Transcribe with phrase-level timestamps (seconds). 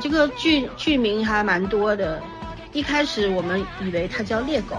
[0.00, 2.20] 这个剧剧名还蛮多的。
[2.72, 4.76] 一开始我们以为它叫《猎狗》，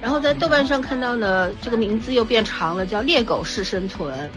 [0.00, 4.30] 然后在豆瓣上看到呢，这个名字又变长了，叫《猎狗式生存》。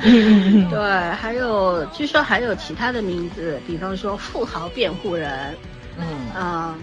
[0.70, 5.52] 对，还有据说还有其他的名字，比方说《富豪辩护人》。
[5.98, 6.74] 嗯啊。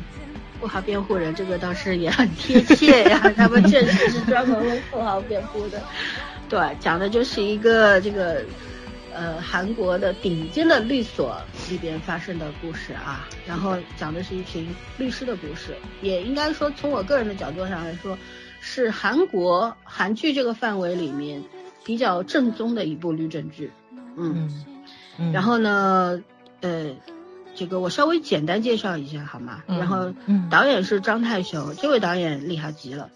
[0.59, 5.79] 富豪辩护人，这个倒是也很贴切呀，他们确实是专门为富豪辩护的。
[6.49, 8.41] 对，讲的就是一个这个
[9.13, 11.37] 呃韩国的顶尖的律所
[11.69, 18.17] 里边发生的故事啊，然后讲的是一群律师的故事，也应该说从我个人的角度上来说，
[18.59, 21.43] 是韩国韩剧这个范围里面
[21.83, 23.71] 比较正宗的一部律政剧。
[24.17, 24.49] 嗯，
[25.33, 26.21] 然后呢，
[26.61, 26.95] 呃。
[27.57, 29.63] 这个我稍微简单介绍一下好吗？
[29.65, 30.13] 然后
[30.51, 33.09] 导演是张泰雄，这位导演厉害极了，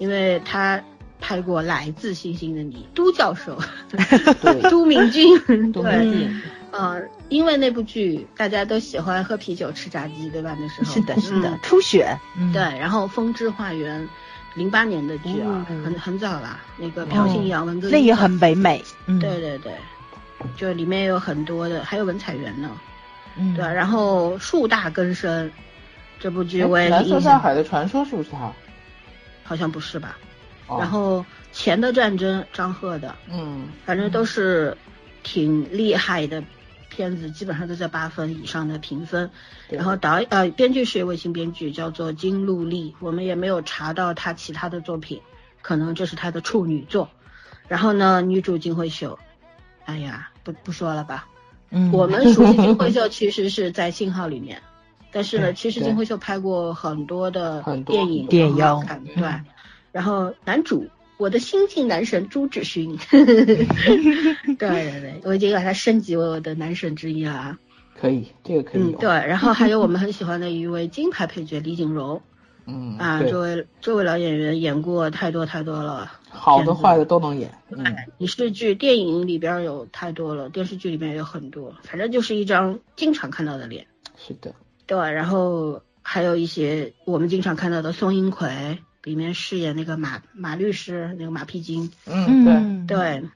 [0.00, 0.82] 因为他
[1.20, 3.56] 拍过《来自星星的你》，都教授，
[4.68, 6.28] 都明俊， 对，
[6.72, 10.56] 嗯，因为那部剧大家都喜欢喝啤酒吃炸鸡，对吧？
[10.60, 10.92] 那时候。
[10.92, 12.18] 是的，是的，初雪，
[12.52, 14.02] 对，然后《风之花园》，
[14.54, 19.72] 零八年的剧啊，很很早了，那个朴信阳文歌，那也很唯美，对对对，
[20.56, 22.70] 就里面有很多的，还有文彩元呢。
[23.56, 25.50] 对，然后树大根深，
[26.20, 28.52] 这部剧我也蓝色大海的传说是不是他？
[29.42, 30.16] 好像不是吧。
[30.68, 34.76] 然后钱的战争张赫的，嗯，反正都是
[35.24, 36.42] 挺厉害的
[36.94, 39.30] 片子，基本上都在八分以上的评分。
[39.68, 45.20] 然后导呃编剧是一位新编剧，叫做金陆丽，我们也没有查到她其他的作品，
[45.60, 47.08] 可能这是她的处女作。
[47.66, 49.18] 然后呢，女主金惠秀，
[49.86, 51.26] 哎呀，不不说了吧。
[51.70, 54.62] 嗯我们熟悉金惠秀其实是在信号里面，
[55.10, 58.56] 但是呢，其实金惠秀拍过很多的电影，电影
[59.16, 59.28] 对。
[59.90, 63.66] 然后男主，我的新晋男神朱志勋， 对对
[64.56, 67.58] 对，我已经把他升级为我的男神之一了啊。
[68.00, 68.82] 可以，这个可以。
[68.82, 69.08] 嗯，对。
[69.08, 72.20] 然后还有我们很喜欢的一位金牌配角李锦荣。
[72.66, 77.52] 嗯啊，这位这位老演员演过太多太多了，好的坏的都能演。
[77.68, 77.84] 嗯，
[78.18, 83.86] 影视剧、电影里边有太多了，电视剧里面也有很多，反正就是一张经常看到的脸。
[84.16, 84.54] 是的，
[84.86, 84.98] 对。
[84.98, 91.92] 然后还有一些我们经常看到的宋英奎，里面饰演那个马马律师，那个马屁精。
[92.06, 93.28] 嗯，对对。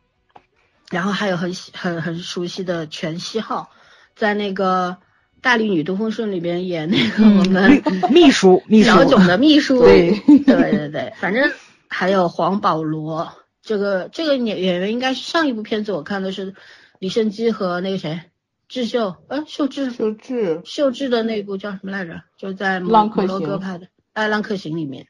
[0.90, 3.70] 然后还有很很很熟悉的全熙浩，
[4.16, 4.96] 在那个。
[5.40, 7.80] 大力女都风顺里边演那个我们
[8.10, 11.52] 秘书， 小囧的秘书，对对对对，反正
[11.86, 16.56] 还有黄保罗，这个这个演演员应该是上一部片子我看的是
[16.98, 18.20] 李胜基和那个谁
[18.68, 22.20] 智秀，呃秀智秀智秀智的那部叫什么来着？
[22.36, 25.06] 就在摩罗哥拍的《爱浪客行》里面，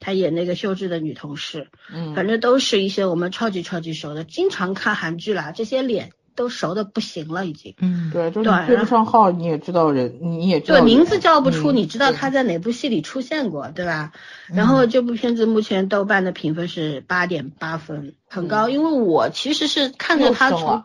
[0.00, 6.12] 他演那个秀智的女同事，嗯，反正都是一些我们超级超级熟的，经常看韩剧啦，这些脸。
[6.38, 7.74] 都熟的不行了，已经。
[7.80, 10.78] 嗯，对，就是对不上号，你也知道人，你也知道。
[10.78, 14.12] 对，名字叫不出，你知道他在哪部戏里出现过，对吧？
[14.46, 18.68] 然后这部片子目前豆瓣的评分是八点八分，很高。
[18.68, 20.84] 因为我其实是看着他从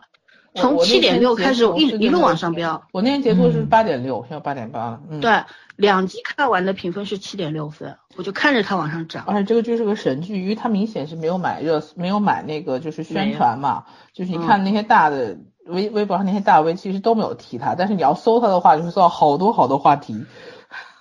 [0.54, 2.82] 从七点六开始一一路往上飙。
[2.92, 5.00] 我那天结束是八点六，现在八点八了。
[5.10, 5.42] 嗯，对。
[5.76, 9.24] 两集看完的评分是七点六分，我就看着它往上涨。
[9.26, 13.82] 而且这个剧是个神剧，因为它明显是没有买热，没有买那个就是宣传嘛。
[14.12, 20.24] 就是你看那些大的微微博上那些大 V，其实都没有提它，但是你要搜它的话，就会搜到好多好多话题。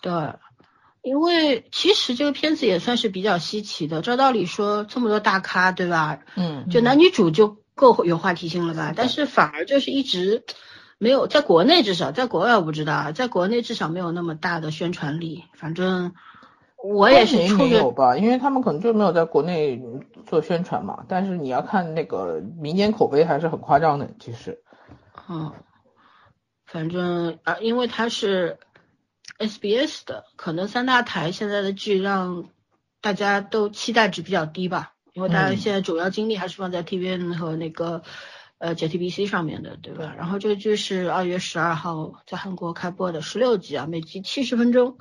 [0.01, 0.11] 对，
[1.03, 4.01] 因为其实这个片子也算是比较稀奇的。
[4.01, 6.17] 照道理说，这么多大咖，对吧？
[6.35, 6.67] 嗯。
[6.71, 8.93] 就男女主就够有话题性了吧？
[8.95, 10.43] 但是反而就是一直。
[10.99, 15.43] 没有，在国内至少，在国外我不知道，在国内至少没有那么大的宣传力。
[15.53, 16.13] 反正
[16.81, 19.81] 我也是没有吧，因为他们可能就没有在国内
[20.25, 21.03] 做宣传嘛。
[21.09, 24.63] 但是你要看那个民间口碑还是很夸张的，其实。
[25.27, 25.51] 嗯，
[26.65, 28.57] 反正啊，因为它是
[29.39, 32.45] SBS 的，可能三大台现在的剧让
[33.01, 38.01] 大家都期待值比较低吧，因为大家现在主要精力还是放在 TVN 和那个。
[38.60, 40.15] 呃，JTBC 上面的，对吧？
[40.18, 44.95] 然后这个剧是二月十二号在韩国开播的十六集啊，每集七十分钟，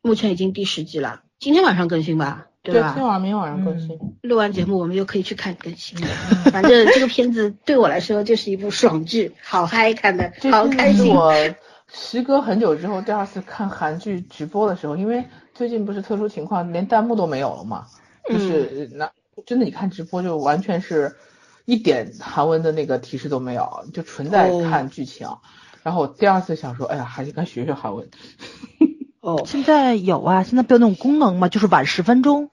[0.00, 2.88] 目前已经第十集了，今天晚上更新吧，对吧？
[2.88, 3.96] 今天晚上、明天晚上更新。
[4.22, 6.08] 录完节目我们就可以去看更新了。
[6.50, 11.14] 反正这个片子对我来说就是一部爽剧，好嗨看的，好开心。
[11.14, 11.32] 我
[11.92, 15.24] 时隔很久之后第二次看韩剧直播的时候，因为
[15.54, 17.86] 最近不是特殊情况，连弹幕都没有了嘛，
[18.28, 19.08] 就是那
[19.46, 21.16] 真的你看直播就完全是。
[21.64, 25.28] 一点韩文的那个提示都没有，就纯在看剧情。
[25.84, 28.08] 然后我第二次想说，哎呀，还是该学学韩文。
[29.20, 32.50] 哦， 现在有啊，现在不有那种功能嘛，就是晚十分钟，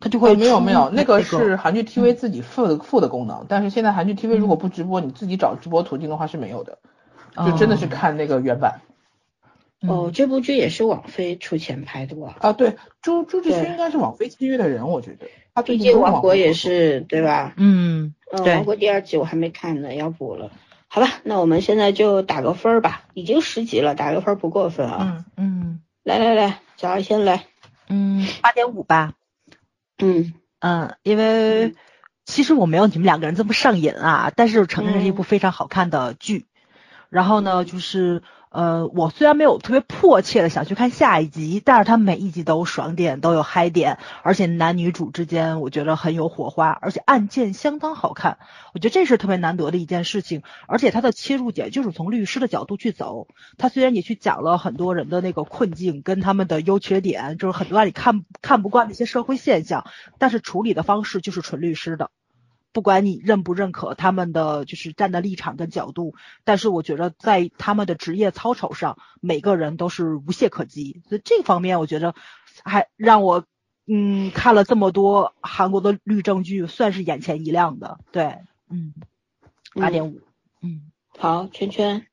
[0.00, 6.80] 它就会没有没有，那个是韩剧 TV 自己附的附的功能，但是现在韩剧 TV 如果不直播，你自己找直播途径的话是没有的，
[7.36, 8.80] 就真的是看那个原版。
[9.86, 12.36] 哦，这部剧也是网飞出钱拍的吧？
[12.40, 15.28] 啊，对，朱朱志勋应该是网飞签约的人，我觉得。
[15.54, 17.54] 他最近王国也是对吧？
[17.56, 20.50] 嗯，嗯，王国第二季我还没看呢，要补了。
[20.88, 25.24] 好吧，那我们现在就打个分儿吧，已经十集了，打个分不过分啊。
[25.36, 27.44] 嗯嗯，来来来，小二先来。
[27.88, 29.12] 嗯，八点五吧。
[29.98, 31.74] 嗯嗯，因为
[32.24, 36.46] 其实我没有你们两个人这么上瘾啊，但是承认是一部非常好看的剧。
[37.10, 38.24] 然后呢，就是。
[38.58, 48.38] 呃，我虽然没有特别迫切的想去看下一集，但是它每一集都有爽点，都有嗨点，而且男女主之间我觉得很有火花，而且案件相当好看，
[48.74, 50.42] 我觉得这是特别难得的一件事情。
[50.66, 53.28] 而且它的切入点就是从律师的角度去走，
[53.58, 59.86] 他虽然也去讲了很多人的那个困境跟他们的优缺点，就是很多让你看看不惯的一些社会现象，
[60.18, 62.10] 但是处理的方式就是纯律师的。
[62.70, 71.02] 不管你认不认可他们的就是站的立场跟角度，但是我觉得在他们的职业操守上，每个人都是无懈可击。
[71.08, 72.14] 所以这方面我觉得
[72.62, 73.44] 还让我
[73.86, 77.98] 嗯看了这么多韩国的律政剧，算是眼前一亮的。
[78.12, 78.38] 对，
[78.68, 78.92] 嗯，
[79.74, 80.20] 八点五，
[80.60, 82.06] 嗯，好，圈圈，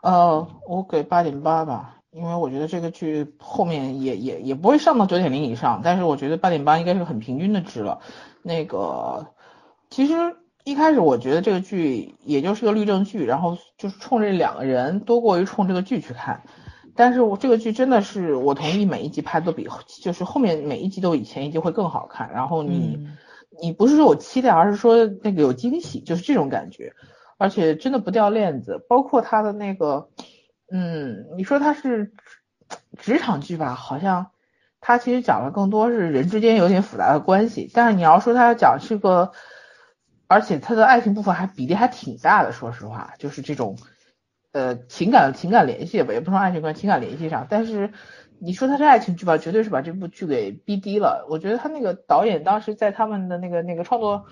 [0.00, 8.00] 呃，我给八点八吧，因为我觉得这个剧后面也也也不会上到九点零以上，但是我觉得八点八应该是很平均的值了。
[8.42, 9.34] 那个。
[9.90, 10.14] 其实
[10.64, 16.42] 一开始我觉得这个剧也就是个律政剧，然后就是冲这两个人多过于冲这个剧去看。
[16.94, 19.66] 但是我这个剧真的是我同意每一集拍都比
[20.02, 22.30] 就是后面每一集都比前一集会更好看。
[22.34, 23.08] 然后你
[23.62, 26.92] 你不是说我期待，而是说那个有惊喜，就是这种感觉。
[27.38, 30.10] 而且真的不掉链子，包括他的那个，
[30.70, 32.12] 嗯，你说他是
[32.98, 34.26] 职场剧吧，好像
[34.80, 37.70] 他其实讲的更多是人之间有点复杂的关系。
[37.72, 39.32] 但是你要说他要讲是个。
[40.28, 43.78] 而且他的爱情部分还比例还挺大的，说实话，就是这种，
[44.52, 47.46] 呃，情感情感联系吧，也不说爱情观，情感联系上。
[47.48, 47.90] 但是
[48.38, 51.26] 你说他是爱情剧吧，绝对是把这部剧给逼低了。
[51.30, 54.26] 我觉得他那个导演当时在他们的那个那个创作，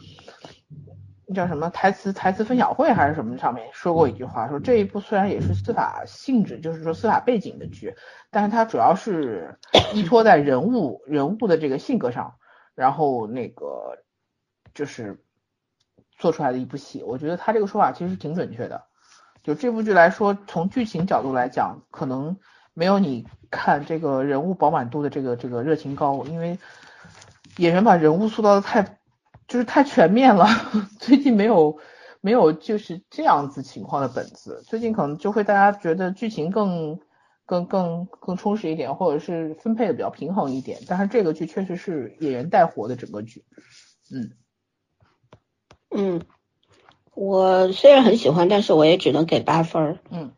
[1.34, 7.94] 叫什么台词台词分享会还是什么上面说过一句话，说这一部虽然也是司法性质，就是说司法背景的剧，
[8.30, 9.58] 但是它主要是
[9.94, 12.34] 依托在人物人物的这个性格上，
[12.74, 13.96] 然后那个
[14.74, 15.22] 就是。
[16.18, 18.84] 做出来的一部戏，我觉得他这个说法其实挺准确的。
[19.42, 22.36] 就这部剧来说，从剧情角度来讲，可能
[22.74, 26.58] 没有你看这个人物饱满度的这个这个热情高，因为
[27.58, 28.98] 演员把人物塑造的太
[29.46, 30.48] 就是太全面了。
[30.98, 31.78] 最近没有
[32.20, 36.98] 没有就是这样子情况的本子，最近可能就会大家觉得剧情更
[37.44, 40.80] 更更更充实一点，或者是分配的比较平衡一点。
[40.88, 43.44] 但是这个剧确实是演员带活的整个剧，
[44.12, 44.32] 嗯。
[45.96, 46.20] 嗯，
[47.14, 49.98] 我虽然很喜欢，但是我也只能给八分儿。
[50.10, 50.32] 嗯，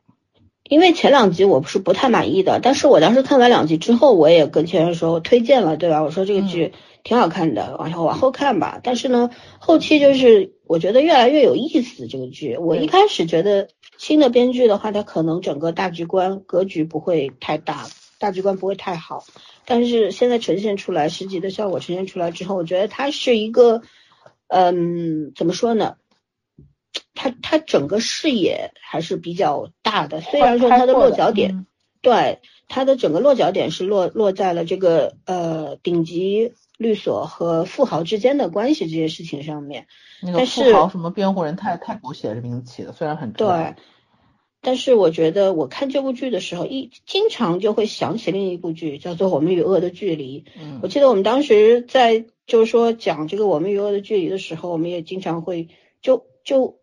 [0.63, 6.03] 因为前两集我是不太满意的，但是我当时看完两集之后，我也跟前任说，我推荐了，对吧？
[6.03, 6.73] 我说这个剧
[7.03, 8.79] 挺好看的，往后往后看吧。
[8.83, 12.07] 但是呢，后期就是我觉得越来越有意思。
[12.07, 17.87] 这个剧，我一开始觉得新的编剧的话，他可能整个大局观格局不会太大，
[18.21, 19.25] 大局观不会太好。
[19.65, 23.83] 但是现在呈现出来十集的效果呈现出来之后，我觉得它是一个。
[24.49, 25.97] 嗯，怎么说呢？
[27.15, 31.67] 他他整个视野还是比较大的，虽然说他的落脚点，
[32.01, 39.87] 对他的整个落脚点是落落在了这个呃顶级律所和富豪之间的关系这些事情上面。
[40.23, 43.75] 那个富豪什么辩护人太太狗血这名字起的，虽然很对，
[44.63, 50.43] 但是我觉得我看这部剧的时候，一经常就会想起另一部剧，叫做《我们与恶的距离》。
[50.59, 52.27] 嗯，我记得我们当时在。
[52.49, 55.69] 就是说讲这个我们与恶的距离的时候，我们也经常会
[56.01, 56.81] 就就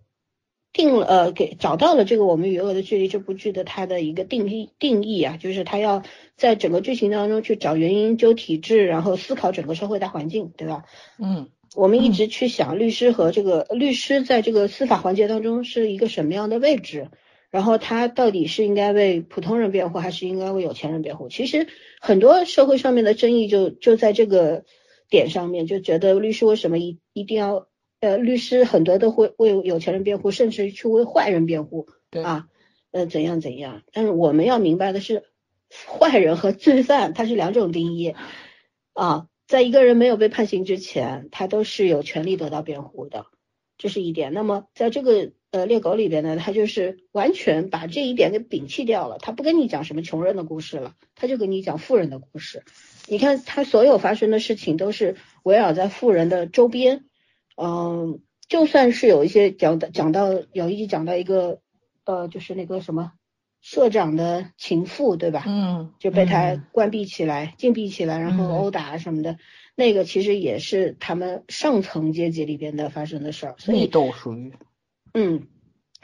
[0.72, 6.03] 定了呃给找到了这个我们与恶的距离这部剧的它的一个定义定义啊，就是它要
[6.38, 10.86] 在整个剧情当中去找原因、究体制，然后思考整个社会大环境，对吧？
[11.17, 17.10] 嗯，我们一直去想律师和这个律师在这个司法环节当中是一个什么样的位置，
[17.50, 21.27] 然后他到底是应该为普通人辩护，还是应该为有钱人辩护？
[21.27, 21.67] 其实
[22.00, 24.63] 很多社会上面的争议就就在这个。
[25.09, 27.67] 点上面就觉得律师为什么一一定要
[28.00, 32.47] 呃律师很多都会为有钱人辩护，甚至去为坏人辩护，对啊，
[32.91, 33.83] 呃怎样怎样？
[33.91, 35.24] 但是我们要明白的是，
[35.88, 38.15] 坏人和罪犯它是两种定义
[38.93, 43.25] 啊，在一个人没有被判刑之前，他都是有权利得到辩护的，
[43.77, 44.33] 这是一点。
[44.33, 52.63] 那么在这个呃猎狗里边呢，他就是完全把这一点给摒弃掉了，他不跟你讲什么穷人的故事了，他就跟你讲富人的故事。
[53.07, 57.05] 你看他所有发生的事情都是围绕在富人的周边，
[57.55, 61.59] 嗯，就算是有一些讲的讲到有一集讲到一个
[62.03, 63.12] 呃，就是那个什么
[63.62, 65.43] 社长的情妇，对吧？
[65.47, 69.38] 嗯，就被他关闭起来、禁闭起来，然后殴打什么的，
[69.75, 74.53] 那个其实也是他们上层阶级里边的发生的事儿，所以内斗属于，
[75.13, 75.47] 嗯。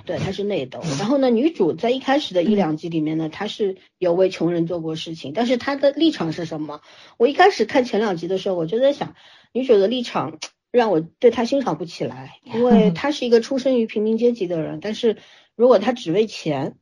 [0.05, 0.81] 对，他是内斗。
[0.99, 6.81] 然后呢，女主在一开始的一两集里面呢，她是有为穷人做过事情，但是她的立场是什么？
[7.17, 9.15] 我一开始看前两集的时候，我就在想，
[9.53, 10.39] 女主的立场
[10.71, 15.17] 让我对她欣赏不起来，因为她是一个出生于平民阶级的人，但是
[15.55, 16.75] 如果她只为钱，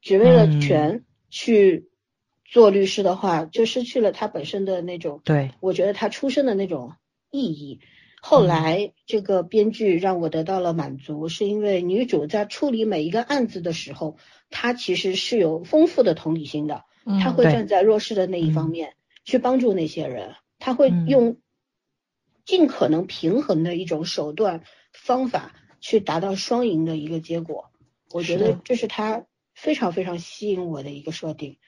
[0.00, 1.88] 只为了权去
[2.44, 6.92] 做律师的话，就失去了她本身的那种，对我觉得她出生的那种
[7.30, 7.80] 意义。
[8.26, 14.16] 后来这个编剧让我得到了满足，是因为女主在处理每一个案子的时候，
[14.48, 16.84] 她其实是有丰富的同理心的，
[17.22, 18.94] 她会站在弱势的那一方面
[19.26, 21.36] 去帮助那些人，她会用
[22.46, 24.62] 尽可能平衡的一种手段
[24.94, 25.52] 方法
[25.82, 27.66] 去达到双赢的一个结果。
[28.10, 31.58] 我觉得这是她非常非常吸引我的一个设定。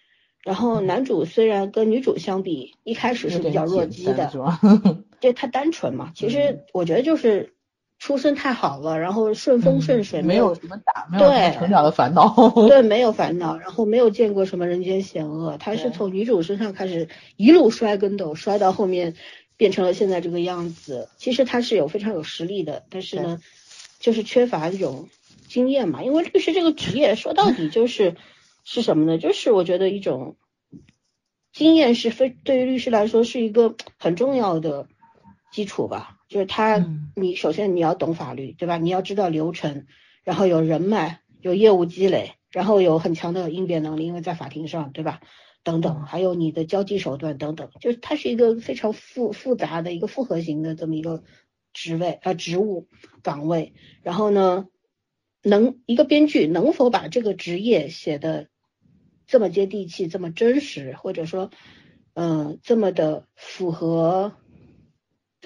[0.42, 4.32] 然后男主虽然跟女主相比，一开始是比较弱鸡的，
[5.20, 6.12] 这太单纯嘛。
[6.14, 7.54] 其实我觉得就是
[7.98, 15.56] 出身太好了，然后顺风顺水，没有什么打，没有成长的烦恼，对，没有烦恼，然后没有见过什么人间险恶。
[15.58, 19.14] 他是从女主身上开始一路摔跟斗，摔到后面
[19.56, 21.08] 变成了现在这个样子。
[21.16, 23.40] 其实他是有非常有实力的，但是呢，
[23.98, 25.08] 就是缺乏这种
[25.48, 26.02] 经验嘛。
[26.02, 28.16] 因为律师这个职业说到底就是。
[28.68, 29.16] 是什么呢？
[29.16, 30.34] 就是我觉得一种
[31.52, 34.88] 经验是非对于律师来说是一个很重要的
[35.50, 36.18] 基础吧。
[36.28, 36.84] 就是他，
[37.14, 38.78] 你首先你要懂法律，对吧？
[38.78, 39.86] 你要知道流程，
[40.24, 45.20] 然后有人脉，有业务积累，然后有很强的应变能力，因为在法庭上，对吧？
[45.62, 51.24] 等等，还有你的交际手段等等，就是它是一个非常复复杂的一个复合型的这么一个
[51.72, 52.86] 职位啊职务
[53.22, 53.74] 岗位。
[54.02, 54.68] 然后呢，
[55.42, 58.48] 能一个编剧能否把这个职业写的
[59.26, 61.50] 这么接地气，这么真实，或者说，
[62.14, 64.36] 嗯，这么的符合，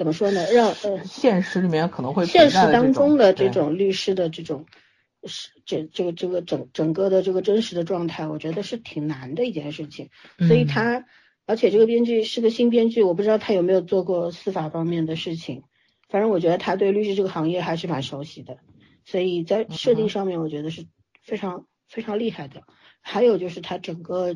[0.00, 0.46] 怎么说呢？
[0.50, 4.64] 让呃，现实里面可能会现实当中的这种律师的这种
[5.24, 10.08] 是这这个这个整整个的这个真实的状态，我觉得是挺难的一件事情。
[10.48, 11.04] 所以他，
[11.44, 15.64] 而且这个编剧是个新编剧，我不知道他有没有做过司法方面的事情。
[16.08, 18.56] 反正我觉得他对律师这个行业还是蛮熟悉的，
[19.04, 20.86] 所以在设定上面，我觉得是
[21.22, 22.62] 非常非常厉害的。
[23.02, 24.34] 还有就是他整个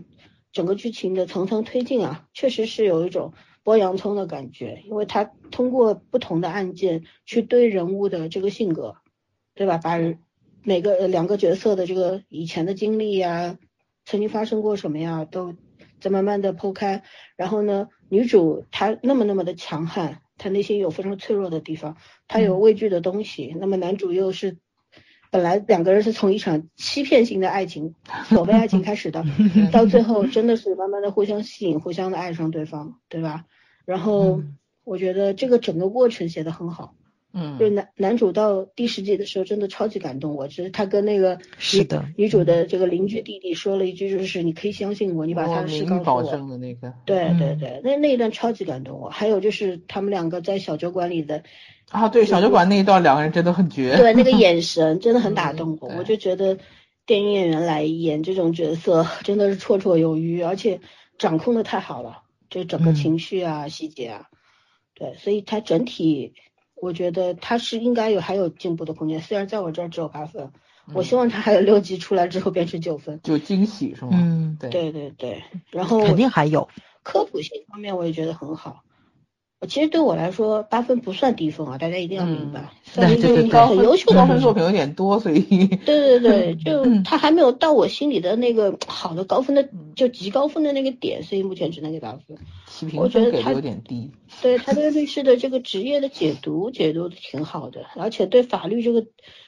[0.52, 3.33] 整个剧情的层层推进啊，确实是有一种
[3.64, 8.97] 剥洋葱的感觉，因为他通过不同的案件去对人物的这个性格，
[9.54, 9.78] 对吧？
[9.78, 9.99] 把
[10.62, 13.59] 每个两个角色的这个以前的经历呀，
[14.04, 15.54] 曾经发生过什么呀，都
[16.00, 17.02] 在慢慢的剖开。
[17.37, 21.97] 然后呢，女主她那么那么的强悍，她内心有非常脆弱的地方，
[22.28, 23.56] 她有畏惧的东西。
[23.59, 24.59] 那么男主又是。
[25.35, 27.97] 本来两个人是从一场欺骗性的爱情，
[28.31, 29.25] 所谓爱情开始的，
[29.73, 33.45] 到最后真的是慢慢的互相吸引，互相的爱上对方，对吧？
[33.85, 34.43] 然后
[34.85, 36.95] 我觉得这个整个过程写的很好，
[37.33, 46.31] 嗯，就男男主到第十集的时候真的超级感动我，就是他跟那个是的女主的这个邻居弟弟说了一句，就是你可以相信我，你把他的事告诉我，
[47.07, 49.09] 对对对，那那一段超级感动我。
[49.09, 51.43] 还有就是他们两个在小酒馆里的。
[51.91, 53.97] 啊，对，小酒馆那一段两个人真的很绝。
[53.97, 56.59] 对，那个眼神 真的很打动我，我就觉得
[57.07, 60.81] 电影演员来演这种角色 真的是绰绰有余，而且
[61.19, 64.26] 掌控的太好了，就整个情绪啊、细节啊，
[64.95, 66.35] 对，所以他整体
[66.75, 70.50] 我觉得他是应该有还有进步的空间，虽然在我这儿只有八分，
[70.93, 74.11] 我希望他还有六集出来之后变成九分，就惊喜是吗？
[74.14, 76.69] 嗯，对对对对，然后肯定还有
[77.05, 78.83] 科普性方面我也觉得很好。
[79.66, 82.71] 其实对我来说，八分不算低分啊，大家一定要明白。
[82.94, 83.11] 很
[83.78, 85.40] 优秀的高分作品有点多，所以。
[85.85, 92.38] 对对对， 就他还没有到我心里的那个好的高分的，就极高分的那个点，所以目前只能给八分。
[92.97, 94.11] 我觉得他有点低。
[94.42, 99.06] 对他对律师的这个职业的解读，解读的挺好的，而且对法律这个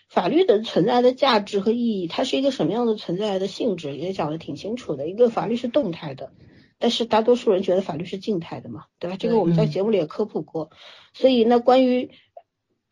[0.09, 5.09] 法律的存在的价值和意义，它是一个什么样的存在的性质，也讲的挺清楚的。
[5.09, 6.31] 一个法律是动态的。
[6.79, 9.17] 但是大多数人觉得法律是静态的嘛，对吧？
[9.19, 10.71] 这个我们在节目里也科普过。
[11.15, 12.11] 所以那关于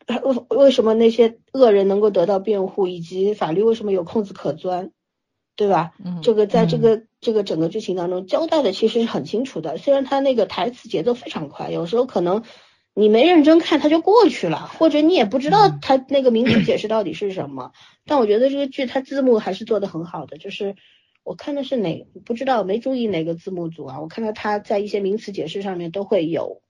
[0.07, 4.91] 为为什么那些恶人能够得到辩护，以及法律为什么有空子可钻，
[5.55, 5.91] 对吧？
[6.03, 9.77] 嗯，这个在这个这个整个剧情当中交代的其实是很清楚的。
[9.77, 12.43] 虽然他那个台词节奏非常快，有时候可能
[12.95, 17.71] 你没认真看他就过去了，或者你也不知道他那个名词解释到底是什么。
[18.05, 20.75] 但我觉得这个剧它字幕还是做的很好的，就是。
[21.25, 23.99] 我看的是哪不知道没注意哪个字幕组啊？
[23.99, 26.61] 我看到他在一些名词解释上面都会有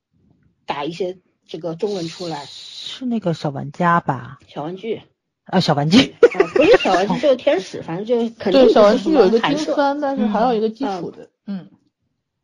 [0.65, 2.45] 打一些这个中文出来。
[2.45, 4.39] 是那个小玩家吧？
[4.47, 5.01] 小玩具。
[5.43, 6.15] 啊，小玩具。
[6.55, 8.63] 不是小玩具，就是天使，反正就肯定。
[8.63, 11.29] 对，小玩具有一个金酸，但是还有一个基础的。
[11.45, 11.69] 嗯。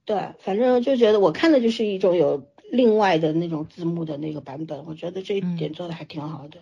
[0.03, 6.59] 对，反正就觉得我看的就是一种有另外的那种字幕的那个版本，我觉得这一点做的还挺好的。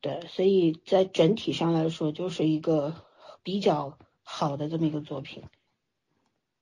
[0.00, 2.94] 对，所以在整体上来说，就是一个
[3.42, 5.44] 比较好的这么一个作品。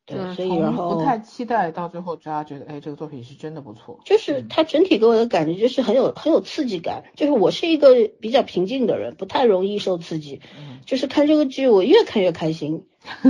[0.05, 4.01] 对，所以然后不太期待到最后，大家觉得哎，这个作品是真的不错。
[4.05, 7.05] 就是它整体给我的感觉就是很有很有刺激感。
[7.15, 10.41] 就是我是一个比较平静的人，不太容易受刺激。
[10.59, 10.81] 嗯。
[10.85, 12.85] 就是看这个剧，我越看越开心。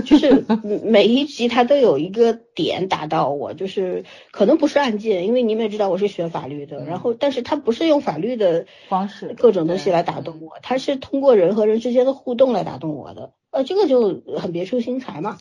[0.06, 0.46] 就是
[0.82, 13.32] 每一集它都有一个点打到我，就是可能不是案件，因为你们也知道我是学法律的，然后但是它不是用法律的方式各种东西来打动我，它是通过人和人之间的互动来打动我的。
[13.52, 15.38] 呃，这个就很别出心裁嘛。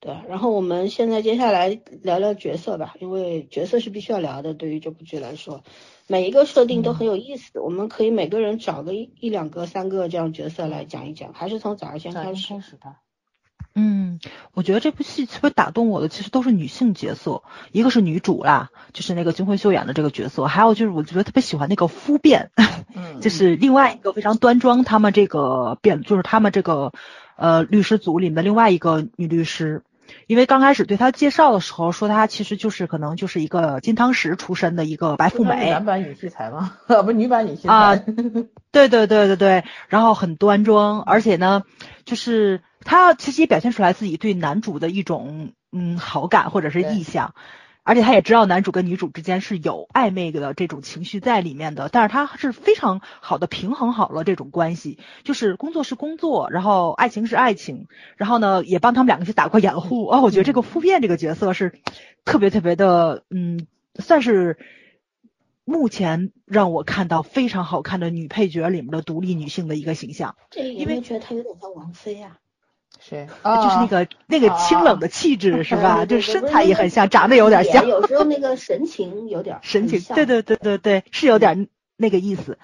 [0.00, 1.68] 对，然后我们现在接下来
[2.02, 5.64] 聊聊角色吧，因为角色是必须要聊的，对于这部剧来说，
[6.06, 12.54] 每一个设定都很有意思，我们可以每个人找个一一两个、三个这样角色来讲一讲，还是从早上先开始。
[12.54, 12.96] 开始的。
[13.78, 14.18] 嗯，
[14.54, 17.42] 我觉得这部戏特别打动我的，其实都是女性角色，
[17.72, 22.50] 一个是女主啦，就是那个金惠秀演的这个角色，还有就是我觉得特别喜欢那个夫辩，
[23.20, 26.92] 就是另外一个非常端庄，他们这个辩就是他们这个
[27.36, 29.82] 呃律师组里面的另外一个女律师。
[30.28, 36.74] 因为刚开始对她介绍的时候说她其实就是可能就是一个金汤匙出身的一个白富美，男版女戏才吗？
[36.86, 37.74] 不，女版女戏才。
[37.74, 37.96] 啊，
[38.70, 41.64] 对对对对对，然后很端庄，而且呢，
[42.04, 47.34] 就是她其实也表现出来自己对男主的一种嗯好感或者是意向。
[47.88, 60.20] 而且他也知道男主跟女主之间是有暧昧的这种情绪在里面的，但是他是非常好的平衡好了这种关系，就是工作是工作，然后爱情是爱情，然后呢也帮他们两个去打过掩护啊。
[60.20, 61.78] 我觉得这个傅变这个角色是
[62.24, 63.68] 特别特别的，嗯，
[64.00, 64.58] 算是
[65.64, 70.34] 目前让我看到非常好看的女配角里面的独立女性的一个形象。
[70.50, 72.38] 这因为觉得她有点像王菲啊。
[73.08, 73.26] 谁？
[73.44, 76.04] 就是那个那个清冷的气质是吧？
[76.06, 77.86] 就是身材也很像，长得有点像。
[77.86, 82.58] 有时候那个神情有点神情，对对对对对，是有点那个意思。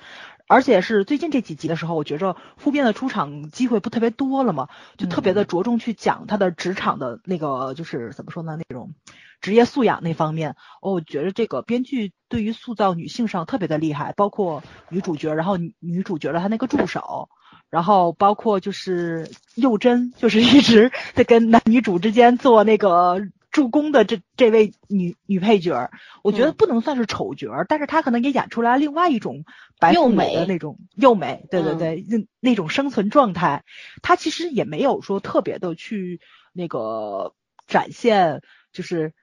[0.48, 8.92] 而且是最近这几集的时候，我觉着傅变的出场机会不特别多了嘛，就特别的着重去讲他的职场的那个，就是怎么说呢，那种
[9.40, 10.56] 职业素养那方面。
[10.82, 17.30] 哦，我觉得这个编剧对于塑造女性上特别的厉害，包括女主角，然后女主角的她那个助手。
[17.72, 25.90] 然后包括就是幼珍，就是一直在跟男女主之间做那个助攻的这这位女女配角，
[26.22, 29.46] 我觉得不能算是丑角，但是她可能也演出来另外一种
[29.80, 33.64] 白富美的那种幼美，对对对，那那种生存状态，
[34.02, 36.20] 她其实也没有说特别的去
[36.52, 37.32] 那个
[37.66, 38.42] 展现，
[38.74, 39.14] 就是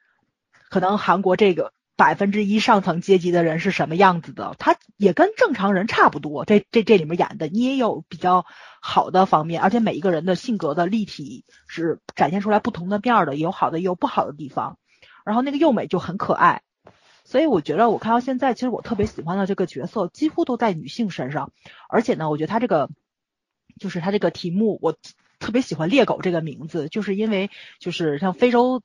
[0.71, 1.71] 可能韩国这个。
[1.99, 4.55] 百分之一上层阶级的人是什么样子的？
[4.57, 6.45] 他也跟正常人差不多。
[6.45, 8.45] 这这这里面演的，你也有比较
[8.79, 14.77] 好的方面，而且每一个人的性格的立体是展现出来不同的面的，有好的也有不好的地方。
[15.25, 16.61] 然后那个幼美就很可爱，
[17.25, 21.51] 所以我觉得我看到现在，其实我特别喜欢的这个角色几乎都在女性身上。
[21.89, 22.89] 而且呢，我觉得他这个
[23.77, 24.95] 就是他这个题目，我
[25.37, 28.81] 特别喜欢猎狗这个名字，就是因为就是像非洲。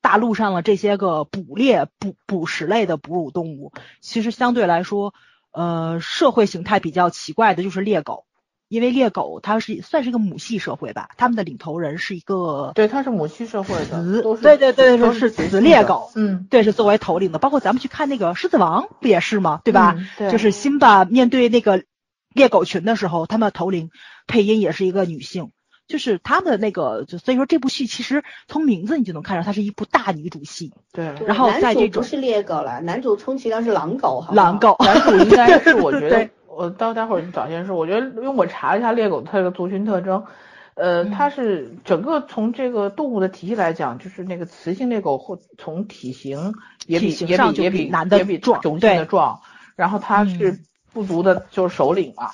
[0.00, 5.12] 大陆上的这些个捕猎捕捕食类的哺乳动物，其实相对来说，
[5.50, 8.24] 呃，社会形态比较奇怪的就是猎狗，
[8.68, 14.02] 因为猎狗它是算是一个母系社会吧，他们的领头人是一个，对，它是母系社会的，
[14.42, 19.60] 对对对，都是雌猎狗，嗯，对，是作为头领的，包括咱们去看那个狮子王不也是吗？
[19.64, 19.96] 对吧？
[20.16, 21.82] 对就是辛巴面对那个
[22.32, 23.90] 猎狗群的时候，他们头领
[24.26, 25.50] 配音也是一个女性。
[25.88, 30.72] 就是他们的那个，就所以说这部戏其实从名字你就能看出它是一部大女主戏。
[30.92, 40.22] 对，然后在这种不是猎狗了，男主充其量是狼狗，狼狗，男主应该是我觉 得，我到待会儿找件事，我觉得因为我查了一下猎狗它这个族群特征，
[40.74, 46.52] 呃，它是整个从这个动物的体系来讲，就是那个雌性猎狗或从体型
[46.86, 49.40] 也比也比也比男的也比壮，雄性的壮，
[49.74, 50.60] 然后它是
[50.92, 52.30] 部族的就是首领嘛。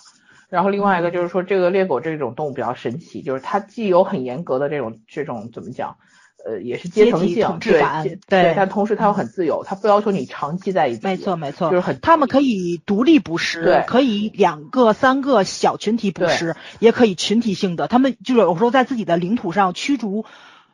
[0.49, 5.97] 然后另外一个就是说，这个猎狗这种动物比较神奇，就是它既有很严格的这种这种怎么讲，
[6.47, 11.01] 呃，也是阶层性对对，但同时它又很自由，它不要求你长期在一起。
[11.03, 17.89] 没错没错，就是很，它们可以独立捕食，可以两个三个小群体捕食，也可以群体性的。
[17.89, 20.25] 它们就是有时候在自己的领土上驱逐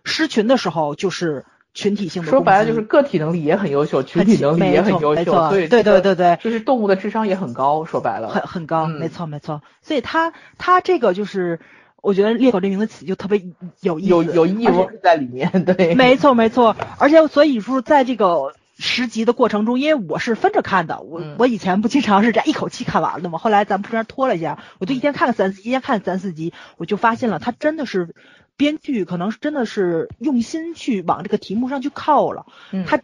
[0.04, 1.46] 狮群的时候，就是。
[1.72, 7.84] 群体性的说白了就是个体能力也很优秀，群体能力也很优秀，所以对对对对，就是动物的智商也很高。
[7.84, 9.62] 说白了，很很高，没错没错。
[9.82, 11.60] 所以它它这个就是，
[12.02, 13.42] 我觉得猎狗这名字起就特别
[13.80, 16.76] 有意有有意味在里面，对，没错没错。
[16.98, 28.14] 而且所以说，在这个十集的过程中，因为我是分着看的，我我以前不经常是这样一口气看完的嘛，后来咱们中间拖了一下，我就一天看个三四，一天看三四集，我就发现了，它真的是
[28.60, 32.44] 编剧可能是真的是用心去往这个题目上去靠了，
[32.86, 33.00] 他。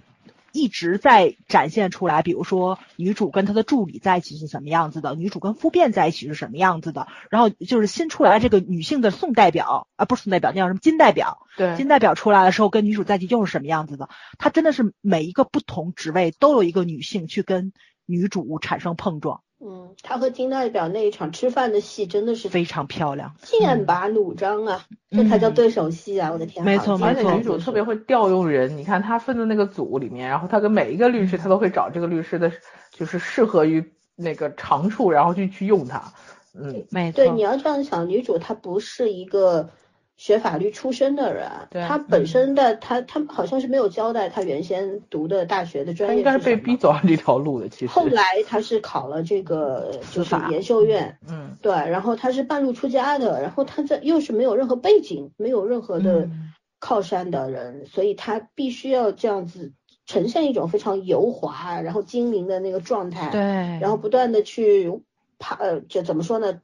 [0.53, 11.47] 一直在展现出来，比如说女主跟她的助理在一起是什么样子的，女主跟夫变在一起是什么样子的，然后就是新出来这个女性的宋代表啊，不是宋代表，那叫什么金代表？
[11.59, 14.09] 对，金代表出来的时候跟女主在一起又是什么样子的？
[14.39, 17.75] 她真的是每一个不同职位都有一个女性去跟
[18.07, 19.43] 女主产生碰撞。
[19.59, 26.31] 嗯，他和金代表那一场吃饭的戏真的是非常漂亮，剑拔弩张啊，这才叫对手戏啊！
[26.31, 32.53] 我的天，没错没错，女主特别会调用人，你看她分的那个组里面，然后她跟每一个律师，她都会找这个律师的，
[32.91, 36.13] 就是适合于那个长处，然后去去用他。
[36.55, 37.17] 嗯，没错。
[37.17, 39.71] 对，你要这样想，女主她不是一个。
[40.17, 41.51] 学法律出身的人，
[41.87, 47.69] 他本身的他他好像是没有交代他原先读的大学的专业，应该是被逼走上这条路的。
[47.69, 56.31] 其实后来他是考了这个就是研修院，嗯，对，然后他是半路出家的，然后他在又是没有任何背景、没有任何的
[56.79, 59.73] 靠山的人，所以他必须要这样子
[60.07, 63.41] 呈现一种非常油滑然后精明的那个状态，对，
[63.83, 64.99] 然后不断的去
[65.39, 66.63] 爬，呃，就怎么说呢？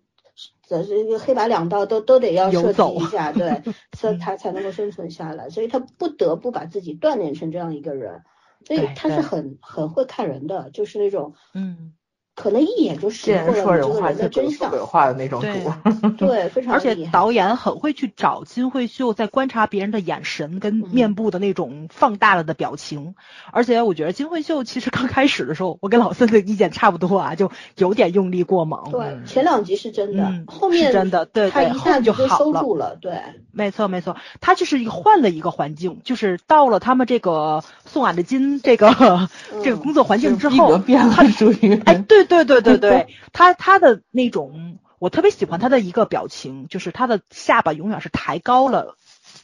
[0.66, 3.62] 这这个黑白两道都都得要设计一下， 对，
[3.96, 8.22] 所以他才能够生存下来，所以他不得不把自己锻炼成这样一个人，
[8.66, 11.94] 所以他是很很会看人的，就是那种嗯。
[12.34, 15.52] 可能一眼就识破了这个人的真相，的那种对
[16.16, 23.14] 对，非常而且导演很会去找金惠秀在观察别人的眼神跟面部的那种放大了的表情，
[23.52, 28.90] 而且我觉得金惠秀其实刚开始的时候，我跟老孙的意见差不多啊，就有点用力过猛。
[28.90, 32.96] 对，前两集是真的，后面是真的，对，他一下就收住了。
[32.98, 33.20] 对，
[33.52, 39.28] 没错没错，他就是一个换了一个环境，就是到了他们这个送俺的金这个
[39.62, 40.78] 这个工作环境之后，
[41.14, 42.21] 他属于哎对。
[42.24, 48.96] 对对对 对，他他的那种，我特别喜欢他的一个表情，就是他的下巴永远是抬高了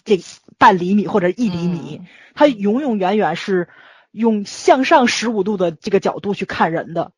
[0.05, 0.21] 这
[0.59, 2.03] 半厘米或者一厘米，
[2.35, 3.69] 他永永远远是
[4.11, 7.13] 用向上十五度的这个角度去看人的，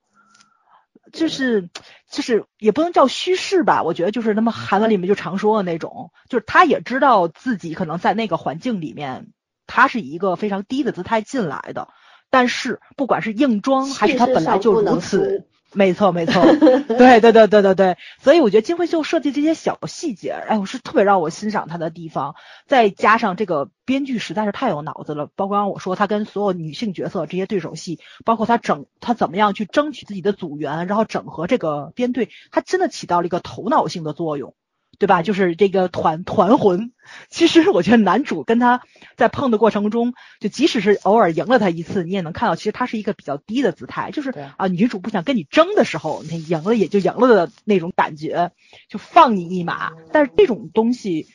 [1.12, 1.68] 就是
[2.11, 9.29] 就是也不能叫虚饰吧，我觉得就是他们韩文里面就常说的那种，就是他也知道自己可能在那个环境里面，
[9.66, 11.88] 他是以一个非常低的姿态进来的。
[12.31, 16.43] 但是不管是硬装还是他本来就如此，没错没错，
[16.88, 22.35] 对对对对对对，所以我觉得金惠秀设计这些小细节，哎，我是特别让我欣赏她的地方。
[22.66, 34.55] 再加上这个编剧实在是太有脑子了，包括我说她跟所有女性角色这些对手戏，包括她整她怎么样去争取自己的组员，然后整合这个编队，她真的起到了一个头脑性的作用。
[35.01, 35.23] 对吧？
[35.23, 36.93] 就是这个团团魂。
[37.29, 38.83] 其实我觉得男主跟他
[39.17, 44.11] 在碰的过程中，就即使是偶尔赢了他一次，你也能看到，其实他是一个比较低的姿态。
[44.13, 48.53] 就是啊，女主不想跟你争的时候，你赢了也就赢了的那种感觉，
[48.89, 49.91] 就放你一马。
[50.13, 51.27] 但是这种东西。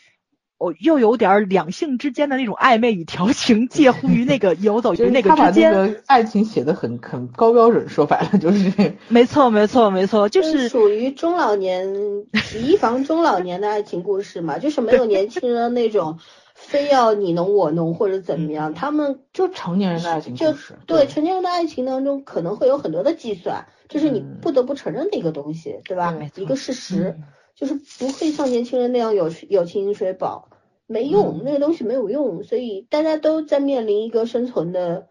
[0.65, 5.71] 我又有点两性之间的那种暧昧与调情，介乎于那个游走于那个之间。
[5.71, 8.95] 他把个爱情写的很 很高标准，说白了就是。
[9.09, 11.87] 没错，没错，没错，就是属于中老年
[12.33, 16.17] 提防中老年的爱情故事嘛，就是没有年轻人那种
[16.55, 20.73] 非要你侬我侬或者怎么样，他们就成年人的爱情故事。
[20.87, 26.17] 对成年人的爱情当中可能会有很多的计算，这是你不得不承认的一个东西，对吧？
[26.35, 27.15] 一个事实。
[27.55, 30.49] 就是不会像年轻人那样有有情饮水饱，
[30.87, 35.07] 没用，那个东西没有用，所以大家都在面临一个生存的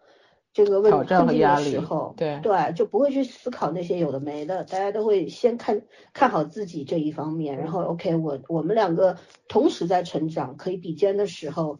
[0.53, 5.83] 这个问题的时候，对对，就不会去思考那些有的没的，大家都会先看
[6.13, 11.79] 看好自己这一方面，然后 OK，我我们两个同时在成长，可以比肩的时候，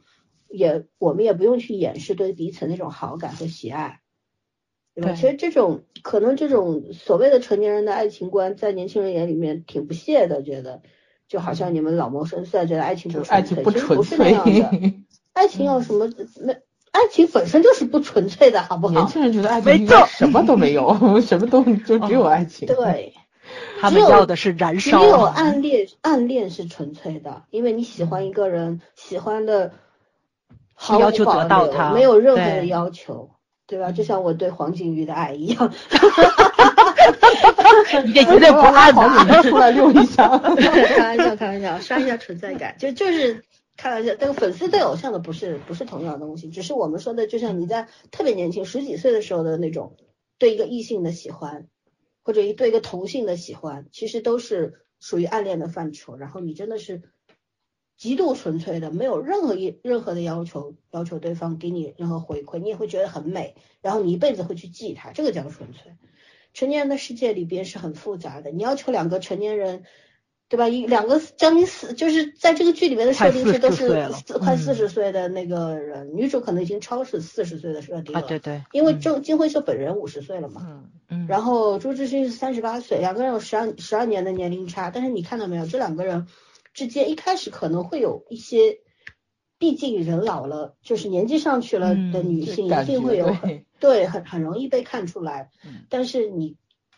[0.49, 4.01] 也我们也不用去掩饰对彼此那种好感和喜爱。
[4.93, 5.12] 对吧？
[5.12, 10.84] 其实这种可能这种所谓的成年人的爱情观，在年轻人眼里面挺不屑的，觉得
[11.28, 13.62] 就好像你们老谋深算，觉得爱情不纯粹，其实
[13.96, 14.94] 不是那样的。
[15.34, 16.10] 爱情有什么？
[16.42, 16.54] 那
[16.92, 18.94] 爱情本身就是不纯粹的，好不好？
[18.94, 22.68] 年轻人觉得爱情什么都没有，什么都 就只有爱情。
[22.68, 23.14] 对，
[23.82, 25.00] 他们要的是燃烧。
[25.02, 29.74] 只有暗恋，暗恋是纯粹的，因为你喜欢一个人，喜欢的
[30.74, 33.32] 毫无保留，没有任何的要求。
[33.68, 33.92] 对吧？
[33.92, 35.74] 就像我对黄景瑜的爱一样，
[38.06, 43.44] 你这绝对不爱黄景瑜出来溜一下，开玩笑，开玩笑，刷一下存在感，就就是
[43.78, 44.15] 开玩笑。
[44.15, 49.98] 这个粉丝对偶像的不是不是同样的东西，只是我们说的，就像你在特别年轻十几岁的时候的那种
[50.38, 51.68] 对一个异性的喜欢，
[52.24, 56.15] 或者一对一个同性的喜欢，其实都是属于暗恋的范畴。
[56.18, 57.04] 然后你真的是
[57.98, 65.96] 极度纯粹的，没有任何一任何的要求，要求对方给你任何回馈，你也会觉得很美，然后你一辈子会去记它，这个叫纯粹。
[66.56, 69.84] 成年人的世界里边是很复杂的，你要求两个成年人，
[70.50, 70.68] 对吧？
[70.68, 86.26] 一两个将近四，就是在这个剧里面的设定是都是快四十岁的那个人，女主可能已经超是四十岁的设定了，对对，因为郑金惠秀本人五十岁了嘛，嗯嗯，然后朱志勋是三十八岁，两个人有十二十二年的年龄差，但是你看到没有，这两个人
[86.74, 88.80] 之间一开始可能会有一些。
[89.58, 95.50] 毕竟人老了，就是年纪上去了的女性一定会有很对很很容易被看出来。
[95.89, 96.56] 但是你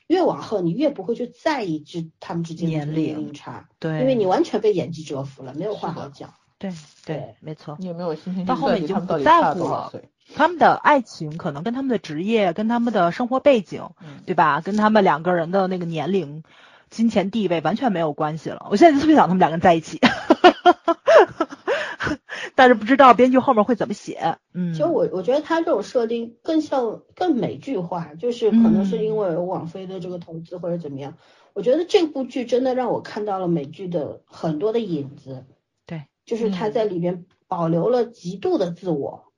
[0.08, 6.34] 越往后，你越不会去在意之他们之间的年龄差，对，因为你完全被演技折服了，没有话好讲。
[6.58, 6.73] 对
[7.06, 7.76] 对，没错。
[7.80, 8.45] 你有没有心情？
[8.45, 9.91] 到后面已经不在乎了。
[10.36, 13.89] 他们的爱情可能跟他们的职业、跟他们的生活背景，
[14.26, 14.62] 对吧？
[14.62, 16.43] 跟他们两个人的那个年龄、
[16.89, 18.67] 金钱地位完全没有关系了。
[18.71, 20.00] 我现在就特别想他们两个人在一起。
[22.55, 24.38] 但是不知道编剧后面会怎么写。
[24.53, 31.17] 嗯，其实我我觉得他这种设定更像更美剧化，就是可能是因为有网飞的这个投资或者怎么样。
[31.53, 35.45] 我觉得这部剧真的让我看到了美剧的很多的影子。
[35.86, 39.31] 对，就是他在里边保留了极度的自我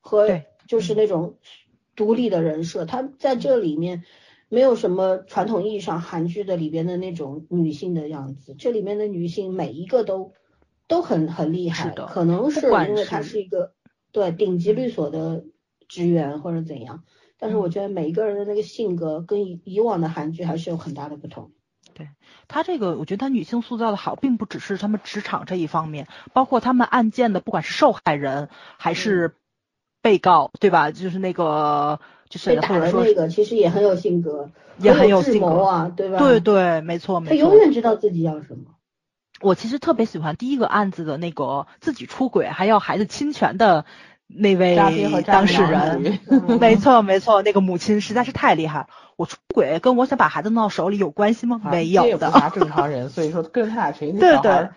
[0.00, 1.36] 和就是那种
[1.94, 2.84] 独立的人设。
[2.84, 4.04] 他在这里面
[4.48, 10.32] 没有什么传统意义上韩剧的里边的那种女性的样子，这里面的女性每一个都。
[10.88, 13.72] 都很很厉害，可能是因为他是一个
[14.12, 15.44] 对顶级律所的
[15.88, 17.02] 职员或者怎样，
[17.38, 21.50] 但是我觉得每一个人的那个性格跟以以往的韩剧还是有很大的不同。
[21.94, 22.08] 对
[22.46, 29.34] 他这个，我觉得他女性塑造的好，并不只是他们职场这一方面，包括他们案件的，不管是受害人还是
[30.02, 30.90] 被告，对吧？
[30.90, 36.18] 就是那个就是被打的那个，其实也很有性格，也很有性格啊，对吧？
[36.18, 37.34] 对对，没错没错。
[37.34, 38.75] 他永远知道自己要什么。
[39.40, 43.84] 我其实特别喜欢第一个案子的那个自己出轨还要孩子侵权的
[44.26, 44.76] 那位
[45.26, 46.18] 当事人，
[46.60, 48.86] 没错没错，那个母亲实在是太厉害。
[49.16, 51.60] 我出轨跟我想把孩子弄到手里有关系吗？
[51.70, 52.32] 没有的。
[52.54, 54.72] 正常人，所以说跟他俩谁那小孩，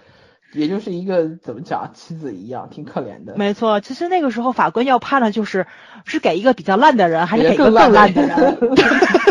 [0.54, 3.36] 也就是一个怎么讲妻子一样，挺可怜的。
[3.36, 5.68] 没错，其实那个时候法官要判的就是
[6.06, 8.58] 是给一个比较烂的人，还是给一个更烂的人？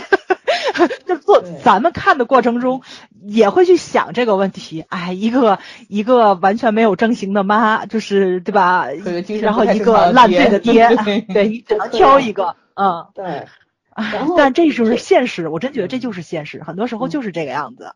[1.29, 2.81] 就做咱们看的过程中，
[3.27, 4.85] 也会去想这个问题。
[4.89, 8.89] 哎，一个一个完全没有正形的妈，就是对吧？
[9.43, 10.89] 然后一个烂醉的爹，
[11.35, 12.57] 对你只能挑一个。
[12.75, 13.47] 嗯，对。
[14.37, 17.93] 但这就是现实，我真觉得这就是现实，很多时候就是这个样子。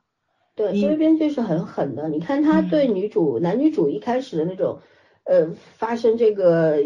[0.55, 2.09] 对，因为编剧是很狠的。
[2.09, 4.81] 你看他对女主、男女主一开始的那种，
[5.25, 6.77] 呃，发生这个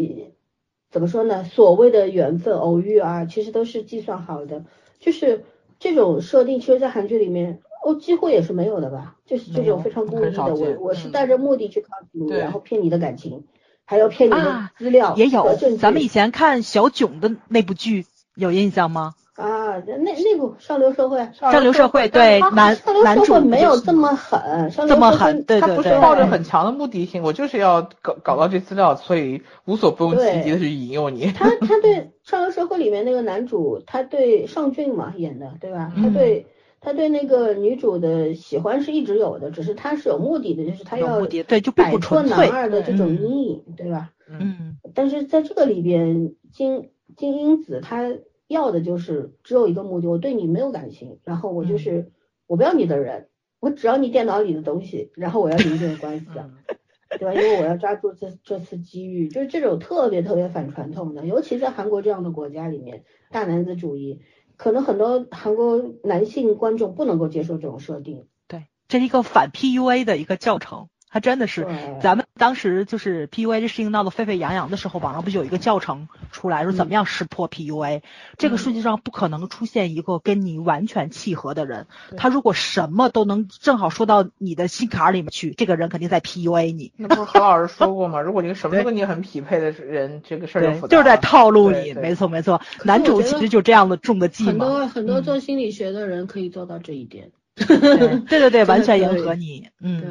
[0.91, 1.43] 怎么说呢？
[1.45, 4.63] 所谓的缘分偶遇啊，其实都是计算好的，
[5.01, 5.45] 就是。
[5.79, 9.17] 这种设定其实，在韩剧里面，哦，几乎也是没有的吧？
[9.27, 13.45] 就是这种非常故意的，我我是带着目的去靠近你，然后骗你的感情，
[13.85, 15.15] 还要骗你的资料。
[15.17, 19.16] 也有，咱们以前看小囧的那部剧，有印象吗？
[19.37, 31.27] 啊，那那部上流社会，上流社会对男男主没有这么狠，这么狠，对对对，他不是抱着很强的目的性，我就是要搞搞到这资料，所以无所不用其极的去引诱你。
[31.33, 35.93] 他他对上流社会里面那个男主，他对尚俊嘛演的，对吧？
[35.95, 36.47] 他对
[36.81, 44.13] 他对那个女主的喜欢是一直有的，只是他是有目的的，就是他要对就摆脱男二的这种阴影，对吧？
[44.31, 44.79] 嗯。
[44.95, 48.15] 但是在这个里边，金金英子她。
[48.49, 52.13] 要的就是只有一个目的，我对你没有感情，然后我就是
[52.47, 53.29] 我不要你的人，
[53.61, 56.27] 我只要你电脑里的东西，然后我要离这个关系，
[57.19, 57.35] 对吧？
[57.35, 64.21] 因为我要抓住这这次机遇，就是这种特别特别反传统的，尤其在韩国这样的国家里面，大男子主义，
[64.57, 68.27] 可能很多韩国男性观众不能够接受这种设定。
[68.49, 70.89] 对，这是一个反 PUA 的一个教程。
[71.17, 71.67] 他真的是，
[72.03, 78.03] 咱们当时就是 PUA 这事情闹得沸沸扬扬的时候，网上不就有一个教程出来，说怎么样识破 PUA？
[78.37, 81.87] 这个世界上不可能出现一个跟你完全契合的人，
[82.19, 86.93] 他如果什么都能正好说到你的心坎里面去，这个人肯定在 PUA 你。
[86.99, 88.21] 那不是何老师说过吗？
[88.27, 92.61] 如果你什么都跟你很匹配的人，这个事儿就就是在套路你，没错没错。
[92.85, 94.51] 男主其实就这样的中的计嘛。
[94.51, 97.31] 很多很多做心理学的人可以做到这一点。
[97.57, 97.79] 对
[98.27, 99.71] 对对， 完全迎合你。
[99.81, 100.03] 嗯。
[100.03, 100.11] 对。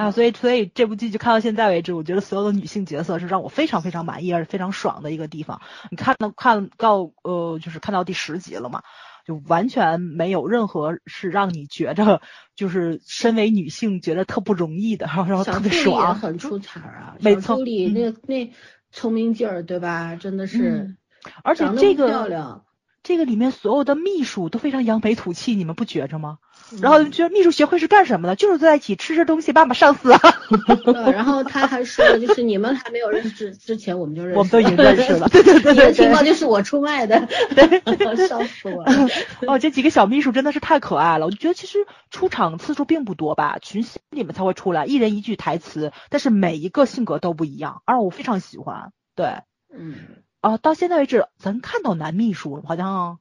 [0.00, 5.60] 啊，所以所以这部剧就看到现在为止，我觉得所有的女性角色是让我非常非常满意而且非常爽的一个地方。
[5.90, 8.80] 你看到看到呃，就是看到第十集了嘛，
[9.26, 12.22] 就完全没有任何是让你觉着
[12.56, 16.14] 就是身为女性觉得特不容易的，然后特别爽。
[16.14, 18.50] 很出彩啊，没错，那那
[18.90, 20.16] 聪明劲儿对吧？
[20.16, 20.96] 真的是，
[21.44, 22.64] 而且这个漂亮。
[23.02, 26.38] 这个里面所有的秘书都非常扬眉吐气，你们不觉着吗？
[26.80, 28.36] 然后觉得秘书协会是干什么的？
[28.36, 30.20] 就是坐在一起吃吃东西，骂骂上司啊。
[31.10, 35.28] 然后他还说了，就是你们还没有认识之前，我们就认识，我们都已经认识了。
[35.32, 37.26] 对对对对，情况就是我出卖的，
[38.28, 39.08] 笑死我了。
[39.46, 41.26] 哦，这几个小秘书真的是太可爱了。
[41.26, 48.92] 我就觉得其实出场次数并不多吧，群戏里面才会出来，一人一句台词，但是每一个性格都不一样，而我非常喜欢。
[49.16, 49.38] 对，
[49.76, 49.96] 嗯，
[50.40, 53.18] 啊，到现在为止，咱看到男秘书好像。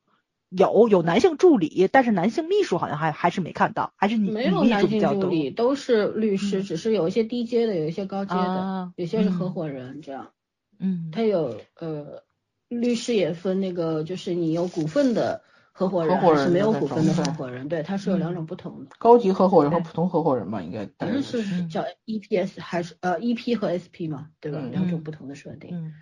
[0.52, 10.32] 有有男性助理，但是男性秘书好像还还是没看到，还是女没有男性助理，都是律师，只是有一些低阶的，有一些高阶的，有些是合伙人这样。
[10.80, 12.24] 嗯，他有呃，
[12.68, 18.96] 律师也分那个，就是你有股份的合伙人，还是没有股份的合伙人，对，它是有两种不同的。
[18.98, 20.90] 高级合伙人和普通合伙人吧，应该。
[20.98, 24.64] 反正是叫 EPS 还是呃 EP 和 SP 嘛，对吧？
[24.72, 25.70] 两种不同的设定。
[25.76, 25.94] 嗯，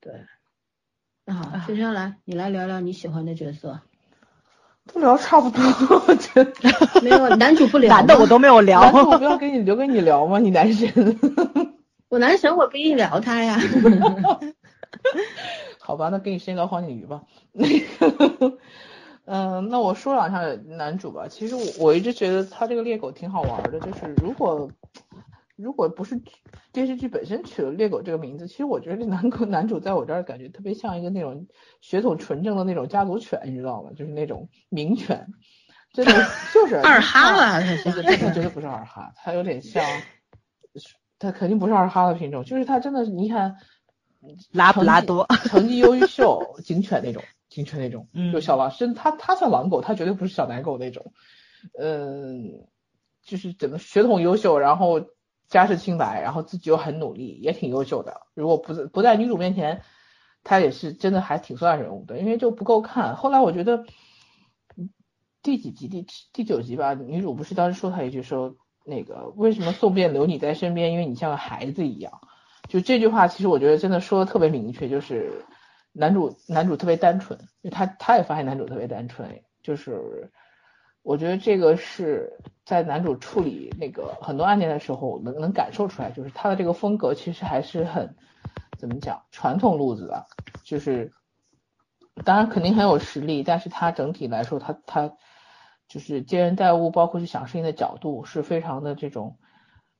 [0.00, 0.14] 对。
[1.26, 3.80] 那好，接下来你来聊聊你喜欢的角色。
[4.92, 5.62] 都聊差不多，
[6.06, 6.52] 我觉得
[7.02, 8.82] 没有男主不聊，男的我都没有聊。
[8.82, 10.38] 男主我不要给你留给你聊吗？
[10.38, 10.92] 你男神，
[12.10, 13.58] 我男神我不一定聊他呀。
[15.80, 17.22] 好吧，那给你先聊黄景瑜吧。
[17.52, 18.58] 那个，
[19.24, 21.26] 嗯，那我说两下男主吧。
[21.28, 24.70] 其实我我一直觉得他这个猎狗挺好玩的，就是如果。
[25.56, 26.20] 如果不是
[26.72, 31.46] 电视剧本身取了猎狗这个名字，其实我觉得这男狗 男主在我这儿感觉特别像一个那种
[31.80, 33.90] 血统纯正的那种家族犬，你知道吗？
[33.96, 35.28] 就是那种名犬，
[35.92, 36.12] 真的
[36.52, 39.84] 就是二哈了，他他绝对不是二哈，他有点像，
[41.20, 43.56] 他肯定不是二哈的品种，就是他真的是你看
[44.50, 51.12] 拉布拉多成绩优秀警犬那种警犬那种，就小狼，真他他算狼狗，他绝对不是小奶狗那种，
[51.78, 52.66] 嗯，
[53.22, 55.13] 就是整个血统优秀，然后。
[55.48, 58.22] 家世清白，然后自己又很努力，也挺优秀的。
[58.34, 59.82] 如果不不在女主面前，
[60.42, 63.14] 他也是真的还挺算人物的，因为就不够看。
[63.14, 63.84] 后来我觉得
[65.42, 72.20] 第几集第第九集吧，女主不是当时说他一句说那个为什么宋便留你在身边，因为你像个孩子一样。
[72.68, 75.44] 就这句话，其实我觉得真的说的特别明确，就是
[75.92, 80.32] 男主男主特别单纯，因为他他也发现男主特别单纯，就是。
[81.04, 88.16] 我觉得这个是在男主处理那个很多案件的时候能能感受出来，就是他的这个风格其实还是很
[88.78, 90.26] 怎么讲传统路子的，
[90.64, 91.12] 就是
[92.24, 95.12] 当然肯定很有实力，但是他整体来说他他
[95.88, 99.36] 就是接人待物，包括去想事情的角度是非常的这种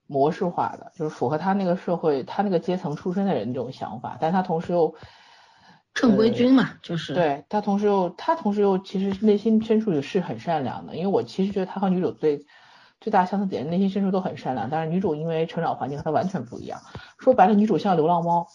[0.06, 4.94] 模式化的，就是符合他那个社会他那个阶层出身的人这种想法，但他同时又。
[5.94, 12.44] 正规军嘛，就是对他，同时又他同时又其实内心深处也是很善良的，因为我其实觉得他和女主最
[13.00, 16.80] 最大相似点，内心深处都很善良，但是女主因为成长环境和他完全不一样，
[17.18, 18.46] 说白了女主像流浪猫，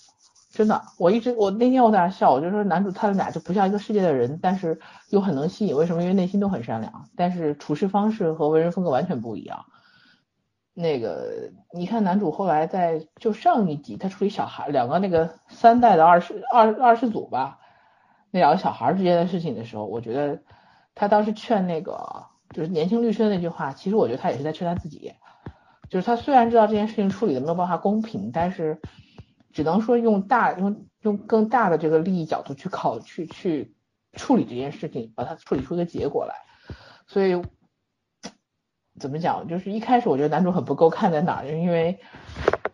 [0.51, 6.01] 真的，我一直我那天我在那笑，我就说男主他们俩就不像一个世界的人，但是又很能吸引，为什么？
[6.01, 9.65] 因为内心都很善良，但是处事方式和为人风格完全不一样。
[10.81, 17.59] 那个，你看男主后来在就上一集，他处理小孩两个那个三代的二世二二世祖吧，
[18.31, 20.41] 那两个小孩之间的事情的时候，我觉得
[20.95, 25.13] 他当时劝那个就是年轻律师的那句话，其实我觉得他也是在劝他自己，
[25.89, 28.79] 就是他虽然知道这件事情处理的没有办法公平，但是
[29.51, 33.75] 只能说用大用用更大的这个利益角度去考去去
[34.13, 36.35] 处理这件事情，把它处理出一个结果来，
[37.05, 37.41] 所以。
[38.99, 39.47] 怎么讲？
[39.47, 41.99] 就是一开始我觉得男主很不够看在哪儿，因为，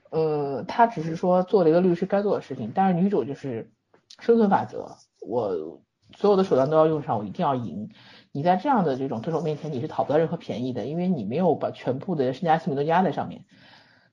[0.10, 3.72] 呃，他只是说做了一个律师该做的事情，但是女主就是
[4.20, 5.82] 生存法则，我
[6.18, 7.90] 所有的手段都要用上，我一定要赢。
[8.32, 13.46] 你在这样的这种对手面前，你是讨不到任何便宜的，因为你没有把全部的身家性命都压在上面。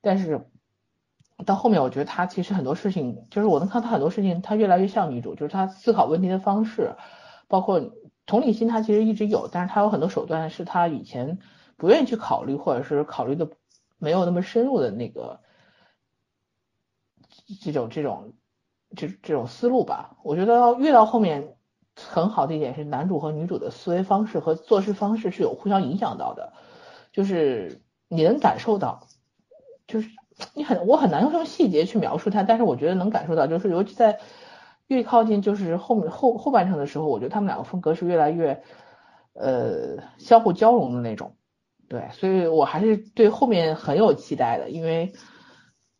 [0.00, 0.46] 但是
[1.46, 6.94] 到后面，我觉得他其实很多事情，就是我能看他很多事情，他越来越像女主，就是他思考问题的方式，
[7.48, 7.80] 包括
[8.26, 11.38] 同理心，他其实一直有，但是他有很多手段是他以前。
[11.76, 13.48] 不愿意去考虑，或者是考虑的
[13.98, 15.40] 没有那么深入的那个
[17.60, 18.32] 这种这种
[18.96, 20.16] 这这种思路吧。
[20.22, 21.56] 我觉得越到后面，
[21.96, 26.52] 很好的一点是男主和女主的思维方式和做事方式是有互相影响到的，
[27.12, 29.06] 就是你能感受到，
[29.86, 30.10] 就是
[30.54, 34.20] 你很我很难用这种细节去描述它，但是我觉得能感受到，就是尤其在
[34.86, 38.62] 越靠近就是后面后后半程的时候，我觉得他们两个风格是越来越
[39.34, 41.36] 呃相互交融的那种。
[41.92, 45.12] 对，所以我还是对后面很有期待的，因为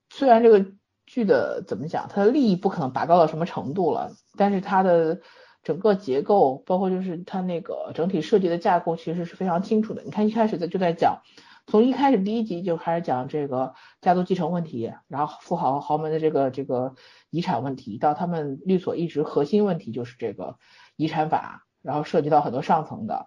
[0.09, 0.65] 虽然这个
[1.05, 5.21] 剧的怎么讲，它的利益不可能拔高到什么程度了，但是它的
[5.63, 10.03] 整个结构，包括就是它那个整体设计的架构，其实是非常清楚的。
[10.03, 11.21] 你看一开始在就在讲，
[11.67, 16.95] 从一开始第一集就开始讲这个家族继承问题，然后富豪豪门的这个这个
[17.29, 20.57] 遗产问题，到他们律所一直核心问题就是这个
[20.97, 21.67] 遗产法。
[21.83, 23.27] 然后涉及到很多上层的，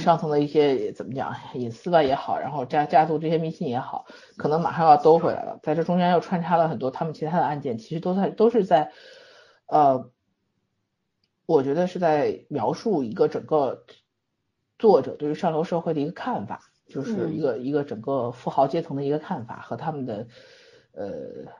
[0.00, 4.06] 上层的一些怎么讲隐私吧也好，然后家家族这些迷信也好，
[4.38, 5.60] 可能马上要兜回来了。
[5.62, 8.90] 在这中间又穿插了很多他们其他的案件，其实都在都是在，
[9.66, 10.10] 呃，
[11.44, 13.84] 我觉得是在描述一个整个
[14.78, 20.26] 作者对于上流社会的一个看法，就是一个一个整个富豪阶层的一个看法和他们的，
[20.92, 21.52] 呃，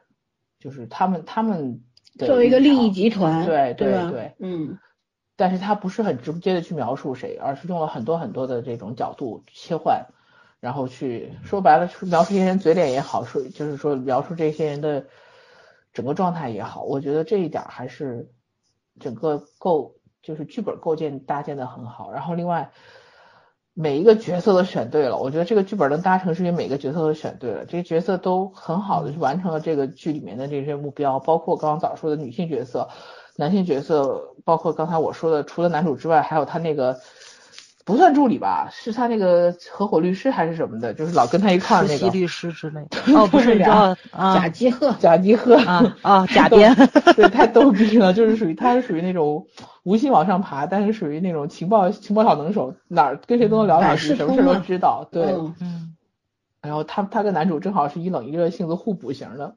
[0.59, 1.83] 就是他们他们
[2.19, 4.79] 作为一个利益集团，对对对，嗯。
[5.39, 10.07] 但是他不是很直接的去描述谁，而是用了很多很多的这种角度切换，
[10.61, 15.05] 然后去说白了，描述这些人嘴脸也好，说就是说描述这些人的
[15.93, 18.31] 整个状态也好，我觉得这一点还是
[18.99, 22.11] 整个构就是剧本构建搭建的很好。
[22.11, 22.71] 然后另外
[23.75, 32.89] 每一个角色都选对了，我觉得这个剧本能搭成是因为每个角色都选对了，这些角色都很好的去完成了这个剧里面的这些目标，包括刚刚早说的女性角色。
[33.37, 36.99] 男性角色包括刚才我说的，除了男主之外，还有他那个
[37.85, 42.99] 不算助理吧，是他那个合伙律师还是什么的，就是老跟他一块儿那个律师之类的。
[43.15, 46.75] 哦，不是俩贾基赫，贾基赫啊啊，贾编，
[47.15, 49.47] 对，太逗逼了，就是属于他是属于那种
[49.85, 55.07] 无心往上爬，但是属于那种情报情报小能手，哪儿跟谁都能聊两句，什么事都知道。
[55.13, 55.25] 对，
[55.61, 55.95] 嗯。
[56.63, 59.57] 然后他他跟男主正好是一冷一热性子互补型的，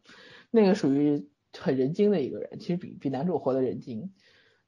[0.51, 1.27] 那个属于。
[1.59, 4.13] 很人精的一个人，其实比比男主活得人精，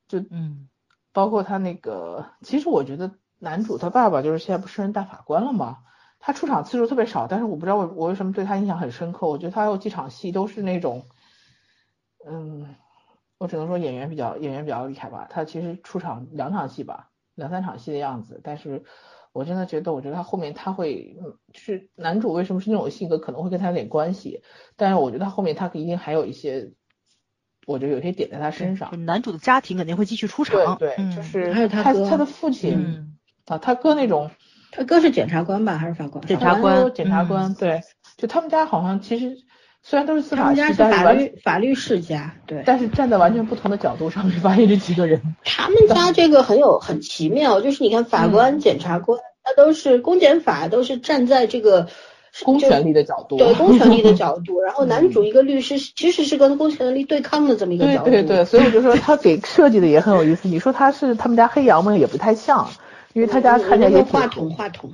[0.07, 0.67] 就嗯，
[1.13, 5.79] 包括他那个，其实我觉得男主他爸爸就是现在不是任大法官了吗？
[6.19, 9.27] 他出场次数特别少，但是我不知道我我为什么对他印象很深刻。
[9.27, 11.07] 我觉得他有几场戏都是那种，
[12.27, 12.75] 嗯，
[13.39, 15.25] 我只能说演员比较演员比较厉害吧。
[15.31, 18.83] 他其实出场两场戏吧，两三场戏的样子，但是
[19.31, 21.17] 我真的觉得，我觉得他后面他会，
[21.51, 24.43] 就是男主为什么是那种性格，可能会跟他有点关系。
[24.75, 26.73] 但是我觉得他后面他一定还有一些。
[27.67, 30.77] 我觉得有些点在他身上，男主的家庭肯定会继续出场。
[30.77, 34.31] 对对，就是还有他他的父亲啊，他哥那种，
[34.71, 36.25] 他哥是检察官吧，还是法官？
[36.25, 37.53] 检察官，检察官。
[37.53, 37.81] 对，
[38.17, 39.37] 就他们家好像其实
[39.83, 45.21] 虽然都是司法系，但是法律法律世家，对，但是站在完全不同的角度上去发现这几个人。
[45.43, 51.87] 他们家这个很有很奇妙，就是你看法官、检察官，他都是公检法，都是站在这个。
[52.43, 58.09] 公权力的角度，对 公权力的角度，然后男主一个律师其实是跟公权力对抗的这么一个角度。
[58.09, 60.47] 对对对，所以我就说他给设计的也很有意思。
[60.47, 61.95] 你说他是他们家黑羊吗？
[61.95, 62.69] 也不太像，
[63.13, 64.05] 因为他家看起来也挺。
[64.05, 64.91] 话筒话筒，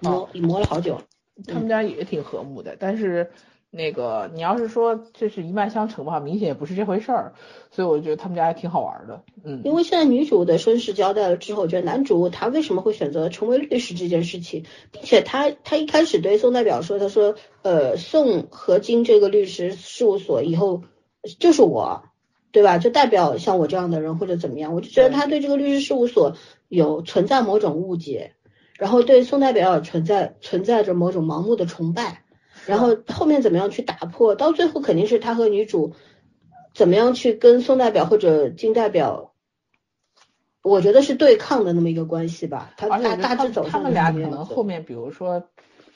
[0.00, 1.00] 磨磨了好久。
[1.46, 3.30] 他们家也挺和睦的，但是。
[3.76, 7.34] 那个，你要是说这是一脉相承的话，明显也不是这回事儿，
[7.70, 9.60] 所以我觉得他们家还挺好玩的，嗯。
[9.64, 20.82] 因为现在女主的身世交代了之后，我觉得男主他为什么会选择成为律师这件事情，并且他他一开始对宋代表说，他说，呃，宋和金这个律师事务所以后
[21.38, 22.02] 就是我，
[22.52, 22.78] 对吧？
[22.78, 26.34] 就代表像我这样的人或者怎么样，我就觉得他对这个律师事务所
[26.68, 28.32] 有存在某种误解，
[28.78, 32.22] 然后对宋代表存在存在着某种盲目的崇拜。
[32.66, 34.34] 然后后面怎么样去打破？
[34.34, 35.94] 到最后肯定是他和女主
[36.74, 39.32] 怎么样去跟宋代表或者金代表，
[40.62, 42.72] 我觉得是对抗的那么一个关系吧。
[42.76, 45.44] 他大大致走他们俩可能后面，比如说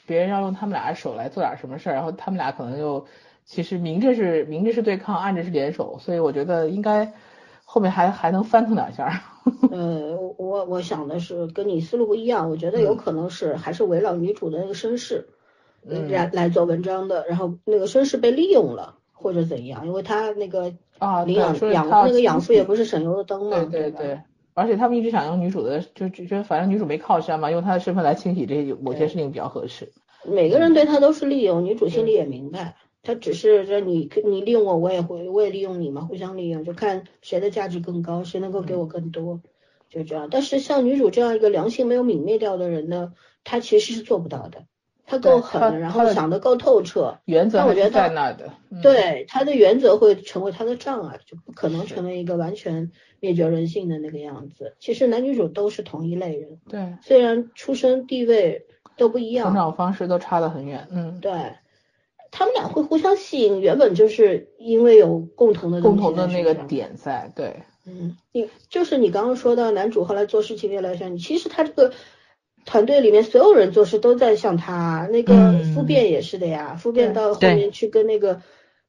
[0.07, 3.05] 别人要用他们俩的手来做点什么事儿，然后他们俩可能又
[3.45, 7.13] 其实明着是明着是对抗，暗着是联手，所以我觉得应该
[7.65, 9.23] 后面还还能翻腾两下。
[9.71, 15.27] 呃，我我想的是跟你思路不一样，我觉得有可能是还是围绕女主的那个身世。
[15.83, 24.21] 来来做文章的，然后那个绅士被利用了或者怎样，因为他那个啊领养养那个养父也不是省油的灯嘛，对对对，
[24.53, 29.91] 而且他们一直想用女主的，就就觉得反正女主没靠山嘛，用她的身份来清洗这些某些事情比较合适。
[30.23, 39.41] 每个人对她都是利用，女主心里也明白，她只是这你你利用我，我也会我也利用你嘛，互相利用，就看谁的价值更高，谁能够给我更多，
[39.89, 40.27] 就这样。
[40.29, 43.13] 但是像女主这样一个良心没有泯灭掉的人呢，
[43.43, 44.65] 她其实是做不到的。
[45.11, 48.49] 他够狠，然后想的够透彻，原则我觉得在那的。
[48.81, 54.73] 对他的原则会成为他的障碍，就不可能成为一个完全灭绝人性的那个样子。
[54.79, 60.87] 其实男女主都是同一类人，对，虽然出身地位都不一样，成长方式都差得很远。
[60.91, 61.33] 嗯，对，
[62.31, 67.29] 他们俩会互相吸引，原本就是因为有共同的共同的那个点在。
[67.35, 71.91] 对，嗯，你就是你刚刚说到男主后来做事情越来越像你，其实他这个。
[72.65, 78.41] 团队里面所有人做事都在向他，那个夫变也是的呀，夫变到后面去跟那个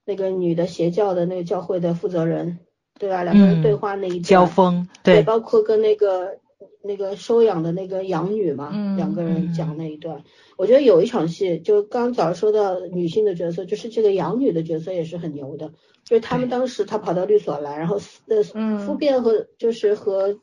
[0.05, 2.59] 那个女的邪教的那个教会的负责人，
[2.99, 3.23] 对吧？
[3.25, 6.39] 两个人对话那一交锋，对，包括跟那个
[6.83, 10.23] 那个收养的那个养女嘛，两个人讲那一段，
[10.57, 15.73] 我觉得有一场戏，就刚早上说到女性的角色，就是这个养女的角色也是很牛的，
[16.05, 18.43] 就是他们当时他跑到律所来，然后呃
[18.79, 20.39] 夫变和就是和。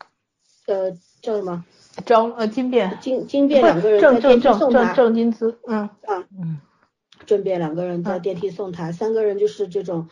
[0.68, 0.92] 呃
[1.24, 1.66] 叫什么
[2.06, 2.98] 张呃金变。
[3.02, 6.26] 金金变两个人在电梯送他，郑金姿嗯啊。
[6.38, 6.60] 嗯，
[7.26, 10.10] 郑变两个人在电梯送他，三个人就是这种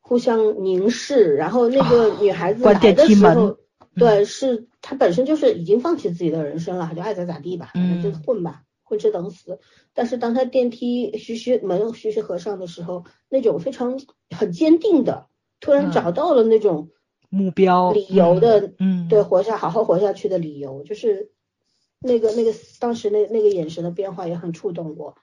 [0.00, 3.56] 互相凝视，然后那个女孩子来的时候，
[3.96, 7.72] 对，是她本身就是已经放弃自己的人生了，就爱咋咋地吧，
[8.02, 8.62] 就混吧。
[8.84, 9.58] 混吃等死，
[9.94, 13.98] 但是当他电梯徐徐门徐徐合上的时候，那种非常
[14.36, 15.28] 很坚定的，
[15.60, 16.90] 突然找到了那种
[17.34, 21.30] 目标理由的，嗯，对，活下好好活下去的理由，就是
[21.98, 25.16] 那个那个当时那那个眼神的变化也很触动我，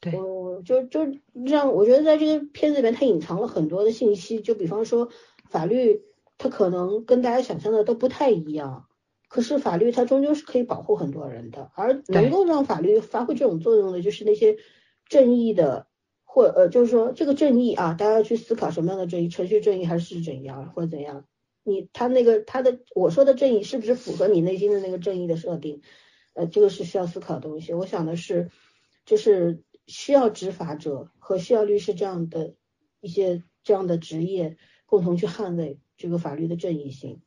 [0.00, 1.00] 对，我就就
[1.32, 5.08] 让我觉得在这个片子里面，它隐藏了很多的信息，就比方说
[5.50, 6.02] 法律，
[6.38, 8.86] 它可能跟大家想象的都不太一样。
[9.26, 14.58] 可是法律它终究是可以保护很多人的，而能够让法律发挥这种作用的，就是那些
[15.08, 15.88] 正义的，
[16.24, 21.24] 或呃，就是说这个正义啊，大家要去思考什么样的正义，程序正义还是怎样，或者怎样？
[21.68, 25.82] 你他那个他的我说的正义是不是符合你内心的那个正义的设定？
[26.34, 27.72] 呃，这个是需要思考的东西。
[27.74, 28.50] 我想的是，
[29.04, 32.54] 就是需要执法者和需要律师这样的
[33.00, 34.56] 一些这样的职业
[34.86, 37.20] 共同去捍卫这个法律的正义性。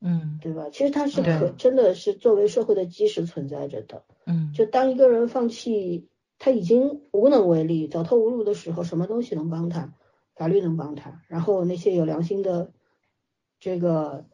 [0.00, 0.70] 嗯，对吧？
[0.70, 4.04] 其实它是可真的是作为社会的基石存在着的。
[4.26, 6.08] 嗯，就当一个人放弃，
[6.38, 9.94] 他已经无能为力、走投无路的时候，什么东西能帮他？
[10.36, 12.70] 法律能帮他，然后那些有良心的
[13.60, 14.24] 这个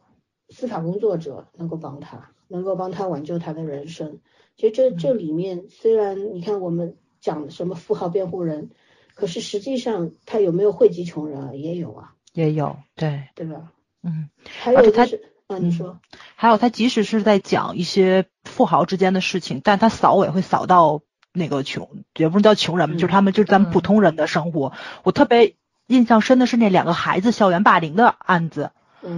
[0.49, 4.19] 司法工作者能够帮他，能够帮他挽救他的人生。
[4.55, 8.71] 其实这这里面虽然你看我们讲什么富豪辩护人，
[9.13, 11.53] 可是实际上他有没有惠及穷人啊？
[11.53, 13.71] 也有啊，也有，对对吧？
[14.03, 15.31] 嗯，还有他是。
[15.47, 15.99] 嗯，你说，
[16.35, 21.01] 还有他即使是在讲一些富豪之间的事情，但他扫尾会扫到
[21.33, 24.73] 那个穷，也不是叫穷人嘛，就是他们就是咱们普通人的生活。
[25.03, 25.53] 我特别
[25.85, 28.74] 印象深的是那两个孩子校园霸凌的案子，嗯，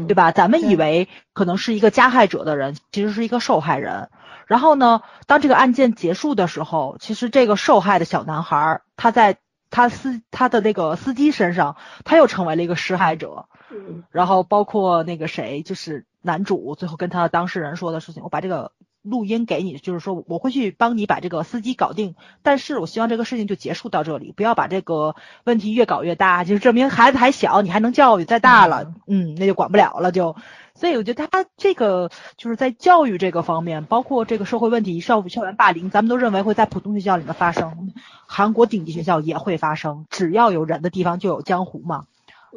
[0.08, 0.32] 对吧？
[0.32, 4.10] 咱们以为可能是一个加害者的人，其实是一个受害人。
[4.46, 9.38] 然后呢，当这个案件结束的时候，其实这个受害的小男孩，他在
[9.70, 11.76] 他司他的那个司机身上，
[12.06, 13.46] 他又成为了一个施害者。
[13.70, 18.72] 嗯，然后包括那个谁，就是男主最后跟他的当事人说的事情，我把这个
[19.10, 30.36] 录音给你，就是说我会去帮你把这个司机搞定，但是我希望这个事情就结束到这里，不要把这个问题越搞越大，就是证明孩子还小，你还能教育，再大了，嗯，那就管不了了就。
[30.76, 37.94] 所以我觉得他这个就是在教育这个方面，包括这个社会问题、校校园霸凌，咱们都认为会在普通学校里面发生，
[38.26, 42.06] 韩国顶级学校也会发生，只要有人的地方就有江湖嘛，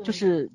[0.04, 0.50] 就是。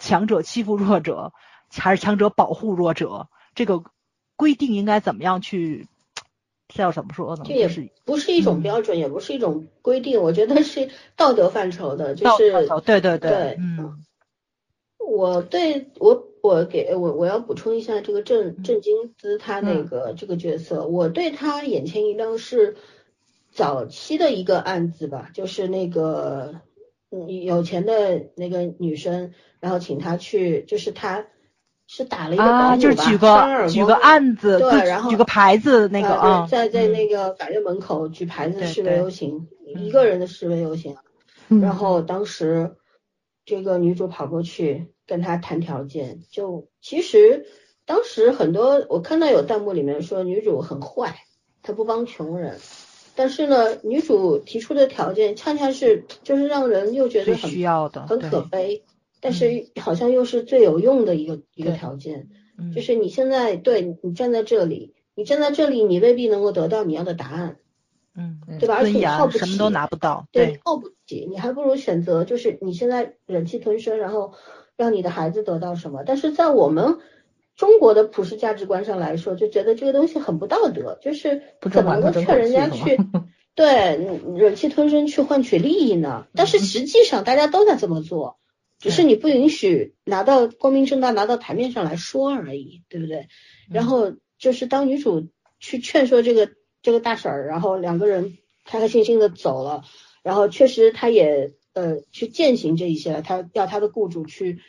[0.00, 1.32] 强者欺负弱者，
[1.76, 3.26] 还是强者保护弱者？
[3.56, 3.82] 这个
[4.38, 5.86] 规定应该怎么样去？
[6.68, 7.42] 这要怎么说呢？
[7.44, 10.22] 这也是不是一种标准，也不是一种规定。
[10.22, 12.50] 我觉得是道德范畴的，就是
[12.86, 14.04] 对对对，嗯。
[14.98, 22.76] 我对我我给我我要补充一下这个郑郑金姿他那个这个角色，我对他眼前一亮是
[23.50, 26.60] 早期的一个案子吧，就是那个。
[27.10, 31.24] 嗯，有钱的那个女生，然后请他去，就是他
[31.90, 40.96] 是打了一个就是举个举个案子，对，然后举个牌子那个啊，在在那个法院门口举牌子示威游行，一个人的示威游行，
[41.48, 42.76] 然后当时
[43.46, 47.46] 这个女主跑过去跟他谈条件，就其实
[47.86, 51.16] 当时很多我看到有弹幕里面说女主很坏，
[51.62, 52.58] 她不帮穷人。
[53.16, 58.84] 但是呢，女主提出的条件恰恰是就是让人又觉得很需要的，很可悲，
[59.20, 62.28] 但是好像又是最有用的一个一个条件，
[62.74, 67.56] 就是你现在对你站在这里，你站在这里，你未必能够得到你要的答案，
[68.14, 68.76] 嗯，对吧？
[68.76, 74.34] 而且你耗不起，什么都拿不到，对，耗不起，你还不如选择就是你现在忍气吞声，然后
[74.76, 76.02] 让你的孩子得到什么？
[76.04, 76.98] 但是在我们。
[77.58, 81.42] 中国的普世价值观上来说，就觉得这个东西很不道德，就是
[81.72, 82.96] 怎么能劝人家去
[83.56, 83.96] 对
[84.36, 86.28] 忍气吞声去换取利益呢？
[86.36, 88.38] 但是实际上大家都在这么做，
[88.78, 93.28] 只是你不允许拿到光明正大拿到台面上来说而已，对不对？
[93.68, 95.28] 然后就是当女主
[95.60, 96.50] 去劝说这个
[96.82, 99.84] 这个大婶儿，然后两个人开开心心的走了，
[100.22, 104.60] 然后确实她也呃去践行这一些了，她要她的雇主去。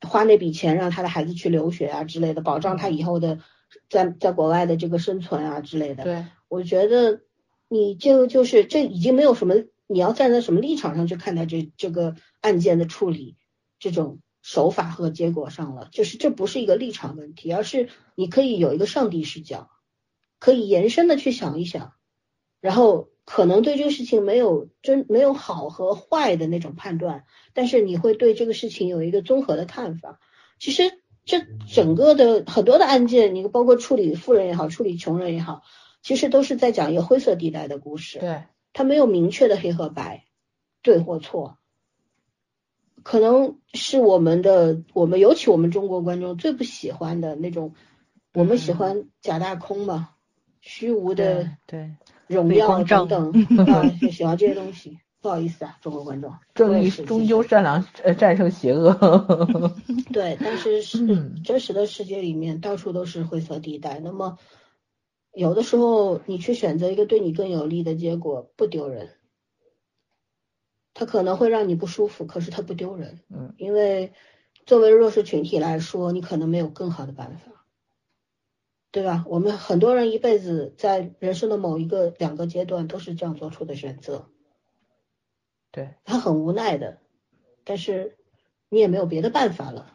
[0.00, 3.40] 花那笔钱让她的孩子去留学啊之类的，保障她以后的
[3.90, 6.04] 在在国外的这个生存啊之类的。
[6.04, 7.22] 对，我觉得
[7.68, 9.56] 你就就是这已经没有什么
[9.88, 13.34] 你要站在什么立场上去看待这这个案件的处理
[13.78, 19.70] 这种手法和结果上了，就是这不是一个立场问题，而是你可以有一个上帝视角，
[20.38, 21.94] 可以延伸的去想一想，
[22.60, 23.08] 然后。
[23.30, 30.18] 可能对这个事情没有真没有好和坏的那种判断，但是你会对这个事情有一个综合的看法。
[30.58, 30.84] 其实
[31.26, 35.60] 这整个的很多的案件，你包括处理富人也好，处理穷人也好，
[36.00, 38.18] 其实都是在讲一个灰色地带的故事。
[38.18, 40.24] 对，它没有明确的黑和白，
[40.80, 41.58] 对或错。
[43.02, 47.74] 可能是我们的，我们尤其我们中国观众最不喜欢的那种，
[48.34, 50.10] 我们喜欢假大空嘛，
[50.60, 51.92] 虚无的对
[52.26, 53.32] 荣耀等等
[53.66, 54.98] 啊，就喜欢这些东西。
[55.20, 58.94] 不好意思啊，中国观众，正义终究善良，呃，战胜邪恶。
[60.14, 63.98] 对，但是是真实的世界里面到处都是灰色地带。
[63.98, 64.38] 那么
[65.32, 69.10] 有的时候你去选择一个对你更有利的结果，不丢人。
[70.98, 73.20] 他可能会让你不舒服，可是他不丢人。
[73.30, 74.12] 嗯，因为
[74.66, 77.64] 作为弱势群体来说，你可能没有更好的办法，
[78.90, 79.24] 对吧？
[79.28, 84.26] 我们很多人一辈子在人生的某一个两个阶段都是这样做出的选择。
[85.70, 86.98] 对，他很无奈的，
[87.62, 88.16] 但是
[88.68, 89.94] 你也没有别的办法了。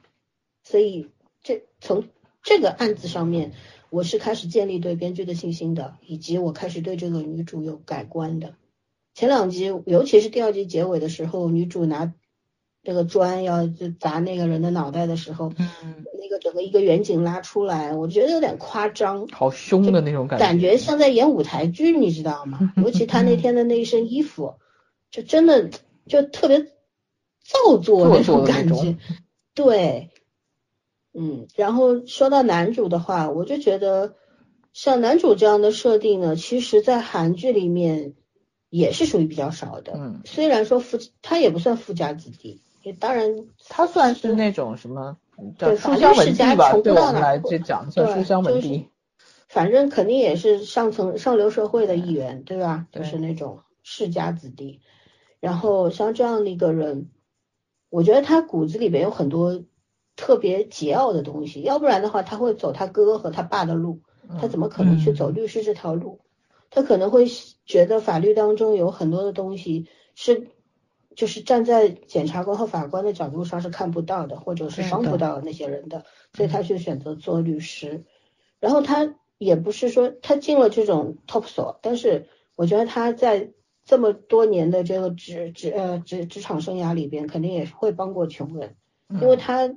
[0.64, 2.08] 所以这从
[2.44, 3.52] 这个案子上面，
[3.90, 8.56] 我是开始建立对编剧的信心的，以及我开始对这个女主有改观的。
[9.14, 12.12] 前两集，尤其是第二集结尾的时候，女主拿
[12.84, 22.74] 这个砖要就砸那个人的脑袋的时候，嗯，那个整个一个远景拉出来，我觉得有点夸张，好凶的那种感觉，感觉像在演舞台剧，你知道吗？
[22.84, 24.56] 尤其他那天的那一身衣服，
[25.12, 25.70] 就真的
[26.08, 26.64] 就特别
[27.44, 28.98] 造作那种感觉，
[29.54, 30.10] 对，
[31.14, 34.16] 嗯，然后说到男主的话，我就觉得
[34.74, 38.16] 像男主这样的设定呢，其实在韩剧里面。
[38.76, 45.16] 也是属于比较少的，嗯，虽然说富他也不算富家子弟，也当然他算是那种什么
[45.60, 48.88] 叫书香门第吧，对我们来讲算书香门第，
[49.48, 52.88] 反正肯定也是上层上流社会的一员，对吧？
[52.92, 54.82] 就是那种世家子弟，
[55.40, 57.12] 然后像这样的一个人，
[57.92, 59.64] 我觉得他骨子里面有很多
[60.16, 64.02] 特别桀骜的东西，要不然的话他会走他哥和他爸的路，
[64.42, 66.22] 他怎么可能去走律师这条路？
[66.76, 67.28] 他可能会
[67.66, 70.48] 觉得法律当中有很多的东西是，
[71.16, 76.04] 就是站在检察官和法官的角度上是看不到的，或者是帮不到那些人的，
[76.34, 78.06] 所以他去选择做律师。
[78.60, 83.52] 然后他也不是说他进了这种 top 所，但是我觉得他在
[83.86, 88.76] 这么多年的这个职职呃职职场生涯里边，肯定也会帮过穷人，
[89.22, 89.76] 因为他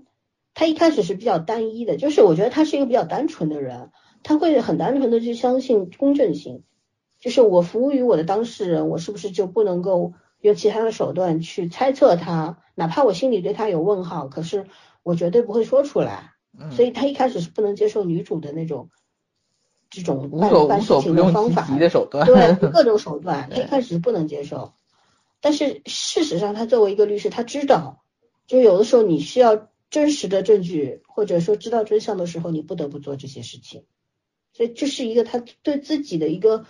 [0.55, 3.91] 他一开始是比较单一的，就是我觉得他是一个比较单纯的人，
[4.23, 6.63] 他会很单纯的去相信公正性。
[7.19, 12.59] 就是我服务于我的当事人，我是不是就不能够用其他的手段去猜测他？
[12.75, 14.67] 哪怕我心里对他有问号，可是
[15.03, 16.35] 我绝对不会说出来。
[16.71, 18.91] 所以他一开始是不能接受女主的那种
[19.91, 24.75] 这种办办事情的方法，的手段，对 各种手段，他一开始是不能接受。
[25.41, 28.03] 但是事实上，他作为一个律师，他知道，
[28.47, 33.85] 就有的时候你需要真实的证据，或者说知道真相的时候，你不得不做这些事情。
[34.53, 36.67] 所以这是一个他对自己的一个。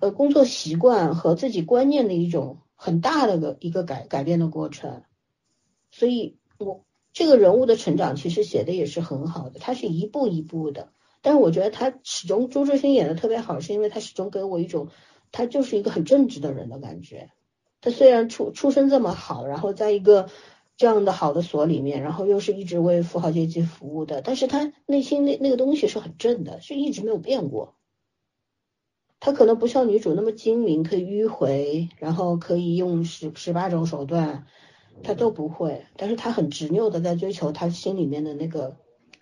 [0.00, 5.02] 呃，工作习惯和自己观念的一种很大的个一个改改变的过程，
[5.90, 10.90] 所以我这个人物的成长其实写的也是很好的，他是一步一步的。
[11.22, 14.88] 但是我觉得他始终朱志勋演的特别好，是因为他始终给我一种
[15.32, 17.30] 他就是一个很正直的人的感觉。
[17.82, 20.30] 他虽然出出身这么好，然后在一个
[20.78, 27.74] 这样的好的所里面，然后又是一直为富豪阶级服务的，但是他内心那那个东西是很正的，是一直没有变过。
[29.20, 34.46] 他可能不像女主那么精明，可以迂回，然后可以用十十八种手段，
[35.02, 35.84] 他都不会。
[35.96, 38.76] 但是他很执拗的在追求他心里面的那个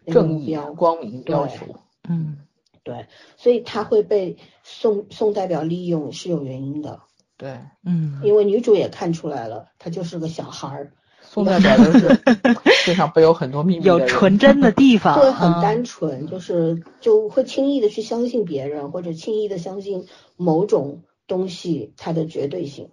[0.06, 1.66] 正义、光明要求。
[2.08, 2.38] 嗯，
[2.84, 7.00] 对，所以他会被宋宋代表利用是有原因的。
[7.36, 10.92] 对，嗯，因为女主也看出来了，他就是个小孩儿。
[11.30, 12.20] 宋代表就是
[12.84, 20.06] 身上背有很多秘密，有纯真的地方，会很单纯，就是就会轻易的去相信别人，或者轻易的相信
[20.36, 22.88] 某种东西它的绝对性。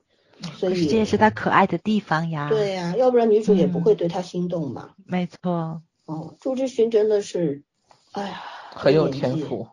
[0.57, 2.49] 所以这也是他可爱的地方呀。
[2.49, 4.89] 对呀，要不然女主也不会对他心动嘛。
[5.05, 5.81] 没错。
[6.05, 7.63] 哦，朱之勋真的是，
[8.11, 8.41] 哎呀，
[8.75, 9.67] 很有天赋，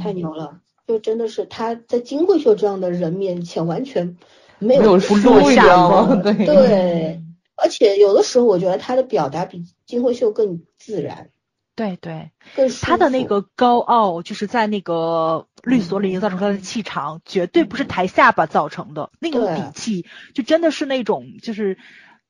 [0.00, 0.60] 太牛了！
[0.86, 4.16] 就真的是他在金惠秀这样的人面前完全
[4.60, 7.20] 没有不落下风， 对对。
[7.56, 11.30] 而且有的时候，我觉得他的表达比金惠秀更自然。
[11.74, 19.10] 对对，更他的那个高傲，就是在那个律所里营造出他的气场，绝对不是抬下巴造成的。
[19.18, 21.76] 那种底气，就真的是那种，就是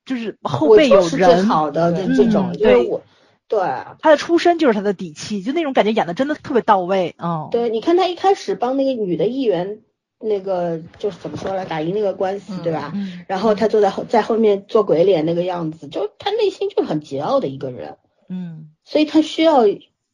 [0.05, 2.53] 就是后背有人好的这种。
[2.55, 3.03] 对，我
[3.47, 3.61] 对
[4.01, 7.15] 他的出身就是他的底气，就那种感觉演的真的特别到位。
[7.19, 9.81] 嗯，对，你看他一开始帮那个女的议员。
[10.19, 11.65] 那个就是怎么说呢？
[11.67, 12.93] 打赢那个官司，对吧？
[13.29, 17.97] 然后他坐在后在后面做鬼脸那个样子，就他内心就很桀骜的一个人。
[18.29, 19.65] 嗯，所以他需要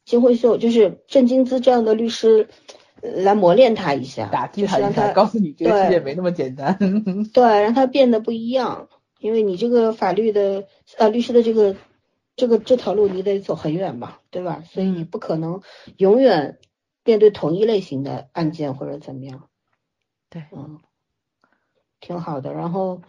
[0.04, 2.48] 金惠秀，就是郑金姿这样的律师
[3.00, 6.76] 来磨练他一下，打击他一下，告诉你这个世界没那么简单。
[7.32, 8.88] 对，让他变得不一样，
[9.20, 10.64] 因为你这个法律的
[10.98, 11.76] 呃律师的这个
[12.34, 14.64] 这个这条路你得走很远嘛，对吧？
[14.68, 15.62] 所以你不可能
[15.96, 16.58] 永远
[17.04, 19.48] 面对同一类型的案件或者怎么样。
[20.32, 20.80] 对，嗯，
[22.00, 22.54] 挺好的。
[22.54, 23.02] 然后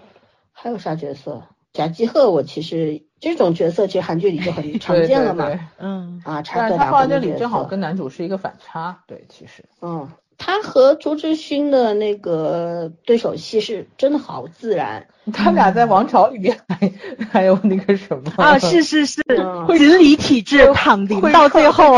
[0.52, 1.48] 还有啥角色？
[1.72, 5.50] 贾继赫，我其实这种角色其实韩剧里就很 常见了嘛。
[5.78, 9.04] 嗯啊，差他放在这里正好跟男主是一个反差。
[9.08, 9.66] 对，其实。
[9.82, 15.08] 嗯，他和朱志勋的那个对手戏是真的好自然。
[15.34, 16.92] 他俩在王朝里面还
[17.32, 18.60] 还有那个什么啊？
[18.60, 19.22] 是是是，
[19.78, 21.98] 锦鲤体质躺平到最后，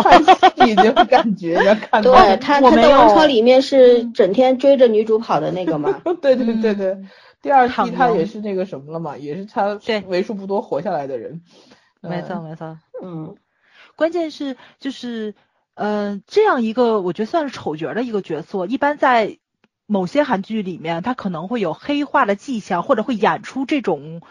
[0.67, 2.11] 已经感觉要看到。
[2.13, 6.01] 对他他在王朝里面是整天追着女主跑的那个嘛？
[6.21, 6.97] 对对对对。
[7.41, 11.41] 第二季他也是那个什么了嘛，也是他为数不多活下来的人。
[12.01, 13.35] 没错没错，嗯，
[13.95, 15.33] 关键是就是
[15.75, 19.37] 呃这样一个我觉得算是丑角的一个角色，一般在
[19.85, 24.21] 某些韩剧里面他可能会有黑化的迹象，或者会演出这种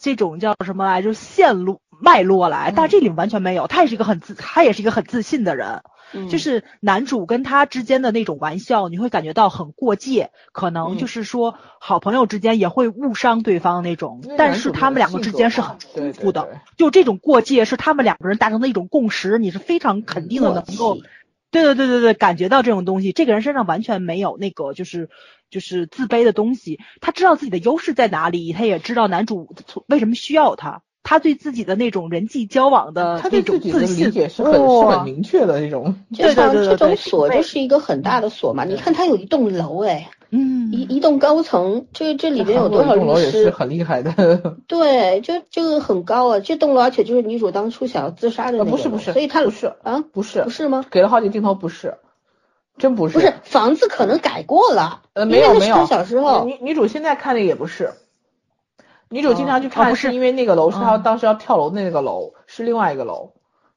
[0.00, 5.82] 这种叫什么来着线路脉络来，但这里完全没有，他也是一个很自他也是一个很自信的人。
[6.28, 21.02] 就是男主跟他之间的那种玩笑，你会感觉到很过界，可能就是说好朋友之间也会误伤对方那种，但是他们两个之间是很舒服的，就这种过界是他们两个人达成的一种共识，你是非常肯定的能够，对。
[21.52, 25.10] 对对对对，感觉到这种东西，这个人身上完全没有那个就是
[25.50, 29.52] 就是自卑的东西，他知道自己的优势在哪里，他也知道男主
[29.88, 30.82] 为什么需要他。
[31.02, 38.64] 他对自己的那种人际交往的那种自信理解是很是很明确的那种，就像这种锁就是一个很大的锁嘛。
[38.64, 43.24] 你看他有一栋楼哎，嗯，一一栋高层，这这里面有多少律师？
[43.24, 44.56] 也是很厉害的。
[44.68, 50.84] 对，就这个很高啊，这栋楼而且就是女主当初想要自杀的那个，不是不是，所以他不是啊，不是不是吗？
[50.90, 51.94] 给了好几镜头，不是，
[52.76, 53.14] 真不是。
[53.14, 57.94] 不是房子可能改过了，呃，没有没有，小时候女女主现在看的也不是。
[59.10, 63.34] 女主经常去看，是因为那个楼是她当时要跳楼的那个楼，是另外一个楼，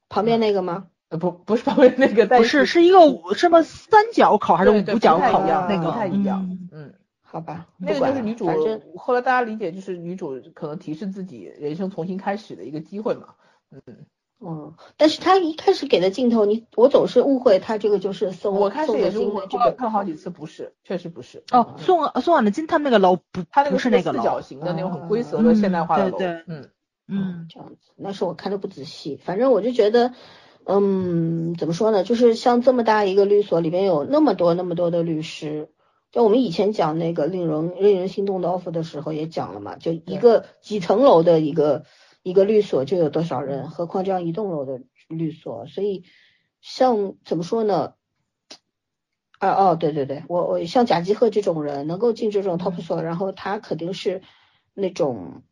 [0.08, 0.86] 旁边那个吗？
[1.10, 3.00] 呃，不，不是旁边那个，不是，是一个
[3.34, 5.86] 什么三角口还是五角口那个？
[5.86, 8.48] 不太一样，嗯，好吧，那个就是女主，
[8.96, 13.30] 后来大家理解就是女主可能提示自己人生重新开始的一个机会嘛，
[13.72, 14.06] 嗯。
[14.46, 21.44] 嗯，但是他一开始给的镜头，你我总是误会他这个就是宋我开始也是误会，这个看好几次不是，确实不是。
[21.52, 26.18] 哦，宋宋婉的金他们那个楼不，他那个是那个四角形的那种很规则的现代化的楼，
[26.48, 26.70] 嗯
[27.08, 30.14] 嗯，这样子，那是我看的不仔细，反正我就觉得，
[30.66, 35.70] 嗯，怎么说呢，就是像这么大一个律所里面有那么多那么多的律师，
[36.12, 41.86] 就我们以前讲那个令人令人心动的 offer 的时候也讲了嘛，就一个几层楼的一个。
[42.24, 46.06] 一个律所就有多少人，何况这样一栋楼的律所，所以
[46.62, 47.94] 像怎么说呢？
[49.40, 54.22] 啊哦，对对对，我我像贾吉赫这种人能够进这种 top 所，然后他肯定是
[54.74, 55.44] 那种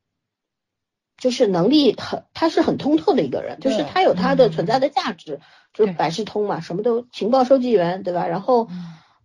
[1.17, 5.41] 就是能力很，他是很通透的一个人，就是他有他的存在的价值，
[5.73, 8.27] 就是百事通嘛，什么都情报收集员对吧？
[8.27, 8.69] 然后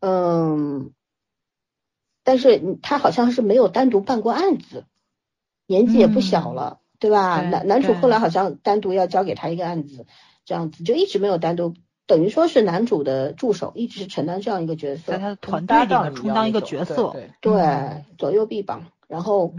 [0.01, 0.93] 嗯，
[2.25, 4.85] 但是他好像是没有单独办过案子，
[5.67, 6.81] 年纪也不小了。
[6.99, 7.41] 对吧？
[7.43, 10.07] 男男主后来好像单独要交给他一个案子，
[10.45, 11.75] 这样子就一直没有单独，
[12.07, 18.87] 等于说是男主的助手，一直是承担这样一个角色，在他的团队里面充当一个角色，对，左右臂膀。
[19.09, 19.55] 然后，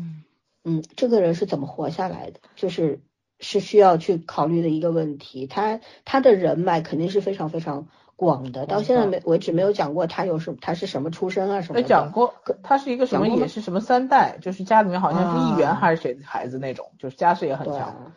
[0.64, 2.40] 嗯，这个人是怎么活下来的？
[2.56, 3.02] 就是
[3.40, 5.48] 是需要去考虑的一个问题。
[5.48, 7.88] 他他的人脉肯定是非常非常。
[8.18, 11.88] 广的，到现在没为止没有讲过他有什么他是什么出身啊什么的。
[11.88, 18.12] 讲过，他是一个什么也是什么三代，就是家里面好像是议员还是谁的孩子那种，就是家世也很强。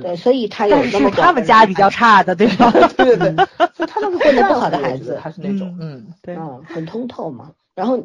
[0.00, 2.70] 对，所以他有那么他们家比较差的，对吧？
[2.96, 7.50] 对对对， 所以他就是混的不好的孩子，他是那种，嗯，对，嗯，很通透嘛。
[7.74, 8.00] 然后，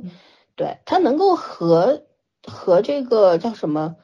[0.56, 2.02] 对他能够和
[2.48, 3.96] 和这个叫什么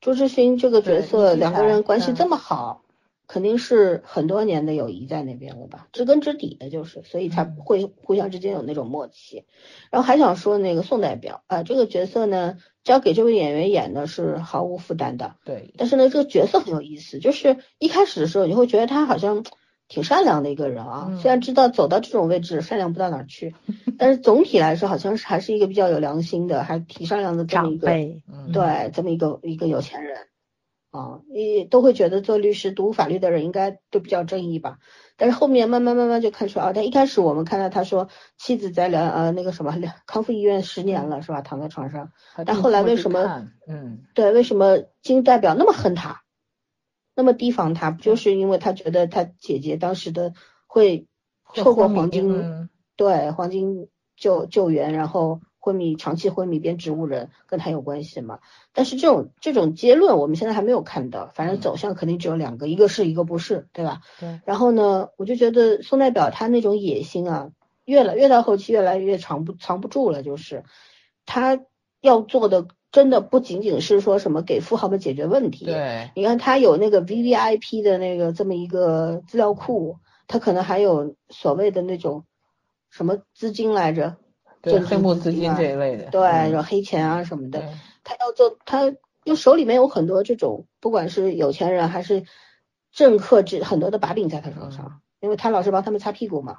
[0.00, 2.82] 朱志勋这个角色两个人关系这么好。
[3.28, 9.44] 肯定是很多年的友谊在那边了吧，知根知底的，就是，所以才会互相之间有那种默契。
[9.90, 15.34] 然后还想说那个宋代表啊，这个角色呢，交给这位演员演的是毫无负担的。
[15.44, 15.74] 对。
[15.76, 19.44] 但是呢，这个角色很有意思，就是一开始的时候你会觉得他好像
[19.88, 23.54] 挺善良的一个人啊，虽然知道走到这种位置善良不到哪去，
[23.98, 27.88] 但是总体来说好像是还是一个比较有良心的，还挺善良的这么一个，
[28.52, 30.16] 对，这么一个一个有钱人。
[30.96, 34.78] 啊，也都会觉得做律师、读法律的人应该都比较正义吧？
[35.16, 39.74] 但是后面慢慢慢慢就看出啊，他一开始我们看到他说妻子在疗呃那个什么
[40.06, 41.40] 康复医院十年了是吧？
[41.42, 42.12] 躺在床上，
[42.44, 46.22] 但后来为什么嗯对为什么金代表那么恨他？
[47.14, 50.34] 那么提防他，不就是因为他觉得他姐姐当时的
[50.66, 51.06] 会
[51.54, 58.38] 错过黄金，对黄金救救援，然后昏迷长期昏迷变植物人，跟他有关系嘛？
[58.72, 64.02] 但是这种这种结论我们现在还没有看到，反正走向肯定只有两个，一个是一个不是，对吧？
[64.20, 64.40] 对。
[64.44, 67.50] 然后呢，我就觉得宋代表他那种野心啊，
[67.84, 70.62] 越来越到后期越来越藏不藏不住了，就是
[71.24, 71.60] 他
[72.00, 72.68] 要做的。
[72.92, 79.98] 真的不仅仅是说什么给富豪们解决问题，对，你看他有那个 V V I P 的那个这么一个资料库，
[80.28, 82.24] 他可能还有所谓的那种
[82.88, 84.16] 什么资金来着，
[84.70, 87.62] 对，黑幕资金这一类的，对，有黑钱啊什么的，
[88.04, 88.92] 他要做，他
[89.24, 92.24] 就手里面有很多这种，不管是有钱人还是
[92.92, 96.58] 政客，这很多的把柄在他手上，因为他老是帮他们擦屁股嘛。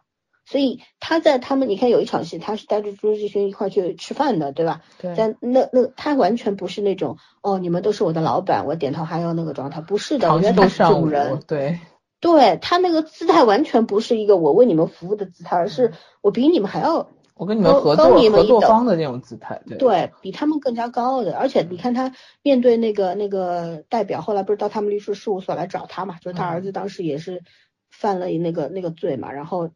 [0.50, 4.82] 所以他在他们，你看有一场戏，他是带着朱志勋一块去吃饭的，对吧？
[4.98, 5.14] 对。
[5.18, 10.34] 但那那他完全不是那种哦，你们都是我的老板，我点头哈腰那个状态，不是的。
[10.34, 11.42] 我觉得他是主人。
[11.46, 11.80] 对。
[12.20, 15.92] 对他那个姿态完全不是一个我为你们服务的姿态，而是
[16.22, 19.62] 我比你们还要我跟你们合作合作方的那种姿态。
[19.68, 19.78] 对。
[19.78, 26.18] 对比他们更加高傲的，而且你看他面对那个那个代表，后来不是到他们律师事务所来找他嘛？
[26.20, 27.44] 就是他儿子当时也是
[27.90, 29.70] 犯了那个那个罪嘛，然后。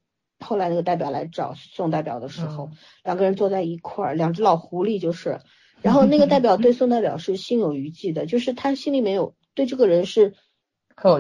[0.43, 2.71] 后来那个代表来找宋代表的时候，
[3.03, 5.39] 两个人坐在一块儿，两只老狐狸就是。
[5.83, 10.33] 然后那个代表 对宋代表是心有余悸的，就是他心里面有对这个人是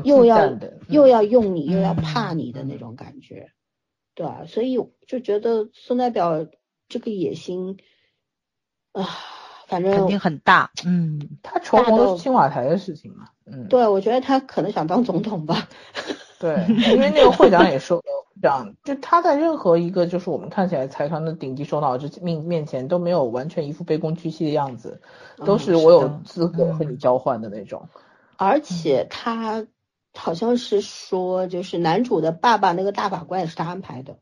[0.03, 3.51] 又要又要用你又要怕你的那种感觉，
[4.13, 4.43] 对吧？
[4.47, 6.47] 所以就觉得宋代表
[6.89, 7.77] 这个野心
[8.91, 9.07] 啊，
[9.67, 10.71] 反正肯定很大。
[10.85, 13.29] 嗯，他筹谋青瓦台的事情嘛。
[13.45, 15.67] 嗯，对，我觉得他可能想当总统吧。
[16.39, 18.01] 对，因为那个会长也说。
[18.41, 24.99] 讲，就他在任何一个就是我们看起来财团的顶级首脑之面面前都没有完全一副卑躬屈膝的样子，
[25.45, 27.87] 都是我有资格和你交换的那种。
[28.37, 29.67] 而且他
[30.13, 34.17] 好像是说，就是男主的爸爸那个大法官也是他安排的。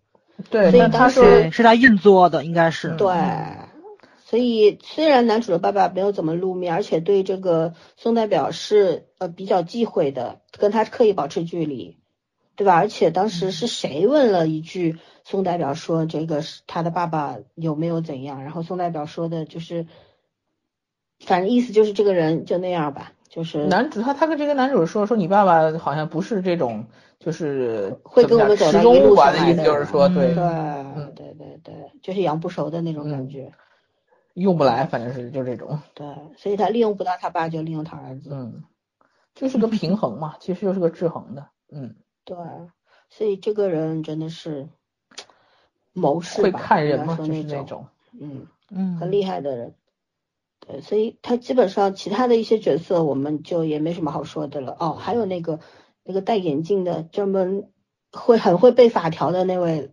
[0.50, 2.96] 对，所以当时是他硬作的，应该是。
[2.98, 3.14] 对，
[4.26, 11.98] 所以虽然男主的爸爸没有怎么露面，而且对这个宋代表是呃比较忌讳的，跟他刻意保持距离。
[12.56, 12.76] 对吧？
[12.76, 18.44] 而且当时是谁问了一句宋代表说这个是他的爸爸有没有怎样？
[18.44, 19.88] 然后宋代表说的就是，
[21.22, 26.86] 反正意思就是这个人就那样吧，就是男主他他跟这个男主说说你爸爸好像不是这种
[27.20, 30.44] 就是会跟我们走到一路的意思就是说对对
[31.16, 33.52] 对对对，就是养不熟的那种感觉，
[34.34, 35.80] 用不来，反正是就这种。
[35.94, 36.08] 对，
[36.38, 38.30] 所以他利用不到他爸，就利用他儿子。
[38.32, 38.64] 嗯，
[39.36, 41.50] 就是个平衡嘛，其实就是个制衡的。
[41.72, 41.96] 嗯。
[42.24, 42.38] 对，
[43.10, 44.70] 所以这个人真的是
[45.94, 47.16] 谋士会看人嘛？
[47.18, 47.88] 就是那种，
[48.20, 49.76] 嗯嗯，很厉害的人。
[50.66, 54.76] 对，所以他基本上其他的一些角色，我们就也没什么好说的了。
[54.80, 55.60] 哦，还有那个
[56.04, 57.66] 那个戴眼镜的，专门
[58.12, 59.92] 会很会背法条的那位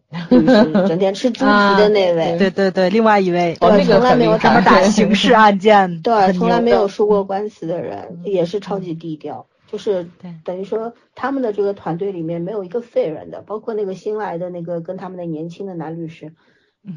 [0.89, 2.39] 整天吃猪蹄的那位。
[2.39, 9.47] 对对对，另外一位，对，从来没有专门打 刑事案件，对，从来没有输过官司的人，也是超级低调。
[9.69, 10.09] 就是
[10.45, 16.33] 等于说，他们的这个团队里面没有一个废人的，包括那个新来的那个跟他们的年轻的男律师，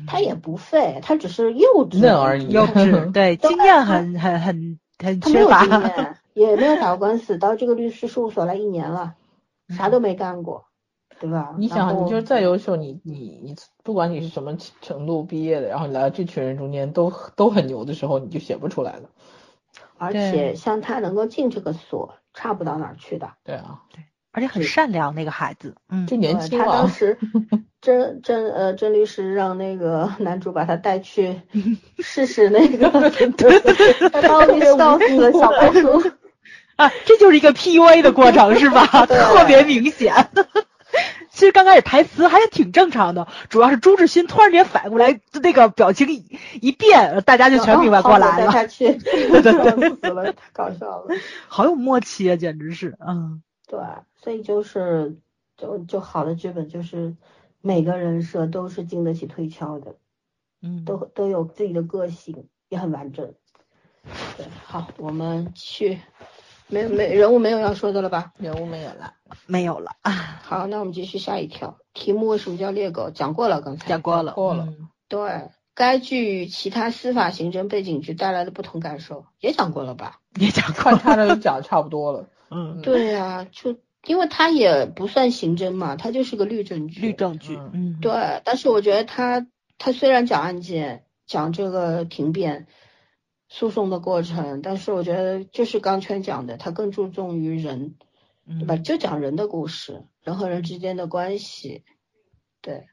[0.07, 1.99] 他也不废，他只是幼稚。
[1.99, 5.65] 嫩而已，幼稚， 对，经验很很很很缺乏，
[6.33, 9.15] 也没有打过官司，到这个律师事务所来一年了，
[9.69, 10.65] 啥都没干过，
[11.19, 11.55] 对吧？
[11.57, 19.09] 你想，你就是再优秀，你你你，不管你是什么程度毕业的，然后你来到这群人中间都都很牛的时候，你就写不出来了。
[19.97, 22.15] 而且像他能够进这个所。
[22.31, 27.17] 差不到哪儿去的，对啊，对，而且很善良那个孩子，嗯，这年轻他当时
[27.81, 31.41] 郑郑呃郑律师让那个 男主把他带去
[31.99, 32.99] 试试那个，把
[34.37, 34.99] 我给笑
[35.31, 36.03] 小白鼠
[36.75, 38.85] 啊，这就是一个 PUA 的过程是吧？
[39.07, 40.13] 特别明显。
[41.31, 48.47] 其实刚开始台词还挺正常的，主要是朱志勋突然间反过来，那个表情一一变，大家就全明白过来了。
[48.47, 51.15] 带他去，对对死了，太搞笑了。
[51.47, 53.41] 好有默契啊，简直是，嗯。
[53.69, 53.79] 对，
[54.17, 55.15] 所以就是，
[55.55, 57.15] 就就好的剧本就是
[57.61, 59.95] 每个人设都是经得起推敲的，
[60.63, 63.35] 嗯，都都有自己的个性，也很完整。
[64.35, 65.99] 对，好，我们去。
[66.71, 68.31] 没没人物没有要说的了吧？
[68.37, 69.13] 人物没有了，
[69.47, 70.11] 没有了啊。
[70.11, 72.27] 好，那我们继续下一条题目。
[72.27, 73.09] 为什么叫猎狗？
[73.09, 74.33] 讲过了，刚才讲过了。
[74.33, 74.67] 过了。
[75.07, 80.19] 对，该剧与其他司法刑侦背景剧带来的不同感受也讲过了吧？
[80.39, 82.29] 也讲过，他的讲的差不多了。
[82.51, 82.81] 嗯。
[82.81, 87.01] 对呀，就因为他也不算刑侦嘛，他就是个律政剧。
[87.01, 87.57] 律政剧。
[87.73, 87.99] 嗯。
[88.01, 89.47] 对，但是我觉得他
[89.77, 92.67] 他虽然讲案件，讲这个庭辩。
[93.51, 97.95] 诉讼的过程，但是我觉得就是刚圈讲的，他更注重于人，
[98.45, 98.77] 对吧？
[98.77, 101.83] 就讲人的故事，人和人之间的关系，
[102.61, 102.88] 对，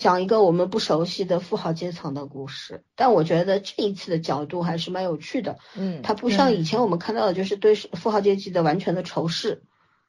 [0.00, 2.82] 讲一个我们不熟悉的富豪阶层的故事。
[2.96, 9.62] 但我觉得这一次的角度还是蛮有趣的，嗯，它不像以前我们看到的，就是对富豪阶级的完全的仇视，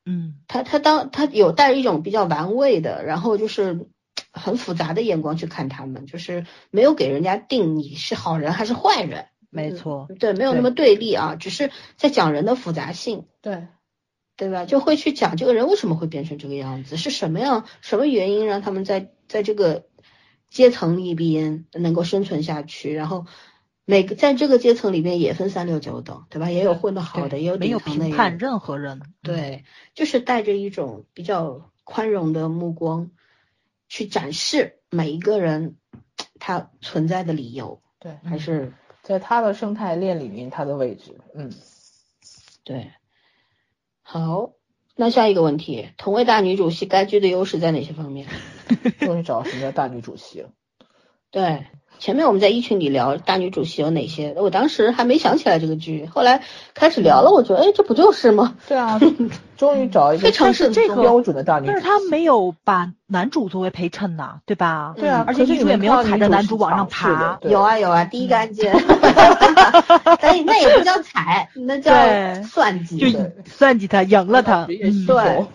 [0.05, 3.85] 嗯，他他当他有带一种比较玩味的，然后就是
[4.31, 9.25] 很复杂的眼光去看他们，就是没有给人家定你是好人还是坏人。
[9.53, 13.67] 没错，对，没有那么对立啊，只是在讲人的复杂性，对，
[14.41, 14.65] 对吧？
[14.65, 19.85] 就会去讲这个人为什么会变成这个样子，是什么样、什么原因让他们在在这个
[20.49, 23.27] 阶层里边能够生存下去，然后
[23.85, 26.49] 每个在这个阶层里边也分三六九等，对吧？
[26.49, 29.63] 也有混得好的，也有没有评判任何人，对，
[29.93, 33.11] 就是带着一种比较宽容的目光
[33.89, 35.75] 去展示每一个人
[36.39, 38.73] 他存在的理由，对，还是。
[39.03, 41.51] 在他的生态链里面，他的位置，嗯，
[42.63, 42.91] 对，
[44.13, 44.51] 好，
[44.97, 48.27] 那下一个问题，同为大女主戏，该剧的优势在哪些方面？
[48.99, 50.49] 终于找到什么叫大女主戏了。
[51.29, 51.65] 对。
[52.01, 56.41] 前面我们在一群里聊大女主戏有哪些，我当时还没想起来这个剧，后来
[56.73, 58.55] 开始聊了，我觉得哎，这不就是吗？
[58.67, 58.99] 对啊，
[59.55, 64.95] 终于找一个非常是这个标准的大女主，但是他没有把男主作为陪衬呐，对吧？
[64.97, 67.39] 对啊，而且女主也没有踩着男主往上爬。
[67.43, 71.93] 有啊有啊，第一个案件，那那也不叫踩，那叫
[72.41, 75.45] 算计，就算计他赢了他，对。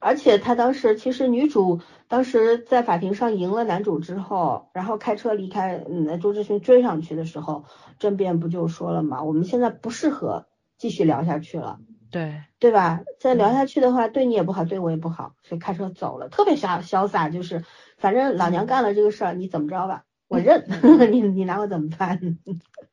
[0.00, 7.64] 而且他当时其实女主当时在法庭上赢了男主之后，然后开车离开，嗯，周志勋追上去的时候，
[7.98, 9.22] 争辩不就说了嘛？
[9.22, 10.46] 我们现在不适合
[10.76, 11.80] 继续聊下去了，
[12.10, 13.00] 对对吧？
[13.18, 17.64] 再聊下去的话，对你也不好，对我也不好，所以开车走了，特别潇潇洒，就是
[17.98, 20.64] 反正老娘干了这个事儿，你怎么着吧，我 认，
[21.12, 22.38] 你你拿我怎么办？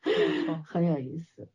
[0.67, 1.47] 很有意思。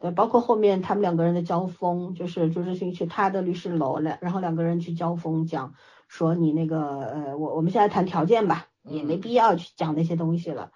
[0.00, 5.74] 对，包括后面他们两个人的交锋，就是朱志勋去他的律师楼了，然后两个人去交锋，讲
[6.08, 10.72] 说你那个呃，我我们现在谈条件吧，也没必要去讲那些东西了，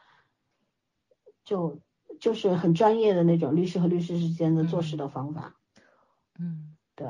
[1.42, 1.80] 就
[2.20, 5.54] 就是很专业的那种律师和律师之间的做事的方法。
[6.38, 7.08] 嗯，对。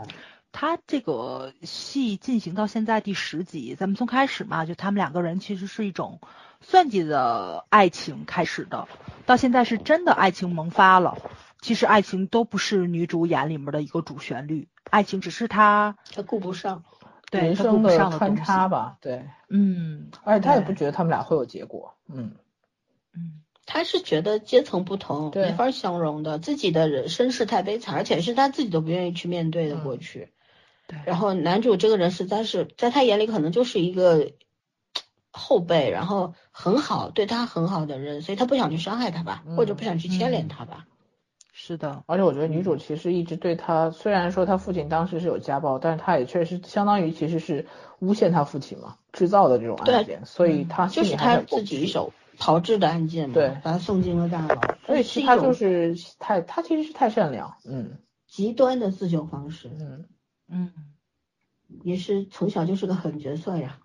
[0.56, 6.20] 他这个戏进行到现在第十集，咱们从开始嘛，就他们两个人其实是一种
[6.60, 8.86] 算计的爱情开始的，
[9.26, 11.18] 到现在是真的爱情萌发了。
[11.64, 16.84] 其实爱情都不是女主眼里面的一个主旋律，爱情只是她她顾不上，
[17.30, 22.32] 对人生的穿插吧，对，嗯，而且他也不觉得他们俩会有结果，嗯。
[23.14, 30.34] 嗯，他是觉得阶层不同，没法相容的，自己的人生是太悲惨，而且是他自己都不愿意去面对的过去。
[30.86, 34.32] 对，然后男主这个人实在是在他眼里可能就是一个
[35.30, 40.84] 后辈，然后很好，对他很好的人，所以他不想去伤害他吧，或者不想去牵连他吧。
[41.56, 47.66] 是的，而且我觉得女主其实一直对他，虽然说他父亲当时是有家暴，但是他也确实相当于其实是
[48.00, 54.60] 诬陷他父亲嘛，制造的这种案件，所以他就是他自己一手炮制的案件嘛，对，把他送进了大牢。
[54.84, 60.06] 所以其实他就是太，他其实是太善良，嗯，极端的自救方式，嗯
[60.48, 60.72] 嗯，
[61.84, 63.78] 也是从小就是个狠角色呀。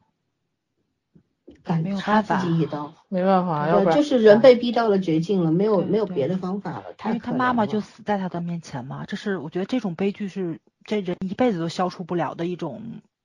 [1.70, 6.86] 敢插自己一刀，没办法，要不然就是人被逼到了绝境了，没有没有别的方法了。
[7.06, 12.82] 因为他妈妈就死在他的面前嘛，这是我觉得这种悲剧是这人一辈子都消除不了的一种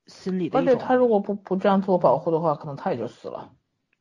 [0.06, 0.58] 心理的。
[0.58, 3.48] 而且他如果不不这样自我保护的话，可能他也就死了。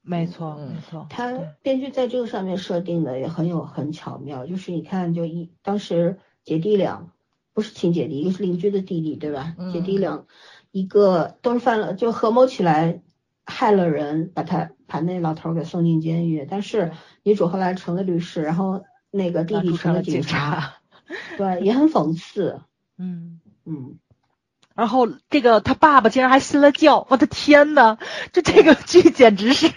[0.01, 1.07] 没错，没错。
[1.09, 1.31] 他
[1.61, 7.07] 编剧在这个上面设定的也很有很巧妙，就是你看，就一当时姐弟俩
[7.53, 9.55] 不是亲姐弟，一个是邻居的弟弟，对吧？
[9.71, 10.25] 姐弟俩
[10.71, 13.01] 一个都是犯了，就合谋起来。
[13.45, 16.47] 害了人，把他把那老头给送进监狱。
[16.49, 16.91] 但是
[17.23, 20.75] 女主后来成了律师，然后那个弟弟成了警察，
[21.37, 22.61] 对，也很讽刺。
[22.97, 23.99] 嗯嗯。
[24.75, 27.99] 然后这个他爸爸竟然还信了教，我的天呐，
[28.31, 29.71] 就这个剧简直是，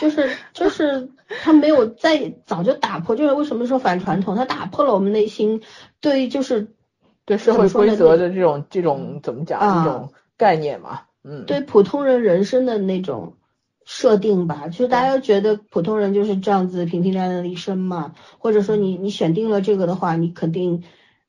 [0.00, 1.08] 就是就是
[1.44, 4.34] 他没有在早就打破，就是为什么说反传统？
[4.34, 5.62] 他打破了我们内心
[6.00, 6.74] 对就是
[7.24, 11.02] 对社会规则的这种这种怎么讲这种概念嘛。
[11.24, 13.34] 嗯，对普通人人生的那种
[13.84, 20.84] 设定吧，就是大家觉得普通人就是这样子平平淡淡的一生嘛，或者说你你选定了这个的话，你肯定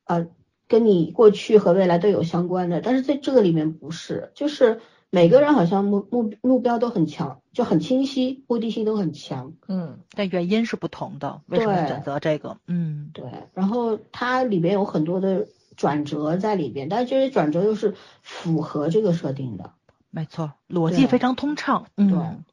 [0.05, 0.27] 呃
[0.67, 12.57] 跟你过去和未来都有相关的，但是在这个里面不是，就是每个人好像目目目标都很强，就很清晰，目的性都很强，嗯，但原因是不同的，为什么选择这个？
[12.67, 19.71] 嗯，对，然后它里面有很多的转折在里边，但是这些转折又是符合这个设定的。
[20.15, 21.87] 没错，逻辑非常通畅。
[21.97, 22.43] 嗯，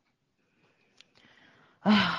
[1.81, 2.15] 哎呀，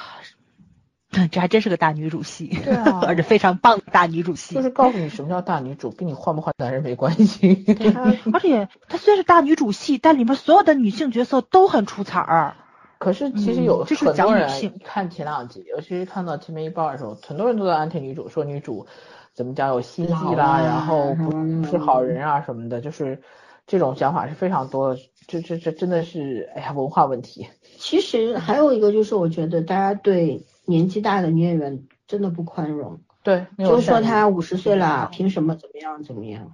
[1.32, 4.54] 这还真是个大女主戏，对啊， 而且非常棒的大女主戏。
[4.54, 7.66] 就是告诉你什么叫大女主，跟你换不换男人没关系。
[8.32, 12.56] 而且她虽然是大女主戏，但里面所有的女性角色都很出彩儿。
[13.00, 14.48] 可是其实有很多人
[14.86, 18.86] 看前两集，尤其是看到前面一半的时候，很多人都在安提女主，说女主
[19.34, 23.20] 怎么讲有心计啦，然后不是好人啊什么的，就是
[23.68, 25.02] 这种想法是非常多的。
[25.28, 27.48] 这这这真的是哎呀文化问题。
[27.78, 30.46] 其实还有一个就是，我觉得大家对。
[30.64, 36.54] 年纪大的女演员真的不宽容，对，就说她五十岁了，凭什么怎么样怎么样？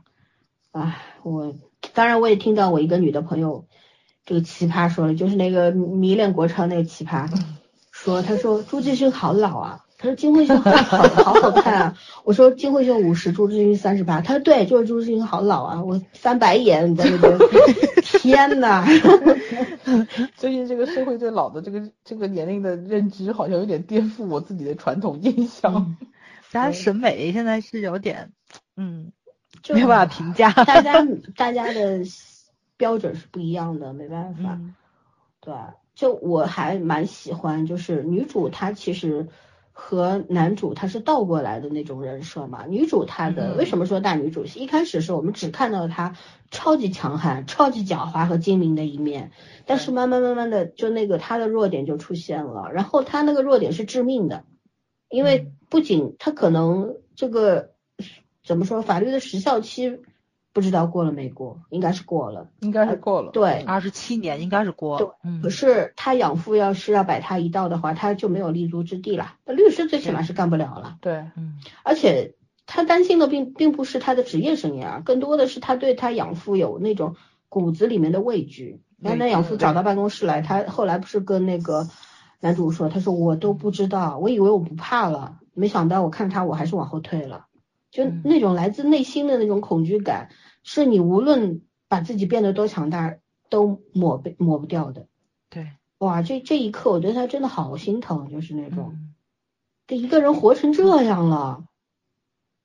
[0.72, 1.54] 唉，我
[1.94, 3.68] 当然我也听到我一个女的朋友，
[4.26, 7.30] 这个奇葩说了，就是那个迷恋国超那个奇葩，
[7.92, 9.86] 说她说朱继勋好老啊。
[10.00, 10.72] 他说金惠秀好
[11.08, 11.98] 好好看啊！
[12.24, 14.22] 我说金惠秀五十，朱志勋三十八。
[14.22, 15.84] 他说对，就是朱志勋好老啊！
[15.84, 17.38] 我翻白眼，你在那边，
[18.22, 18.86] 天呐！
[20.36, 25.98] 最近这个社会对老的这个这个年龄的认知，好像有点颠覆我自己的传统印象。
[26.52, 28.32] 大家审美现在是有点，
[28.76, 29.12] 嗯，
[29.70, 30.52] 没有办法评价。
[30.52, 31.04] 大家
[31.36, 32.02] 大家的
[32.78, 34.60] 标准是不一样的，没办法。
[35.40, 35.56] 对，
[35.96, 39.28] 就我还蛮喜欢，就是女主她其实。
[39.80, 42.66] 和男主他是倒过来的那种人设嘛？
[42.68, 44.60] 女主她的为什么说大女主戏？
[44.60, 46.18] 一开始是我们只看到她
[46.50, 49.32] 超级强悍、超级狡猾和精明的一面，
[49.68, 54.46] 但是慢慢慢慢的就那个她的弱点就出现了，然后她那个弱点是致命的，
[55.10, 57.70] 因为不仅她可能这个
[58.44, 60.00] 怎么说法律的时效期。
[60.58, 63.30] 不知道过了没过，应该是过了，应该是过了。
[63.32, 65.16] 对，二十七年应该是过了。
[65.22, 69.36] 对，可是他养父要是要摆他一道的话，他就没有立足之地了。
[69.46, 70.98] 那律师最起码是干不了了。
[71.00, 71.60] 对，嗯。
[71.84, 72.34] 而且
[72.66, 77.16] 他担心的并并不是他的职业生涯，更多的是他对他养父有那种
[77.50, 78.82] 骨子里面的畏惧。
[79.00, 81.88] 然后那养父找到办公室来，他后来不是跟那个
[82.40, 87.46] 男主说，他说我都不知道，我以为我不怕了，没想到我看他我还是往后退了，
[87.92, 90.30] 就那种来自内心的那种恐惧感。
[90.70, 93.16] 是你无论把自己变得多强大，
[93.50, 95.08] 都抹不抹不掉的。
[95.50, 99.14] 对，哇，这这一刻我觉得他真的好心疼，就是那种，
[99.88, 101.64] 这一个人活成这样了，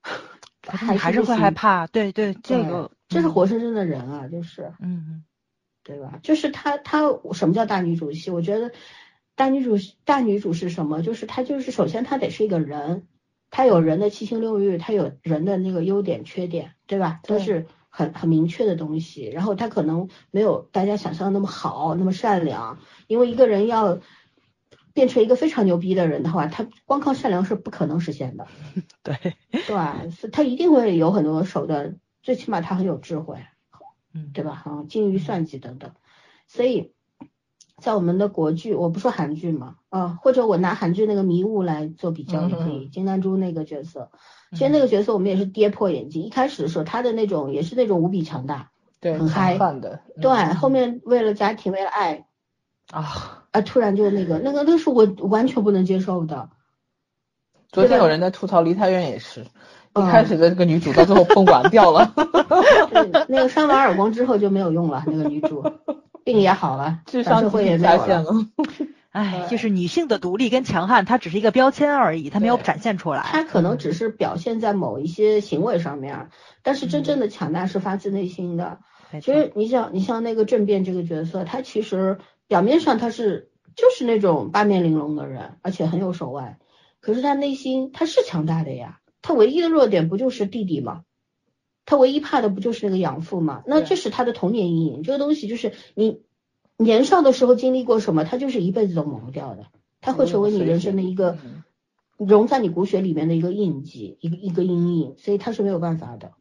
[0.67, 1.87] 还还是会害怕。
[1.87, 5.23] 对对，这个这是活生生的人啊，就是，嗯，
[5.85, 6.19] 对吧？
[6.25, 7.03] 就是他他
[7.35, 8.33] 什么叫大女主戏？
[8.33, 8.73] 我觉得
[9.37, 11.03] 大女主大女主是什么？
[11.03, 13.07] 就是她就是首先她得是一个人，
[13.51, 17.21] 她有人的七情六欲，她有人的那个优点缺点，对吧？
[17.23, 17.69] 都是。
[17.95, 22.79] 很很明确的东西，然后他可能没有大家想象的那么好，那么善良。
[23.07, 24.01] 因为一个人要
[24.95, 28.47] 变成一个非常牛逼的人的话，他光靠善良是不可能实现的。
[29.05, 30.01] 对，对吧？
[30.33, 33.45] 他一定会有很多手段，最起码他很有智慧，
[34.15, 34.55] 嗯，对吧？
[34.55, 35.93] 哈，精于算计等等。
[36.47, 36.95] 所以
[37.83, 44.11] 在我们的国剧，我不说韩剧嘛，啊，或者我拿韩剧那个迷雾来做比较也可以，金丹珠那个角色。
[44.53, 52.27] 其实那个角色我们也是跌破眼镜，一开始的时候他的那种也是那种无比强大，对，很嗨的，对，后面为了家庭为了爱
[52.93, 56.51] 啊啊突然就那个那个那是我完全不能接受的。
[57.73, 62.15] 昨天有人在吐槽梨泰院也是，一开始的这个女主到最后崩完掉了，
[63.29, 65.65] 那个扇完耳光之后就没有用了，那个女主
[66.25, 68.31] 病也好了， 智商会也下线了。
[69.13, 73.21] 哎，就是女性的独立跟强悍，它只是一个标签而已，它没有展现出来。
[73.27, 76.31] 它可能只是表现在某一些行为上面，
[76.63, 78.79] 但是真正的强大是发自内心的。
[79.21, 82.19] 其实你想，你像那个政变这个角色，他其实
[82.49, 86.57] 表面上他是就是那种八面玲珑的人，而且很有手腕，
[87.01, 89.01] 可是他内心他是强大的呀。
[89.21, 91.03] 他唯一的弱点不就是弟弟吗？
[91.85, 93.63] 他唯一怕的不就是那个养父吗？
[93.67, 95.03] 那这是他的童年阴影。
[95.03, 96.23] 这个东西就是你。
[96.79, 99.67] 年少的时候经历过什么，他就是一辈子都抹不掉的，
[100.01, 101.39] 他会成为你人生的一个
[102.17, 106.33] 融在你骨血里面的一个印记，一个一个阴影，所以他是没有办法的。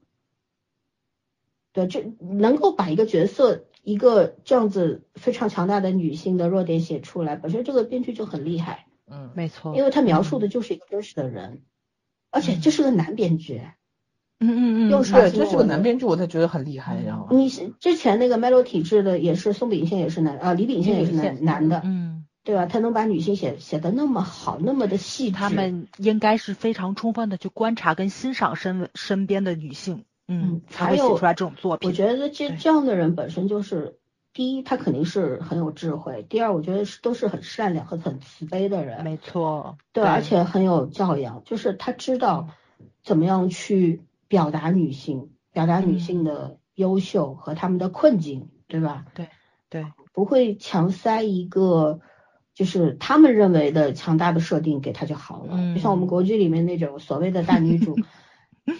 [1.73, 8.87] 对，这能够把一个角色，一个这样子非常强大的女性的弱点写出来，本身这个编剧就很厉害。
[9.05, 11.61] 嗯，没错，因为他描述的就是一个真实的人，
[12.31, 13.61] 而且这是个男编剧。
[13.61, 13.73] 嗯
[14.41, 17.27] 嗯嗯嗯，对，这是个男编剧，我才觉得很厉害，你知道吗？
[17.29, 17.47] 你
[17.79, 22.65] 之前那个 Melo 体质的也是宋秉宪也是男啊，李秉宪也是男男的，嗯，对吧？
[22.65, 31.87] 他能把女性写写的那么好，那么的细致，他们应该是非常充分的去观察跟欣赏身身边的女性，嗯，才会写出来这种作品。
[31.87, 33.99] 我觉得这这样的人本身就是，
[34.33, 42.47] 第一他肯定是很有智慧，第二我觉得是都是很善良和很慈悲的人，没错，对，而且很有教养，就是他知道
[43.03, 44.01] 怎么样去。
[44.31, 49.03] 表达女性，表达女性的优秀和她们的困境，对吧？
[49.13, 49.27] 对
[49.69, 51.99] 对，不会强塞一个
[52.55, 55.55] 就是他们认为的强大的设定给她就好了。
[55.57, 57.97] 嗯就像我们国剧里面那种所谓的大女主，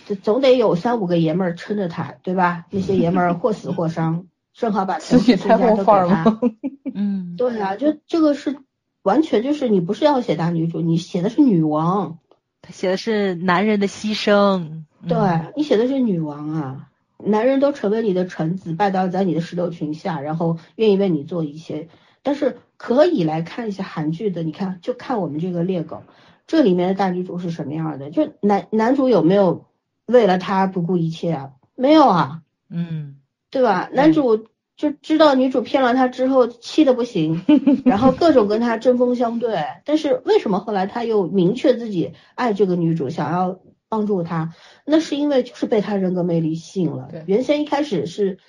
[0.05, 2.65] 就 总得有三五个爷们儿撑着她，对吧？
[2.71, 6.39] 那些爷们儿或死或伤， 正好把全慈禧太部身家都给她吗。
[6.95, 8.55] 嗯，对啊，就这个是
[9.03, 12.30] 完全就是你不是要写大女主，你写的是女王，他
[12.71, 14.83] 写的是男人的牺牲。
[15.07, 16.87] 对嗯你写的是女王啊。
[17.23, 21.87] 男人都成为你的臣子，拜倒在你的石榴裙下，然后愿意为你做一些。
[22.23, 26.01] 但是可以来看一下韩剧的，你看就看我们这个猎狗，
[26.47, 28.09] 这里面的大女主是什么样的？
[28.09, 29.65] 就男男主有没有
[30.07, 31.51] 为了她不顾一切啊？
[31.75, 33.17] 没有啊，嗯，
[33.51, 33.87] 对吧？
[33.93, 34.47] 男主
[34.81, 37.43] 就知道女主骗了他之后气的不行，
[37.85, 39.63] 然后各种跟他针锋相对。
[39.85, 43.59] 但是为什么后来他又明确自己爱这个女主，想要
[43.89, 44.55] 帮助她？
[44.83, 47.23] 那是因为就是被她人格魅力吸引了对。
[47.27, 48.39] 原先一开始是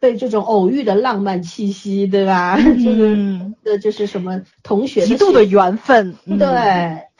[0.00, 2.56] 被这种偶遇的浪漫气息，对吧？
[2.58, 6.16] 这个嗯的就是什么同学极度的缘分。
[6.26, 6.48] 嗯对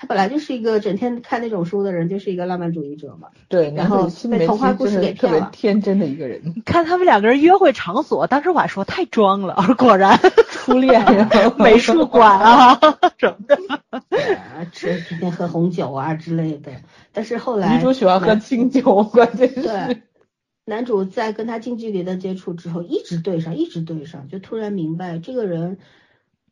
[0.00, 3.28] 他本来就是一个整天看那种书的人，就是一个浪漫主义者嘛。
[3.48, 10.18] 对，然后男主心里被童话故事给骗了天真的一个人， 看他们两个人约会场所，当时我还说太装了，而 果然
[10.48, 11.28] 初恋呀，
[11.58, 12.80] 美术馆啊
[13.18, 13.58] 什么的。
[14.08, 16.72] 对啊，吃天天喝红酒啊之类的。
[17.12, 20.02] 但是后来女主喜欢喝清酒，关键是对，
[20.64, 25.76] 男主在跟他近距离的接触之后，一直对上，一直对上，就突然明白这个人，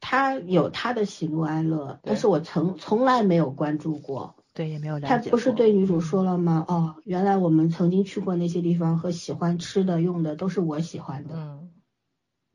[0.00, 4.36] 他有他的喜怒哀乐，但是我从从来没有关注过。
[4.54, 5.06] 对，也没有了解。
[5.06, 6.64] 他不是对女主说了吗？
[6.66, 11.34] 哦，原来我们曾经去过那些地方和喜欢吃的用的都是我喜欢的。
[11.36, 11.70] 嗯，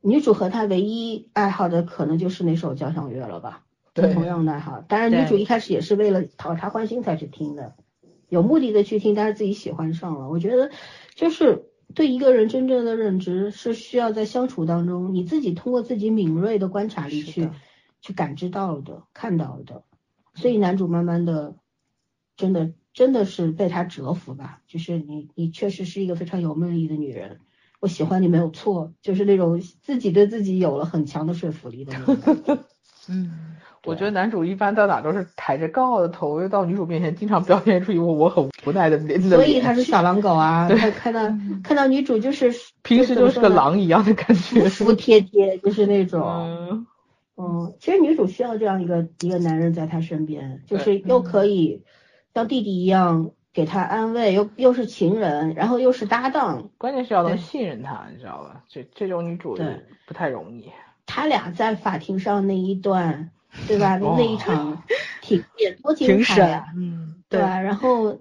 [0.02, 3.64] 女主和他唯一爱好的可能就是那首交响乐了吧？
[3.94, 4.82] 对同样的爱好。
[4.86, 7.74] 当然，女主一开始也是为了讨他欢心才去听的，
[8.28, 10.28] 有目的的去听，但是自己喜欢上了。
[10.28, 10.70] 我觉得，
[11.14, 17.50] 就是对一个人真正的认知是需要在相处当中，你自己通过自己敏锐的观察力去
[18.00, 19.84] 去感知到的、看到的。
[20.34, 21.56] 所以男主慢慢的，
[22.36, 24.62] 真的真的是被他折服吧。
[24.66, 27.40] 就是你，你确实是一个非常有魅力的女人。
[27.80, 32.58] 我喜欢你没有错，就是那种自己对自己有了很强的说服力的那种。
[33.08, 39.20] 嗯，我觉得男主一般到哪都是抬着高傲的头，又到女主面前经常表现出一副我很无奈的脸。
[39.20, 41.20] 所以他是小狼狗啊，对他看到
[41.62, 42.52] 看到女主就是
[42.82, 44.68] 平时就是个狼一样的感觉。
[44.68, 46.86] 服服帖帖，就是那种，嗯，
[47.36, 51.82] 嗯，其实女主需要这样一个一个男人在她身边，就是又可以
[52.34, 58.64] 像弟弟一样给她安慰，又又是情人，然后又是搭档， 关键是要能信任他，你知道吧？
[58.68, 60.70] 这这种女主对不太容易。
[61.06, 63.30] 他俩在法庭上那一段，
[63.66, 63.98] 对吧？
[63.98, 64.82] 哦那一场
[65.22, 67.60] 挺也多精彩啊！，嗯，对吧？
[67.60, 68.20] 然后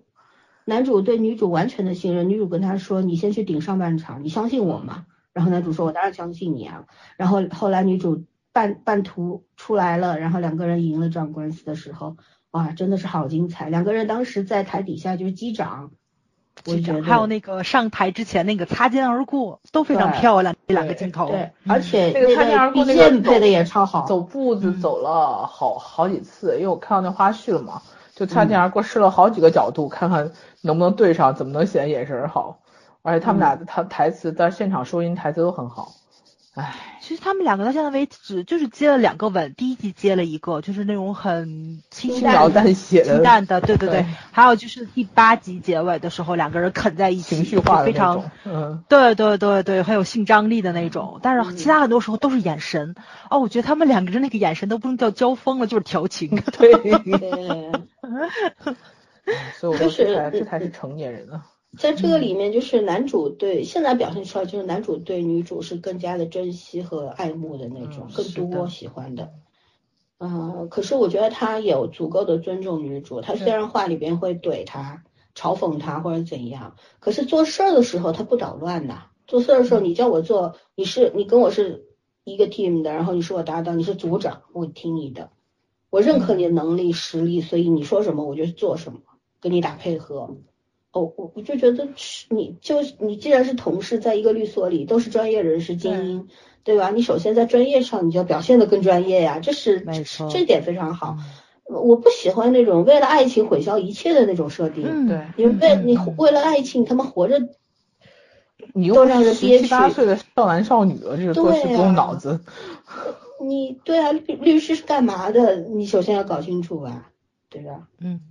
[0.65, 6.85] 男主对女主完全的信任，女主跟他说：“你先去顶上半场，你相信我吗？”然后男主说：“我当然相信你啊。”
[7.17, 12.15] 然后后来女主半半途出来了，然后两个人赢了这场官司的时候，
[12.51, 13.69] 哇，真的是好精彩！
[13.69, 15.91] 两个人当时在台底下就是击掌，
[16.65, 21.27] 我觉得还有那个上台之前那个擦肩而过都非常漂亮，这两个镜头。
[21.27, 27.81] 对，而且那个擦肩而过那个 BGM 配的也超好，走步子嗯走了好好几次，因为我看到那花絮了嘛，
[28.15, 30.31] 就擦肩而过试了好几个角度，看看
[30.61, 32.59] 能不能对上，怎么能显得眼神好。
[33.01, 35.91] 而且他们俩的他台词在现场收音台词都很好。
[36.55, 44.05] 唉，其实他们两个到现在为止就是接了两个吻，第一集接了一个，就是那种很清清轻描淡写的清淡的，对对对对。
[44.31, 51.19] 还有就是第八集结尾的时候，两个人啃在一起，情绪化的非常，嗯，对对对对，很有性张力的那种。
[51.23, 52.93] 但嗯是其他很多时候都是眼神。
[53.31, 56.29] 哦，我觉得他们两个人那个眼神都不能叫交锋了，就是调情。
[56.57, 57.71] 对，对。
[59.57, 61.45] 所以我是这才这才是成年人啊。
[61.77, 69.31] 在这个里面，就是男主对现在表现出来，就是男主对女主是更加的珍惜和爱慕的那种，更多喜欢的。
[70.19, 75.03] 嗯、可是我觉得他有足够的尊重女主，他虽然话里边会怼她、
[75.35, 79.07] 嘲讽她或者怎样，可是做事儿的时候他不捣乱呐。
[79.27, 81.87] 做事儿的时候，你叫我做，你是你跟我是
[82.23, 85.31] 一个 team 的，然后你是我搭档，你是组长，我听你的，
[85.89, 88.99] 我认可你的能力、实力，所以你说什么我就做什么，
[89.41, 90.37] 跟你打配合。
[90.93, 96.27] 哦，我我就觉得是你就你既然是同事，在一个律所里都是专业人士精英，
[96.63, 96.91] 对吧？
[96.91, 99.83] 你首先在专业上你就要表现的更专业呀，这是
[100.29, 101.17] 这点非常好。
[101.65, 104.85] 我不喜欢那种为了爱情毁消一切的那种设定。
[104.87, 107.39] 嗯，对你为你嗯为了爱情他妈活着，
[108.73, 112.39] 你又都让人十憋屈七八岁的少男少女了，这个做事不用脑子。
[113.41, 115.55] 你对啊，律律师是干嘛的？
[115.55, 117.09] 你首先要搞清楚吧，
[117.49, 117.87] 对吧？
[117.99, 118.21] 嗯，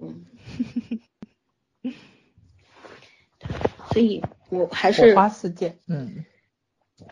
[0.00, 0.24] 嗯。
[3.94, 6.24] 所以我还火是花四溅，嗯，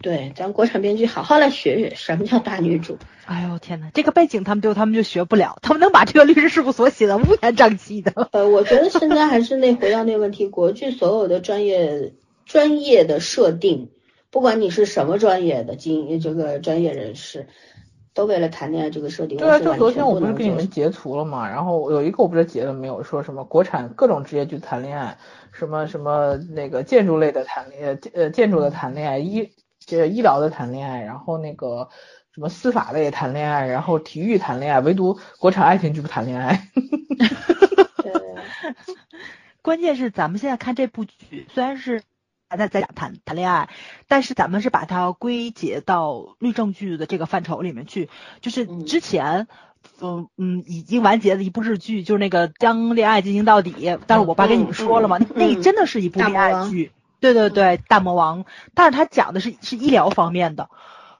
[0.02, 2.98] 对，咱国产编剧好好来学学什么叫大女主。
[3.24, 8.28] 哎呦天呐，这个背景他们就他们就学不了，他们能把这个律师事务所写的乌烟瘴气的。
[8.32, 12.14] 呃，我觉得现在还是那回到那个问题，国剧所有的专业
[12.44, 13.90] 专业的设定，
[14.30, 17.46] 不管你是什么专业的经这个专业人士，
[18.12, 19.38] 都为了谈恋爱这个设定。
[19.38, 25.16] 对啊，就昨天我不是给你们截图了嘛，然后有一个我不知道截了没有，说什么国产各种职业剧谈恋爱，
[25.53, 31.89] 什么什么那个建筑类的谈恋呃建筑的谈恋爱，医这医疗的谈恋爱，然后那个。
[32.35, 36.66] 什么司法类谈恋爱，然后体育谈恋爱，唯独国产爱情剧不谈恋爱。
[39.61, 42.03] 关键是咱们现在看这部剧，虽然是
[42.49, 43.69] 还在在讲谈谈恋爱，
[44.09, 48.09] 但是咱们是把它归结到律政剧的这个范畴里面去。
[48.41, 49.47] 就是之前，
[50.00, 53.98] 嗯嗯，已经完结的一部日剧，就是那个将恋爱进行到底。
[54.06, 56.92] 但是我爸跟你们说了嘛，那真的是一部恋爱剧。
[57.20, 58.44] 对对对，大魔王。
[58.74, 60.68] 但是他讲的是是医疗方面的。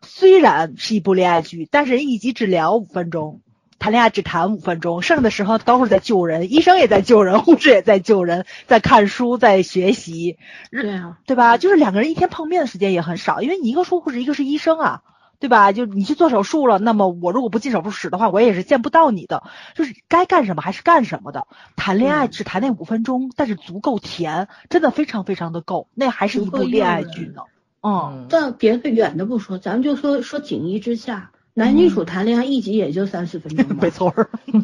[0.05, 3.41] 虽然是一部恋爱剧，但是人一集只聊五分钟，
[3.79, 10.39] 谈恋爱只谈五分钟，剩下的时候都是在救人，医生也在救人，护士也在救人，在看书，在学习，
[10.73, 11.57] 对啊，对吧？
[11.57, 15.03] 就是两个人一天碰面的时间也很少，因为你一个是护士，一个是医生啊，
[15.43, 15.73] 对吧？
[15.73, 19.43] 就你去做手术了，那么我如果不进手术室的话，我也是见不到你的，
[19.75, 21.49] 就是该干什么还是干什么的。
[21.75, 27.43] 谈恋爱只谈那五分钟，但是足够甜，真的非常非常的够，那还是一部恋爱剧呢。
[27.83, 34.15] 嗯，但别的远的不说，咱们就说说锦衣之下，男女主谈恋爱一集也就三四分钟， 没错，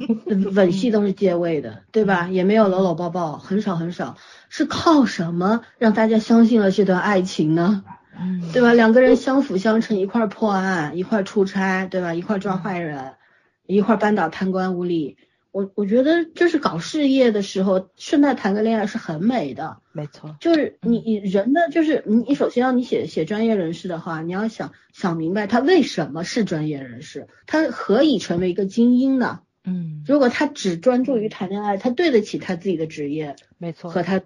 [0.55, 2.29] 吻戏都是借位的，对吧？
[2.29, 4.17] 也没有搂搂抱抱，很少很少，
[4.49, 7.83] 是靠什么让大家相信了这段爱情呢？
[8.21, 8.75] 嗯，对吧？
[8.75, 12.15] 两个人相辅相成，一块破案，一块出差，对吧？
[12.15, 13.15] 一块抓坏人，
[13.67, 15.17] 一块扳倒贪官污吏。
[15.51, 19.79] 我我觉得就是搞事业的时候，顺带谈个恋爱是很美的。
[19.93, 29.41] 没错，就是你你人的就是你你首先要你写写专业人士的话，你要想想明白他为什么是专业人士，他何以成为一个精英呢？
[29.65, 33.35] 嗯，如果他只专注于谈恋爱，他对得起他自己的职业？
[33.57, 34.21] 没错，和他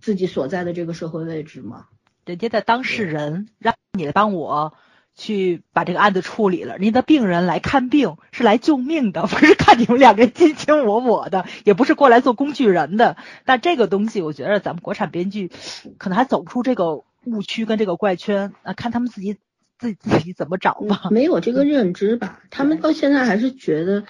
[0.00, 1.86] 自己所在的这个社会位置吗？
[2.26, 4.74] 人家的当事人让你来帮我。
[5.18, 6.76] 去把这个案子处理了。
[6.76, 13.16] 您的病人来看病是来救命的，不是看你们两个人卿卿我我的，也不是过来做工具人的。
[13.46, 15.50] 但这个东西，我觉得咱们国产编剧
[15.96, 19.38] 可能还走不出这个误区跟这个怪圈啊，看他们自己
[19.78, 21.08] 自自己怎么找吧。
[21.10, 22.42] 没有这个认知吧？
[22.50, 24.04] 他们到现在还是觉得，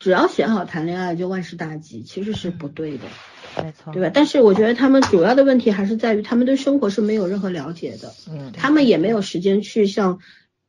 [0.00, 3.04] 只要写好谈恋爱就万事大吉，其实是不对的。
[3.56, 4.10] 没错，对吧？
[4.14, 10.20] 但是我觉得他们主要的问题还是在于他们对生活是没有任何了解的，嗯，他们也没有时间去像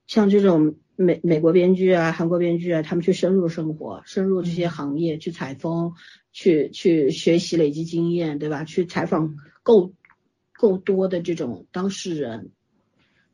[0.07, 5.93] 像这种美美国编剧啊、韩国编剧啊，他们去深入生活、深入这些行业去采风、
[6.31, 8.64] 去去学习、累积经验，对吧？
[8.64, 9.93] 去采访够
[10.57, 12.51] 够多的这种当事人，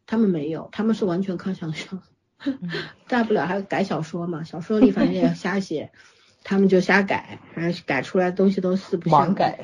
[0.05, 2.01] 他们没有，他们是完全靠想象，
[3.07, 5.91] 大不了还改小说嘛，小说里反正也瞎写。
[6.43, 9.35] 他们就瞎改，反正改出来东西都四不像。
[9.35, 9.57] 改，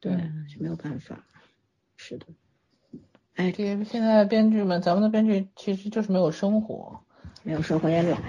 [0.00, 1.24] 对，就没有办法。
[1.96, 2.26] 是的，
[3.34, 7.00] 哎，这现在编剧们，咱们的编剧其实就是没有生活，
[7.42, 8.20] 没有生活也懒。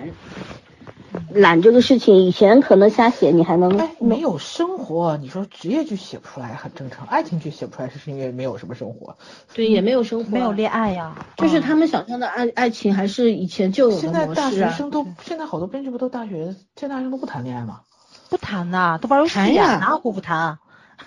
[1.31, 9.17] 懒这个事情，以前可能瞎写，你还能哎，没有生活，你说职业剧写不出来很正常，爱情剧写不出来是是因为没有什么生活，
[9.53, 17.81] 对，也没有生活，没有恋爱呀，就是他们想象的爱爱情还是以前就有的现在大学生都，现在好多编剧不都大学，现在大学生都不谈恋爱吗？
[18.29, 20.57] 不谈呐，都玩游戏呀，哪壶不谈？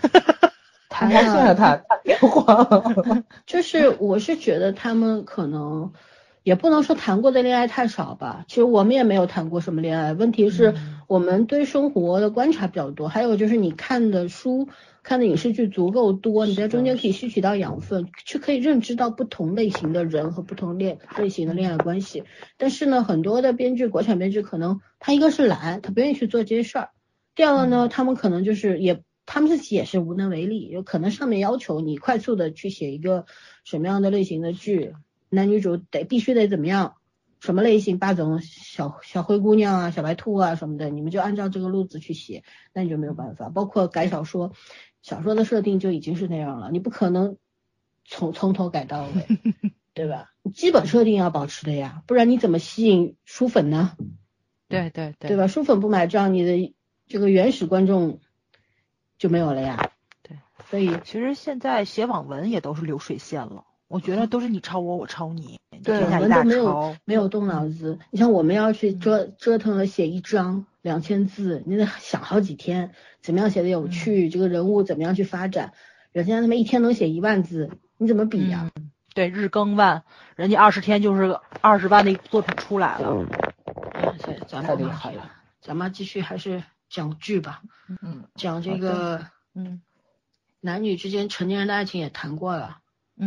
[0.88, 2.66] 谈呀，现在谈谈电话。
[3.46, 5.92] 就是我是觉得他们可能。
[6.42, 10.12] 也不能说谈过的恋爱太少吧，其实我们也没有谈过什么恋爱。
[10.12, 10.74] 问题是
[11.06, 14.68] 我们对生活的观察比较多，还有就是你看的书、
[15.04, 22.24] 看的影视剧足够多，你在中间可以吸取到养分，去可以认知到不同类型的人和不同恋类型的恋爱关系。
[22.56, 26.86] 但是呢，很多的编剧，国产编剧可能他一个是懒，他不愿意去做这些事儿；
[27.36, 33.26] 第二个呢，他们可能就是也他们自己也是无能为力，有可能上面要求你快速的去写一个
[33.62, 34.94] 什么样的类型的剧。
[35.32, 36.96] 男女主得必须得怎么样？
[37.40, 37.98] 什么类型？
[37.98, 43.48] 霸总、小小灰姑娘啊、小白兔啊什么的，你们就按照这个路子去写，那你就没有办法。
[43.48, 44.52] 包括改小说，
[45.02, 47.38] 小说的设定就已经是那样了，你不可能
[48.04, 49.26] 从从头改到尾，
[49.92, 50.30] 对吧？
[50.54, 53.96] 基本设定要保持的呀，不然你怎么吸引书粉呢？
[54.68, 55.48] 对对对，对吧？
[55.48, 56.74] 书粉不买账，你的
[57.08, 58.20] 这个原始观众
[59.18, 59.90] 就没有了呀。
[60.22, 60.38] 对，
[60.70, 63.64] 所以其实现在写网文也都是流水线了。
[63.92, 67.98] 我觉得都是你抄我，我抄你，对，我们都没有没有动脑子。
[68.10, 75.74] 你像我们要去折折腾了写一章两千字，你得想好几天，怎么样写的有趣，这个人物怎么样去发展。
[76.10, 78.70] 人家他们一天能写一万字，你怎么比呀？
[79.14, 80.04] 对，日更万，
[80.36, 83.26] 人家二十天就是二十万的作品出来了。
[84.24, 85.30] 对，咱们厉害了。
[85.60, 87.60] 咱们继续还是讲剧吧。
[88.00, 89.82] 嗯，讲这个，嗯，
[90.60, 92.81] 男女之间成年人的爱情也谈过了，嗯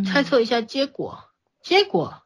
[0.05, 1.19] 猜测一下结果。
[1.61, 2.21] 结果，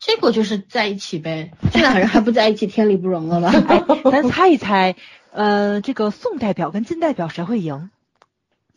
[0.00, 1.52] 结果就是在一起呗。
[1.72, 3.52] 这俩人还不在一起，天理不容了吧？
[3.68, 4.96] 哎， 咱猜一猜，
[5.30, 7.90] 呃，这个宋代表跟金代表谁会赢？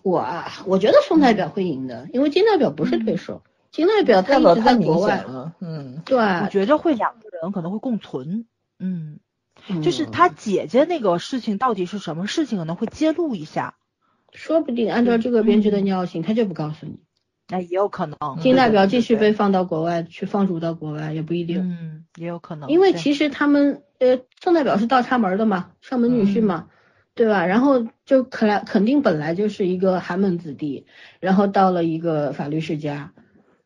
[0.01, 3.41] 我啊，我觉得宋代表会赢的，因为金代表不是对手，
[3.71, 5.27] 金代表他代一直表太明在国外显。
[5.27, 5.53] 了。
[5.59, 8.45] 嗯，对，我觉着会两个人可能会共存。
[8.79, 9.19] 嗯，
[9.67, 13.75] 嗯就是他姐姐那个事情到底是什么事情，可能会揭露一下。
[14.31, 16.99] 说不定按照这个编剧的尿性，他就不告诉你。
[17.49, 18.17] 那也有可能。
[18.41, 21.61] 金代表继续被放到国外去，放逐到国外也不一定。
[21.61, 22.69] 嗯，也有可能。
[22.69, 26.67] 因为其实他们呃，宋代表是倒插门的嘛，上门女婿嘛，
[27.15, 27.45] 对吧？
[27.45, 30.85] 然后就可来肯定本来就是一个寒门子弟，
[31.19, 33.11] 然后到了一个法律世家，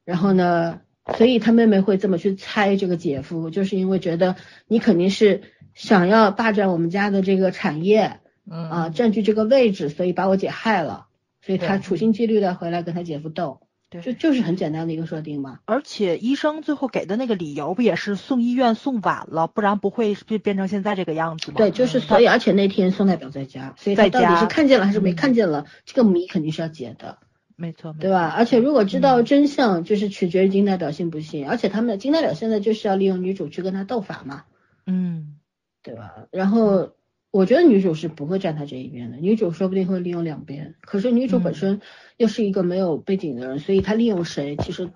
[0.06, 0.80] 然后呢，
[1.18, 4.36] 所以他妹妹会这么去猜这个姐夫，就是因为觉得
[4.68, 5.42] 你肯定是
[5.74, 8.20] 想要霸占我们家的这个产业
[8.50, 11.08] 嗯啊，占据这个位置，所以把我姐害了，
[11.42, 13.62] 所以他处心积虑的回来跟他姐夫斗，
[14.02, 15.60] 对就就是很简单的一个设定嘛。
[15.65, 21.57] 而且医生最后给的那个理由不也是送医院送晚了，不然不会变变成现在这个样子吗？
[21.57, 27.18] 对，就是所以，而且那天宋代表在家，所以他在家到底是看见了还是没嗯看见了，这个谜肯定是要解的，
[27.56, 28.28] 没错，对吧？
[28.36, 34.44] 而且如果知道嗯真相，就是取决于金代表信不信，而且他们金代表现在就是要利用女主去跟他斗法嘛，
[34.86, 35.36] 嗯，
[35.84, 36.26] 对吧？
[36.32, 36.94] 然后
[37.34, 41.56] 我觉得女主是不会站他这一边的，女主说不定会利用两边，可是女主本嗯。
[41.56, 41.82] 身
[42.16, 44.92] 又是一个没有背景的人，所以她利用谁其实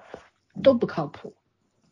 [0.62, 1.34] 都不靠谱，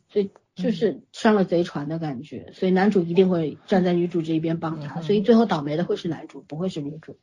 [0.08, 7.18] 所以嗯就是上了贼船的感觉，所以男主一定会站在女主这一边帮她，嗯所以最后倒霉的会是男主，不会是女主。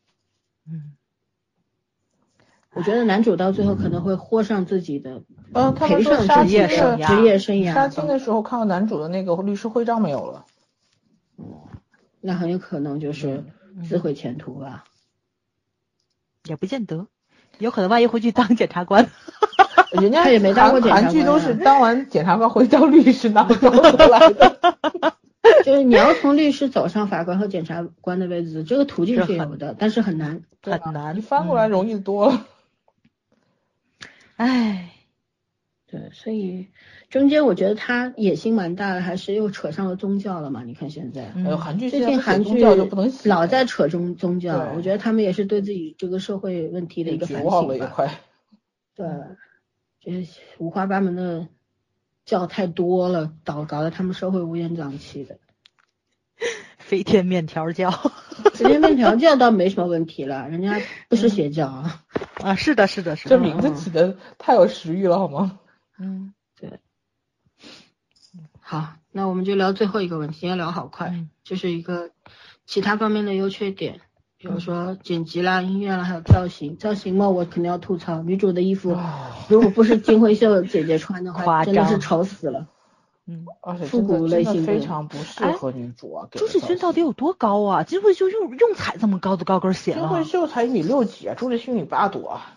[0.70, 0.92] 嗯，
[2.74, 5.24] 我觉得男主到最后可能会豁上自己的
[5.54, 10.46] 呃，他赔们说上自己杀青职业生的的涯职业生杀青，的时候看到男主的那个律师徽章没有了。
[12.26, 13.44] 那很有可能就是
[13.76, 14.86] 嗯自毁前途吧。
[16.46, 17.08] 也不见得，
[17.60, 19.10] 有可能万一回去当检察官。
[19.92, 25.18] 人家他也没当过检察官韩剧都啊是当完检察官回当律师，哪有这么过来的？
[25.66, 30.42] 就是你要从律师走上法官和检察官的位置，这个途径是有的，但是很难。
[30.62, 32.48] 很难你翻过来嗯容易多了。
[34.38, 34.90] 唉，
[35.86, 36.70] 对，所以
[37.14, 40.64] 中间我觉得他野心蛮大的，还是又扯上了宗教了嘛？
[40.64, 41.32] 你看现在。
[41.36, 47.86] 嗯哎呦，韩剧最近韩剧就不能老在扯宗宗教，我觉得他们也是对自己这个社会问题的一个反绝望了省吧。
[47.86, 48.20] 也快。
[48.96, 49.06] 对，
[50.02, 50.28] 这
[50.58, 51.48] 五花八门的
[52.26, 55.38] 教太多了，搞搞得他们社会乌烟瘴气的。
[56.80, 57.92] 飞天面条教
[58.54, 62.04] 飞天面条教倒没什么问题了，人家不是邪教啊。
[62.42, 65.60] 啊，是的，是的，是的，这名字起的太有食欲了，好吗？
[66.00, 66.34] 嗯，
[68.74, 72.10] 好，那我们就聊最后一个问题，要聊好快，嗯就是一个
[72.66, 74.02] 其他方面的优缺点，
[74.40, 76.76] 比如说剪辑啦、音乐啦，还有造型。
[76.78, 82.66] 造型嘛，我肯定要吐槽，女主的衣服啊 如果不是金惠秀姐姐穿的话，真的是丑死了。
[83.28, 86.28] 嗯，而且复古类型的非常不适合女主啊。
[86.32, 87.84] 朱志勋到底有多高啊？
[87.84, 92.56] 金惠秀用用踩这么高的高跟鞋金惠秀才一米六几啊，朱志勋一米八多啊。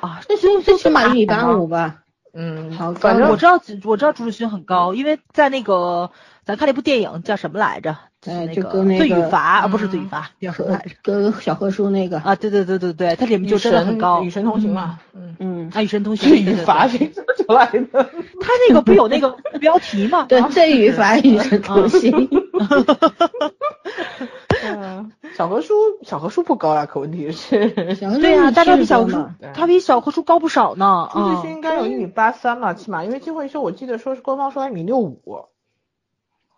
[0.00, 0.20] 啊？
[0.28, 2.02] 那最最起码一米八五吧。
[2.32, 6.10] 嗯，好反正我知道，我知道朱志勋很高，因为在那个
[6.44, 7.96] 咱看那部电影叫什么来着？
[8.26, 10.90] 哎那个就跟那个罪与罚啊，不是嗯罪与罚，叫什么和来着？
[11.02, 14.98] 跟小贺叔那个，啊，对对对对对，它里面与就真的很神高，与神同行嘛。
[15.14, 17.80] 嗯，嗯，啊，与神同行，罪与罚谁做出来的？
[18.42, 20.26] 他那个不有那个标题吗？
[20.28, 22.28] 对，罪与罚与神同行。
[25.22, 31.08] 嗯，小何叔，小何叔不高呀，可问题是对呀、但他比小何叔他比小何叔高不少呢。
[31.12, 35.46] 朱志啊勋应该有一米八三吧，起码，因为金惠秀我记得说是官方说他一米六五，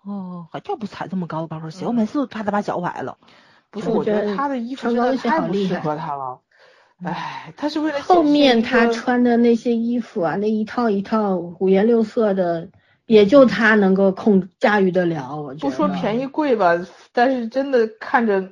[0.04, 3.18] 哦，还要不踩这么高的高跟鞋，我每次都怕他把脚崴了。
[3.70, 6.40] 不是，我觉得他的衣服穿高跟鞋不适合他了。
[7.04, 12.68] 唉，他是为了后面他穿的那些衣服啊，那一套一套五颜六色的，
[13.12, 15.36] 也就他能够控驾驭得了。
[15.36, 16.80] 我觉得不说便宜贵吧，
[17.12, 18.48] 但是真的看着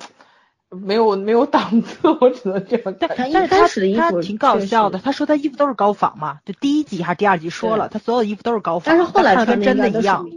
[0.69, 3.09] 没有没有档次，我只能这样看。
[3.17, 10.29] 他一但是他开始的衣服他挺搞笑的，他说他衣服都是高仿嘛，就第一集还是第二集说了，他所有的衣服都是高仿，但是后来穿的真的一样。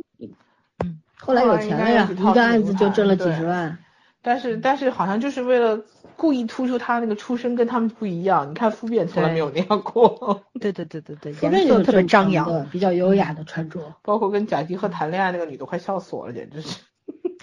[0.79, 3.77] 嗯，后来有钱了呀，一个案子就挣了几十万。
[4.23, 5.79] 但是但是好像就是为了
[6.15, 8.49] 故意突出他那个出身跟他们不一样。
[8.49, 12.65] 你看复变从来没有那样过， 对对对对对，后面有颜色特别张扬。
[12.71, 13.93] 比较优雅的穿着。
[14.01, 16.79] 包括跟贾吉和谈恋爱那个女的，快笑死我了，简直是。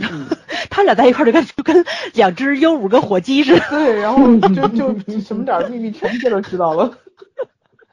[0.70, 1.84] 他俩在一块儿就跟就跟
[2.14, 3.64] 两只鹦鹉跟火鸡似的。
[3.68, 6.96] 对，然后就就什么点儿秘密全世界都知道了。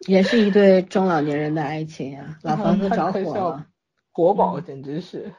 [0.08, 3.66] 也是一对中老年人的爱情啊，老房子着火了，
[4.14, 5.34] 国宝简直是。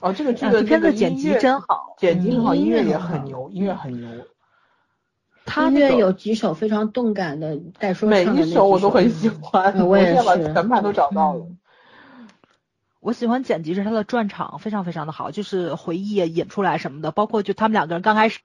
[0.00, 4.08] 哦，这个剧的片子剪辑真好，剪辑很好，音乐也很牛，音乐很牛。
[5.44, 10.22] 他音乐有几首非常动感的带说每一首我都很喜欢，我也是。
[10.22, 11.46] 把全盘都找到了。
[13.00, 18.40] 我喜欢剪辑是他的转场非常非常的好，就是回忆演出来什么的，包括就他们两个人刚开始。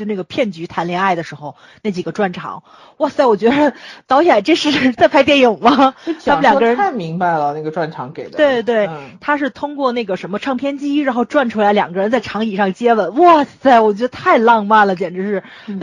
[0.00, 2.62] 就那个骗局谈恋爱的时候，那几个转场，
[2.96, 3.26] 哇塞！
[3.26, 3.74] 我觉得
[4.06, 5.94] 导演这是 在拍电影吗？
[6.24, 8.38] 他们两个人太明白了，那个转场给的。
[8.38, 8.88] 对对，
[9.20, 13.78] 他是通过那个什么唱片机，然后转出来两个人在长椅上接吻，哇塞！
[13.80, 15.42] 我觉得太浪漫了，简直是。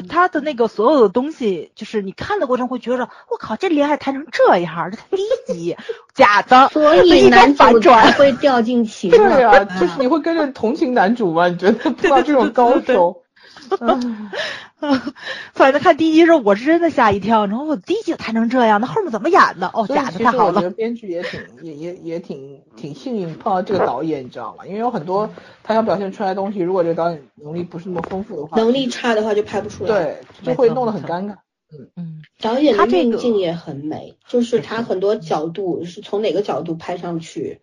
[0.10, 5.78] 他的那个所有的东西，就是你看的过程会觉得，我靠，这恋爱谈成这样，这第一集
[6.16, 9.12] 假的， 所以男主转会掉进 情。
[9.12, 11.48] 对啊，就是你会跟着同情男主吗？
[11.48, 13.22] 你觉得碰到这种高手？
[15.54, 17.46] 反正看第一集时候，我是真的吓一跳。
[17.46, 19.70] 然后我第一集谈成这样，那后面怎么演的？
[19.74, 20.56] 哦，假的太好了。
[20.56, 24.66] 我觉得编剧也挺也也也挺挺幸运碰到这个导演，你知道吗？
[24.66, 25.30] 因为有很多
[25.64, 31.36] 他想表现出来的东西，如果这个导演能力不是那么丰富的话，能力差的话就拍不出来，对，就会弄得很尴尬。
[31.70, 37.60] 嗯嗯，导演的运镜也很美，就是他很多角度是从哪个角度拍上去，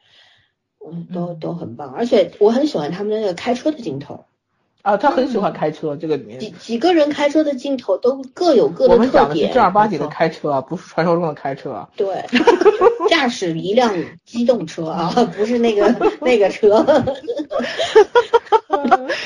[0.87, 1.91] 嗯，都都很棒。
[1.91, 4.27] 而且我很喜欢他们那个开车的镜头。
[4.85, 8.99] 啊，他很喜欢开车，这个里面几几个人开车的镜头都各有各的特点。
[8.99, 11.89] 我们讲的是正儿八经的开车啊，不是传说中的开车。
[11.97, 12.23] 对，
[13.09, 13.95] 驾驶一辆
[14.27, 16.85] 机动车啊，不是那个那个车。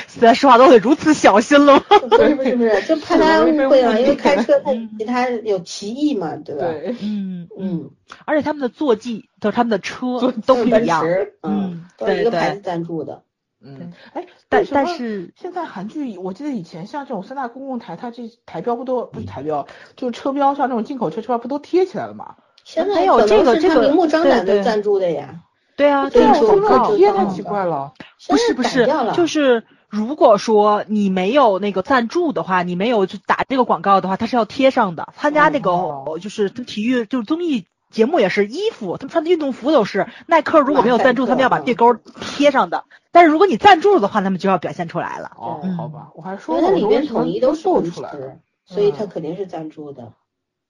[0.06, 1.80] 现在说话都得如此小心了。
[1.80, 6.62] 不是不是不是，就怕他 误会啊，因为开车他其他有歧义嘛，对吧？
[6.62, 7.90] 对，嗯嗯，
[8.26, 11.04] 而且他们的坐骑就是他们的车都不一样，
[11.42, 13.22] 嗯，都是一个牌子赞助的。
[13.60, 19.66] 嗯，哎，但但是现在韩剧，我记得以前像这种三大公共台，它这台标不都不是台标，
[19.96, 22.36] 就是车标，像这种进口车车标不都贴起来了吗？
[22.64, 25.40] 现在有这个这个明目张胆的赞助的呀。
[25.76, 27.92] 对啊，对啊，这贴太奇怪了。
[28.28, 35.08] 不是不是，就是如果说你没有那个赞助的话，你没有就打这个广告的话，它是要贴上的。
[35.16, 37.66] 参加那个就是体育就是综艺。
[37.90, 40.60] 节目也是衣服，他们穿的运动服都是耐克。
[40.60, 42.84] 如果没有赞助，他们要把这勾贴上的。
[43.10, 45.32] 但是如果你赞助的话，他们就要表现出来了。
[45.36, 50.12] 哦，好吧，我还说它里面统一都做出来了，所以它肯定是赞助的。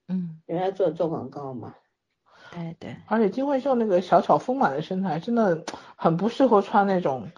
[0.07, 1.75] 嗯，人家做做广告嘛。
[2.55, 2.95] 哎，对。
[3.07, 5.65] 而且金惠秀那个小巧丰满的身材，真的
[5.95, 7.29] 很不适合穿那种，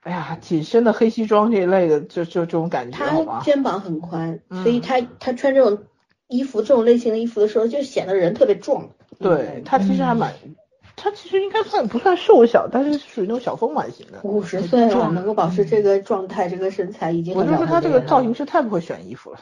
[0.00, 5.84] 哎呀，紧身的黑西装这一类的，就就这种感觉，她肩膀很宽，所以她她穿这种
[6.28, 8.90] 衣服，这种类型的衣服的时候，就显得人特别壮。
[9.18, 10.32] 对他其实还蛮，
[10.96, 14.20] 他其实应该算不算瘦小，但是属于那种小丰满型的。
[14.22, 17.34] 五十岁了能够保持这个状态，这个身材已经。
[17.34, 19.40] 我就说他这个造型师太不会选衣服了，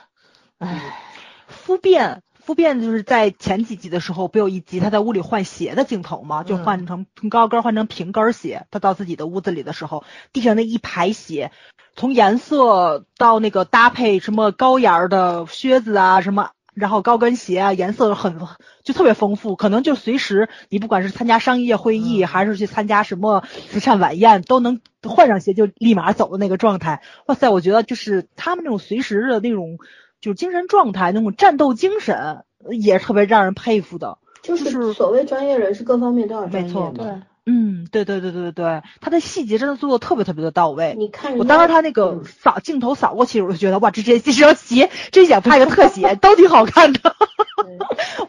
[0.59, 0.99] 唉，
[1.47, 6.43] 夫变夫变就是在前几集的时候，不有一集他在屋里换鞋的镜头吗？
[6.43, 8.67] 就换成从高跟换成平跟鞋。
[8.71, 11.53] 他到自己的屋子里的时候，地上那一排鞋，
[11.97, 16.51] 从颜色到那个搭配，什么高檐的靴子啊，什么。
[16.75, 18.39] 然后高跟鞋啊，颜色很
[18.83, 27.01] 就特别丰富，可能就随时你不管是参加商业会议，还是去参加什么慈善晚宴，都能换上鞋就立马走的那个状态。
[27.27, 29.79] 哇塞，我觉得就是他们那种随时的那种
[30.21, 34.19] 就是精神状态，那种战斗精神，也特别让人佩服的。
[34.43, 36.69] 就是所谓专业人士，各方面都要专业。
[36.69, 37.07] 没错，对。
[37.47, 40.95] 嗯，对对对对对他的细节真的做的特别特别的到位。
[40.97, 47.15] 你看，我当时他那个扫镜头扫过去，我就觉得哇，这这这双鞋，真想拍个特写， 都挺好看的。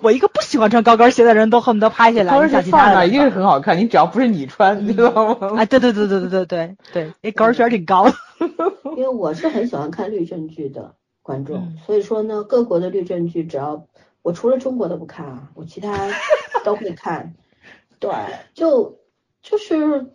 [0.02, 2.34] 我一个不喜欢穿高跟鞋的人都恨不得拍下来。
[2.34, 5.54] 高跟鞋放那一定是很好看，你只要不是你穿，你知道吗？
[5.58, 8.12] 哎， 对对对对对对对对，那高跟鞋挺高。
[8.98, 13.86] 因为我是很喜欢看律政剧的观众，所以说呢，各国的律政剧，只要
[14.22, 16.10] 我除了中国的不看啊，我其他
[16.66, 17.34] 都会看。
[18.00, 18.12] 对，
[18.54, 18.98] 就。
[19.46, 20.08] 就是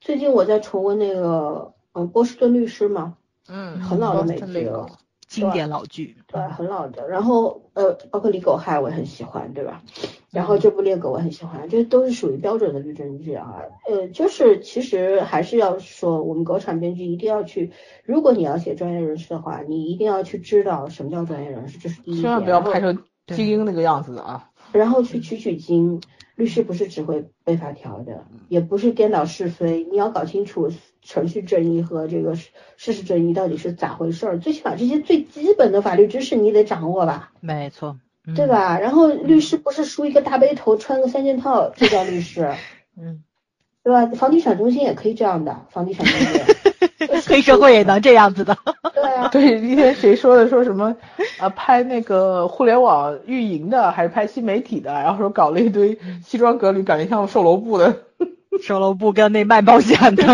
[0.00, 3.16] 最近我在重温那个嗯波士顿律师嘛，
[3.48, 4.86] 嗯，很老的美剧了，
[5.26, 7.08] 经典老剧，对，很老的。
[7.08, 9.82] 然后呃，包括李狗嗨我也很喜欢，对吧？
[10.30, 13.60] 然后这部猎狗我很喜欢，这都是属于标准的律政剧啊。
[13.88, 17.72] 呃，就是其实还是要说，我们国产编剧一定要去，
[18.04, 22.22] 如果你要写专业人士的话，你一定要去知道什么叫专业人士，这是第一。
[22.22, 24.48] 千万不要拍成精英那个样子啊。
[24.70, 26.00] 然后去取取经。
[26.34, 34.38] 律师不是只会背法条的，也不是颠倒是非，你要搞清楚程序正义和这个事实正义到底是咋回事儿。
[34.38, 37.32] 最起码这些最基本的法律知识你得掌握吧？
[37.40, 37.98] 没错，
[38.34, 38.78] 对吧？
[38.80, 42.52] 然后律师不是梳一个大背头，穿个三件套就叫律师，
[42.98, 43.22] 嗯，
[43.82, 44.06] 对吧？
[44.06, 46.53] 房地产中心也可以这样的，房地产中心。
[47.26, 48.56] 黑社会也能这样子的。
[48.94, 50.48] 对啊， 对，那天谁说的？
[50.48, 50.96] 说什么？
[51.38, 54.92] 啊，拍那个互联网运营的，还是拍新媒体的？
[54.92, 57.94] 然后说搞了一堆西装革履，感觉像售楼部的。
[58.62, 60.24] 售楼部跟那卖保险的。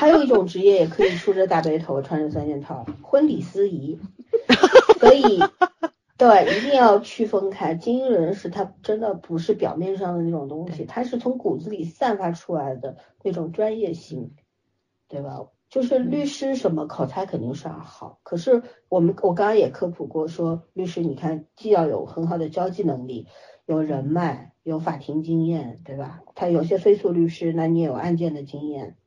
[0.00, 3.98] 还有一种职业也可以梳着大背头，穿着三件套，婚礼司仪。
[4.98, 5.38] 所以，
[6.16, 7.74] 对，一定要区分开。
[7.74, 14.30] 精英人士他真的不是表面上的那种东西，他是从骨子里散发出来的那种专业性，
[15.08, 15.40] 对吧？
[15.72, 23.26] 就是律师什么口才肯定是要好，可是我们我刚刚也科普过，说律师你看既要有很好的交际能力，
[23.64, 26.24] 有人脉，有法庭经验，对吧？
[26.34, 28.98] 他有些非诉律师，那你也有案件的经验，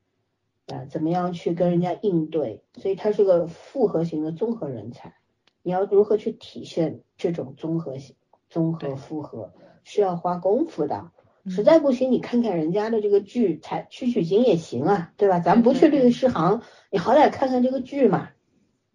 [0.65, 2.63] 啊，怎么样去跟人家应对？
[2.73, 5.13] 所以他是个复合型的综合人才。
[5.61, 8.15] 你要如何去体现这种综合性、
[8.49, 11.11] 综合复合，需要花功夫的。
[11.47, 15.39] 实在不行，你看看人家的这个剧，采取取经也行啊，对吧？
[15.39, 18.29] 咱不去律师行，你好歹看看这个剧嘛，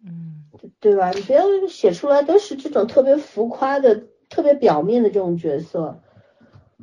[0.05, 0.43] 嗯，
[0.79, 1.11] 对吧？
[1.11, 6.01] 你不要写出来都是这种特别浮夸的、特别表面的这种角色，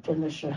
[0.02, 0.52] 真的是。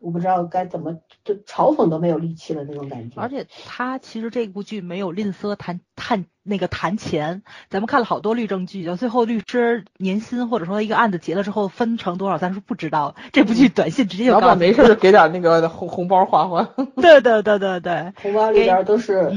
[0.00, 3.20] 我不知道该怎么，就嘲讽都没有力气了那种感觉。
[3.20, 13.14] 而且他其实这部剧没有吝啬谈谈那个谈钱，咱们看了好多律政剧，就最后律师年薪或者说一个案子结了之后分成多少，咱是不知道。
[13.32, 16.62] 这部剧短信直接就老板没事就给点那个红红包花花。
[16.96, 19.30] 对对对对对，红包里边都是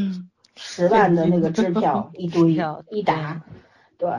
[0.55, 2.57] 十万的那个支票 一堆
[2.89, 3.41] 一沓。
[3.97, 4.09] 对，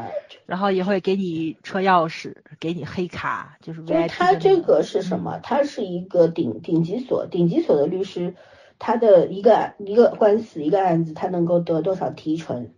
[0.46, 3.82] 然后也会给你车钥匙，给你黑卡，就是。
[3.84, 5.38] 就是他这个是什么？
[5.42, 8.34] 他是一个顶顶级所，顶级所的律师，
[8.78, 12.72] 他的一个一个官司一个案子，他能够得多少提成？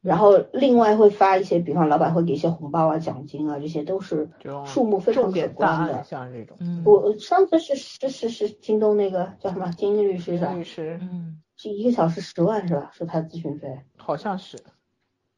[0.00, 4.30] 然后另外会发一些，比方老板会给一些红包啊、奖金啊，这些都是
[4.64, 6.04] 数目非常可观的。
[6.04, 10.52] 像这种，我上次是是是是京东那个叫什么金律师是吧？
[10.52, 12.90] 律师，嗯，是一个小时十万是吧？
[12.92, 13.80] 是他咨询费？
[13.96, 14.56] 好像是。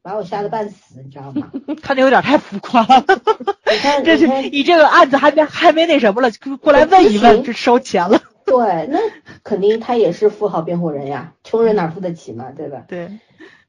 [0.03, 1.51] 把我吓得半死，你知道吗？
[1.81, 3.05] 看的有点太浮夸了。
[4.03, 6.29] 这是你这个案子还没还没那什么了，
[6.59, 8.19] 过来问一问就收钱了。
[8.45, 8.99] 对，那
[9.43, 12.83] 肯定他也是富豪辩护人呀，穷人哪付得起嘛，对吧？
[12.87, 13.09] 对，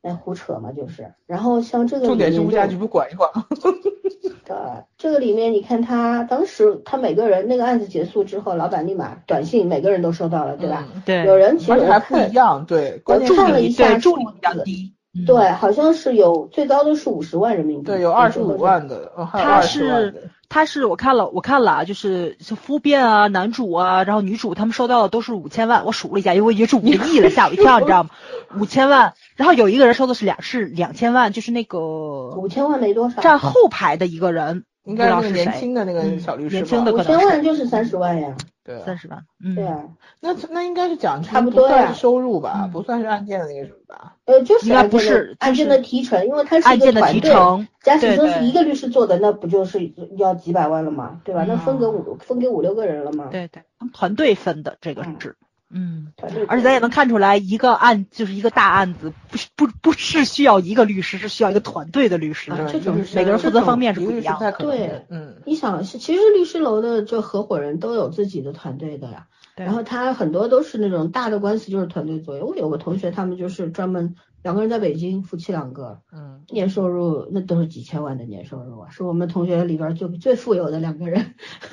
[0.00, 1.12] 那胡扯嘛就是。
[1.26, 3.30] 然后像这个重点是物价局不管一管。
[4.44, 4.56] 对，
[4.98, 10.88] 这个里面你看他当时他每个人那个案子结束之后，老板立马短信每个人都收到了，对吧？
[11.04, 11.24] 对。
[11.26, 14.94] 有人其实还不一样，对，我看了一下数字比较低。
[15.26, 17.86] 对，好像是有最高的是五十万人民币。
[17.86, 28.10] 对，有二十五万的，他是他是我看了我看了啊，就是夫变啊，男主啊，然后女主他们收到的都是五千万，我数了一下，因为我以为是五个亿了，吓我一跳，你知道吗？
[28.59, 34.64] 五千万，然后有一个人收的是两是两千万，就是那个五千万没多少，站后排的一个人。
[34.84, 38.34] 应该是年轻的那个小律师年轻的五千万就是三十万呀。
[38.64, 39.24] 对，三十万。
[39.43, 39.84] 嗯，对啊。
[40.20, 42.68] 那那应该是奖金，不算是收入吧？
[42.72, 44.16] 不算是案件的那个什么吧？
[44.24, 47.66] 呃，就是应该不是案件的提成，因为它是一个团队。
[47.82, 51.20] 假使说是一个律师做的，那不就是要几百万了吗？
[51.24, 51.44] 对吧？
[51.47, 53.28] 那分给五分给五六个人了吗？
[53.30, 53.62] 对对，
[53.93, 55.36] 团队分的这个是。
[55.74, 56.12] 嗯，
[56.49, 59.12] 而且咱也能看出来，一个案就是一个大案子，
[59.57, 64.39] 不不不是需要一个律师，是需要一个团队的律师，就是每个人负责方面是不一样。
[64.59, 69.27] 对，嗯，你想，其实律师楼的这合伙人都有自己的团队的呀，
[69.57, 72.43] 然后他很多都是那种大的官司就是团队作业。
[72.43, 81.35] 我有个同学，他们就是专门两个人在北京，夫妻两个，嗯，年收入那都是几千万的年收入啊，是我们同学里边最最富有的两个人，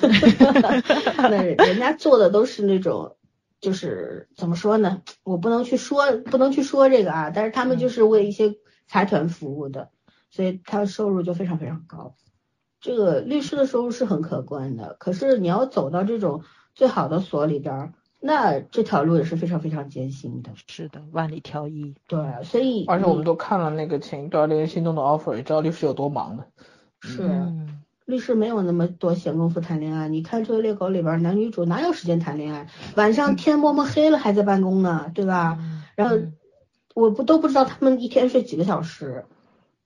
[1.18, 3.14] 那人家做的都是那种。
[3.60, 5.02] 就是怎么说呢？
[5.22, 7.30] 我不能去说，不能去说这个啊。
[7.30, 8.54] 但是他们就是为一些
[8.86, 9.90] 财团服务的，
[10.30, 12.14] 所以他的收入就非常非常高。
[12.80, 16.42] 这个律师的收入是很可观的，可是你要走到这种
[16.74, 20.50] 最好的所里边，那这条路也是非常非常艰辛的。
[20.66, 21.94] 是的，万里挑一。
[22.06, 26.46] 对，所以而且我们都看了那个前一段令人心动的 offer，也知道律师有多忙的。
[27.00, 27.28] 是。
[28.10, 32.66] 律师没有那么多闲工夫谈恋爱，你看这个猎狗里边男女主哪有时间谈恋爱？
[32.96, 35.58] 晚上天摸摸黑了还在办公呢，对吧？
[35.94, 36.16] 然后
[36.94, 39.24] 我不都不知道他们一天睡几个小时，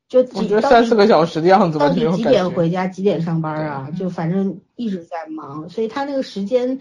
[0.09, 3.91] 就几三四个小时的样子到底几点回家，几点上班啊？
[3.97, 6.81] 就反正一直在忙，所以他那个时间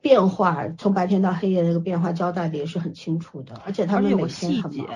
[0.00, 4.86] 变化，从白天到黑夜那个变化交代的也是很清楚的，而且他们每天很忙。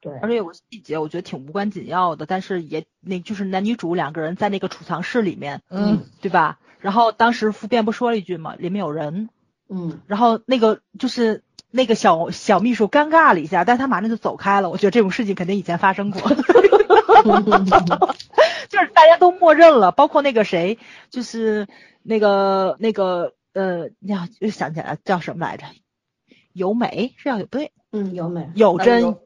[0.00, 6.58] 对，而且有个细节，我觉得挺无关紧要的，但是也那就是男女主两个人在那个储藏室里面，嗯，对吧？
[6.80, 9.28] 然后当时傅辩不说了一句嘛，里面有人，
[9.68, 14.70] 嗯，然后那个就是那个小小秘书尴尬了一下，但是他马上就走开了。
[14.70, 16.20] 我觉得这种事情肯定以前发生过，
[18.68, 20.78] 就是大家都默认了，包括那个谁，
[21.10, 21.66] 就是
[22.02, 25.64] 那个那个呃，你要又想起来叫什么来着？
[26.52, 27.72] 由美是要不对。
[27.92, 29.16] 嗯，有美，有真，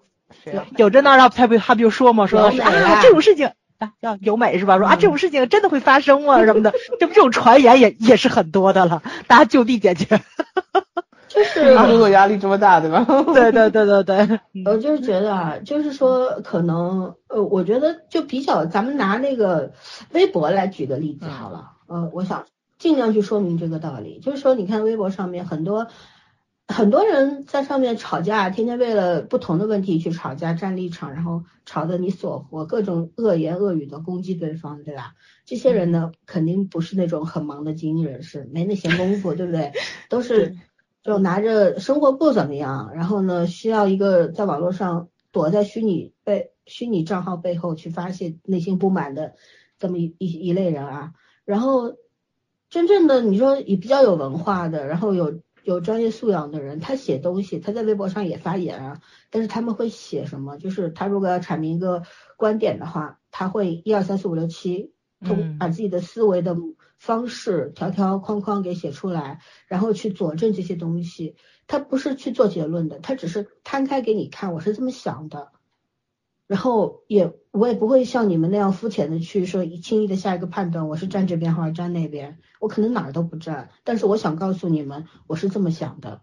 [0.52, 4.78] 有有真，那让他不他不就说嘛，说是啊，这种事情啊叫有美是吧？
[4.78, 6.42] 说啊这种事情真的会发生吗？
[6.46, 10.20] 什么的，这不这种传言也也是很多的了，大家就地解决。
[11.28, 13.04] 就是工作压力这么大，对吧？
[13.32, 19.70] 对对对对对，我就是觉得啊，就是说可能呃，我觉得就比较，咱们拿那个
[20.10, 22.46] 微博来举个例子好了，呃，我想
[22.80, 25.86] 尽量去说明这个道理，就是说你看微博上面很多
[26.70, 35.14] 很多人在上面吵架，天天为了不同的问题去吵架，站立场，然后吵得你死我活，各种恶言恶语的攻击对方，对吧？
[35.44, 39.72] 这些人呢，肯定不是那种很忙的精英人士，没那闲工夫， 对不对？
[40.08, 40.56] 都是。
[41.02, 49.32] 就拿着生活不怎么样，然后呢，需要一个在网络上躲在虚拟背虚拟账号背后去发泄内心不满的
[49.78, 51.12] 这么一一一类人啊。
[51.46, 51.94] 然后
[52.68, 59.00] 真正的你说也比较有文化的，然后有有专业素养的人，他写东西，他在微博上也发言啊。
[59.30, 60.56] 但是他们会写什么？
[60.56, 62.02] 就是他如果要阐明一个
[62.36, 64.92] 观点的话，他会一二三四五六七，
[65.24, 66.56] 通把自己的思维的。
[67.00, 71.34] 方式条条框框给写出来，然后去佐证这些东西。
[71.66, 75.50] 他不是去做结论的，他只是摊开给你看，我是这么想的。
[76.50, 83.70] 然后也我也不会像你们那样肤浅的去说，轻易的下一个判断，我是站这边还是站那边，我可能哪儿都不站。
[83.84, 86.22] 但是我想告诉你们，我是这么想的。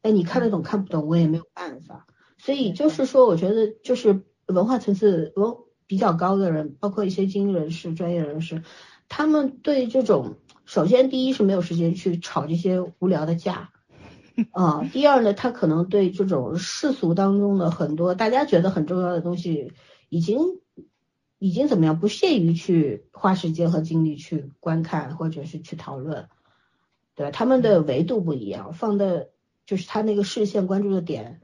[0.00, 2.06] 哎，你看得懂看不懂，我也没有办法。
[2.38, 5.54] 所以就是说，我觉得就是文化层次文
[5.86, 8.62] 比较高的人，包括一些精英人士、专业人士。
[9.10, 13.72] 他们对这种，首先第一是没有时间去吵这些无聊的架，
[14.52, 19.72] 啊，第二呢，他可能对这种世俗当中的很多大家觉得很重要的东西，
[20.08, 20.38] 已经
[21.38, 26.28] 已经怎么样，不屑于去花时间和精力去观看或者是去讨论，
[27.14, 29.30] 对他们的维度不一样，放的
[29.64, 31.40] 就是他那个视线关注的点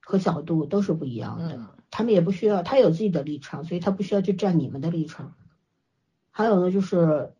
[0.00, 1.60] 和角度都是不一样的，
[1.90, 5.36] 他们也不需要，他有自己的立场，所以他不需要去站你们的立场。
[6.30, 7.34] 还有呢，就是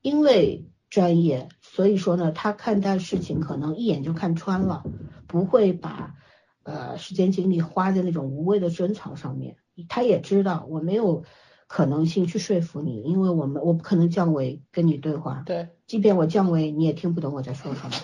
[0.00, 4.84] 因为专业，所以说呢，他看待事情可能一眼就看穿了，
[5.26, 6.14] 不会把
[6.62, 9.56] 呃时间精力花在那种无谓的争吵上面。
[9.88, 11.24] 他也知道我没有
[11.66, 15.42] 可能性去说服你，因为我们我不可能降维跟你对话。
[15.46, 17.94] 对，即便我降维，你也听不懂我在说什么。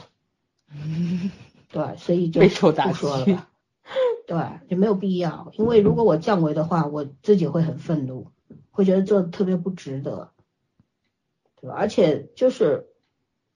[1.73, 3.49] 对，所以就不说了吧。
[4.27, 4.37] 对，
[4.69, 8.29] 就没有必要，因为如果我降维的话，我自己会很愤怒。
[8.71, 10.33] 会觉得做的特别不值得，
[11.65, 11.75] 对吧？
[11.79, 12.89] 而且就是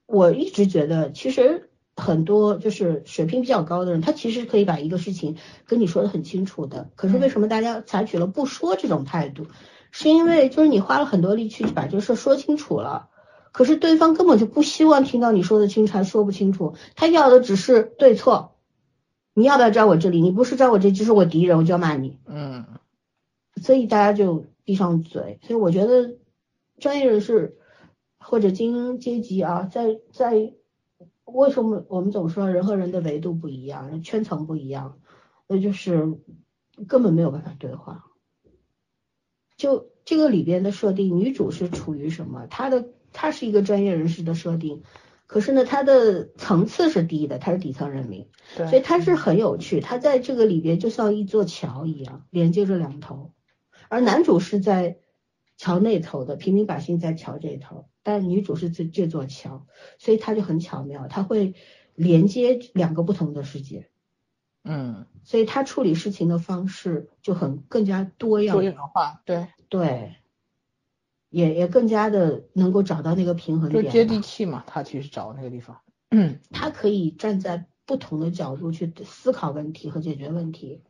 [0.07, 5.37] 我一直觉得，其实很多就是水平比较高的人，他其实可以把一个事情
[5.67, 6.89] 跟你说的很清楚的。
[6.95, 9.45] 可是为什么大家采取了不说这种态度？
[9.91, 13.09] 是因为就是你花了很多力气把这个事说清楚了，
[13.51, 18.55] 可是对方根本就不希望听到你说的清楚，还说不清楚，他要的只是对错。
[19.35, 20.19] 你要不要站我这里？
[20.19, 22.17] 你不是站我这，就是我敌人，我就要骂你。
[22.25, 22.65] 嗯。
[23.61, 24.45] 所以大家就。
[24.65, 26.17] 闭上嘴，所以我觉得
[26.79, 27.57] 专业人士
[28.29, 30.53] 或者精英阶级啊，在在
[31.25, 34.99] 为什么我们总说人和人的维度不一样，圈层不一样，
[35.47, 36.19] 那就是
[36.87, 38.05] 根本没有办法对话。
[39.57, 42.45] 就这个里边的设定，女主是处于什么？
[42.45, 44.83] 她的她是一个专业人士的设定，
[45.25, 49.79] 可是呢，她的层次是低的，她是底层人民，所以她是很有趣。
[49.79, 53.33] 她在这个里边就像一座桥一样，连接着两头。
[53.89, 54.99] 而男主是在
[55.57, 59.65] 桥那头的，平民百姓在桥这头，但女主是这这座桥，
[59.97, 61.55] 所以她就很巧妙，她会
[61.95, 63.89] 连接两个不同的世界，
[64.63, 69.47] 嗯，所以她处理事情的方式就很更加多样多元化，对。
[69.69, 70.15] 对，
[71.29, 80.81] 也也更加的能够找到那个平衡点，就接地气嘛，他其实找那个地方，嗯，他可以站在不同的角度去思考问题和解决问题。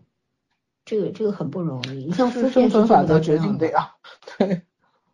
[0.86, 3.96] 这个这个很不容易，你像夫变是法则决定的呀，
[4.40, 4.62] 对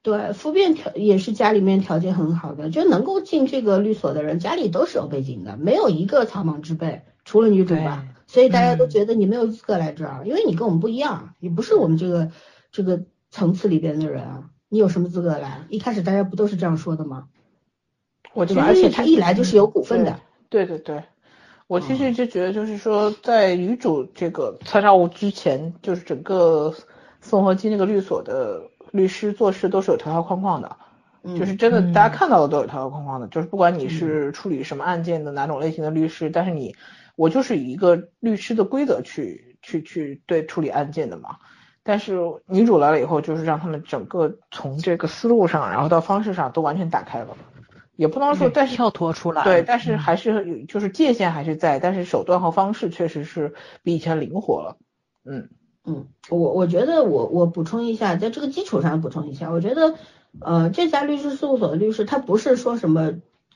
[0.06, 12.30] 对，夫变条也是家里面条件很好的，就能够进这个律所的人，家里都是有背景的，没有一个草莽之辈，除了女主吧，所以大家都觉得你没有资格来这儿，因为你跟我们不一样，你不是我们这个
[12.72, 13.02] 这个
[13.32, 15.65] 层次里边的人啊，你有什么资格来？
[15.69, 17.30] 一开始大家不都是这样说的吗？
[18.36, 20.19] 我而且他一来就是有股份的，
[20.49, 21.02] 对对对。
[21.65, 26.76] 我其实就觉得，就是说，在女主这个参照物之前，就是整个
[27.22, 28.61] 宋和基那个律所的
[28.95, 30.77] 律师做事都是有条条框框的，
[31.38, 36.76] 就是真的大家看到的都有条条框框的，就是不管你是处理什么案件的哪种类型的律师，但是你
[37.15, 41.38] 我就是以一个律师的规则去去去对处理案件的嘛。
[41.84, 42.17] 但是
[42.47, 47.38] 女主来了以后，就是让他们整个从这个思路上，然后到方式上都完全打开了。
[47.95, 53.53] 也不能说，但是跳脱出来，对，但是还是就是界限还是在，但是手段和方式确实是
[53.84, 54.77] 比以前灵活了。
[55.23, 55.49] 嗯
[55.85, 59.95] 嗯，我我觉得我我补充一下，在这个基础上补充一下，我觉得
[60.39, 63.13] 呃这家律师事务所的律师他不是说什么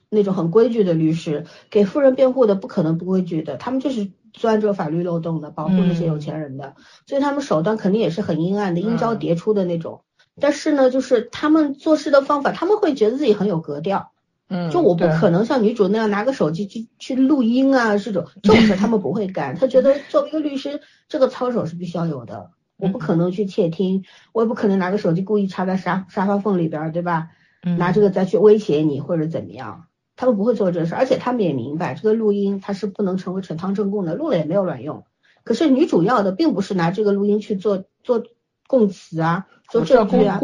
[0.10, 6.76] 那种很规矩的律师，给富人辩护的不可能不规矩的，他们就是钻着法律漏洞的，保护那些有钱人的，
[7.07, 10.01] 所以他们手段肯定也是很阴暗的，阴招迭出的那种。
[10.39, 14.11] 但是呢，就是他们做事的方法，他们会觉得自己很有格调。
[14.50, 19.56] 嗯，就我不可能像女主那样拿个手机去去录音啊，这种这种事他们不会干。
[19.56, 22.52] 他觉得作为一个律师，这个操守是必须要有的。
[22.78, 24.04] 我不可能去窃听，
[24.34, 27.30] 我也不可能拿个手机故意插在沙沙发缝里边，对吧？
[27.78, 30.96] 拿这个再去威胁你或者怎么样，他们不会做这事。
[30.96, 35.04] 而且他们也明白，这个录音它是不能成为陈汤证供的，录了也没有卵用。
[35.44, 38.24] 可是女主要的并不是拿这个录音去做做
[38.70, 39.48] 供词啊。
[39.72, 40.40] 做证据啊，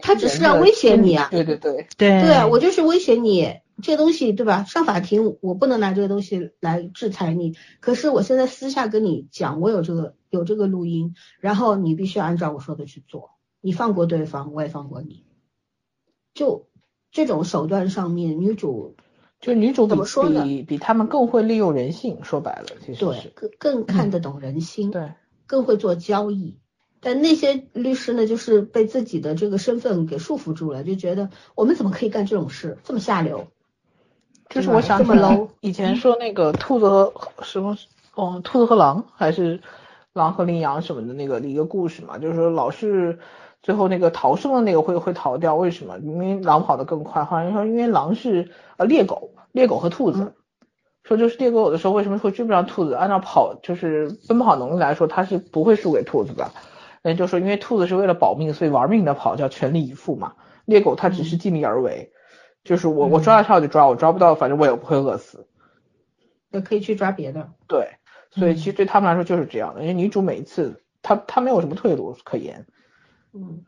[0.00, 4.64] 他只是要威胁你啊，对对对对对啊，我就是威胁你，这东西对吧？
[4.64, 15.26] 上法庭我不能拿这个东西来制裁你，可是我现在私下跟你讲，我有这个有这个录音，然后你必须按照我说的去做，你放过对方，我也放过你，
[16.32, 16.70] 就
[17.12, 18.96] 这种手段上面，女主
[19.42, 20.42] 就女主怎么说呢？
[20.42, 25.12] 比比他们更会利用人性，说白了，其实对更更看得懂人心，对，
[25.46, 26.59] 更会做交易。
[27.00, 33.46] 但那些律师呢，就是被自己的这个身份给束缚住了，就觉得我们怎么可以干这种事，这么下流？
[34.48, 35.48] 就是我想这么 low。
[35.60, 37.12] 以前说那个兔子和
[37.42, 37.76] 什么，
[38.14, 39.60] 哦，兔子和狼还是
[40.12, 43.18] 狼和羚羊什么的那个一个故事嘛，就是说老是
[43.62, 45.98] 最后那个逃生的那个会会逃掉，为什么？
[46.00, 47.24] 因为狼跑得更快。
[47.24, 50.34] 好像说因为狼是呃猎狗，猎狗和兔子，
[51.04, 52.92] 说就是猎狗有的时候为什么会追不上兔子？
[52.94, 56.50] 按照跑就是奔跑能力来说，它是不会输给兔子的。
[57.02, 60.34] 人就说，因为兔子是为了保命，所以玩命的跑，叫全力以赴嘛。
[60.66, 62.12] 猎狗它只是尽力而为，
[62.62, 65.48] 就是我我抓得上就抓，我抓不到，反正我也不会饿死。
[66.50, 67.52] 也可以去抓别的。
[67.66, 67.96] 对，
[68.30, 69.80] 所以其实对他们来说就是这样的。
[69.80, 72.66] 因为女主每一次，她她没有什么退路可言。
[73.32, 73.64] 嗯，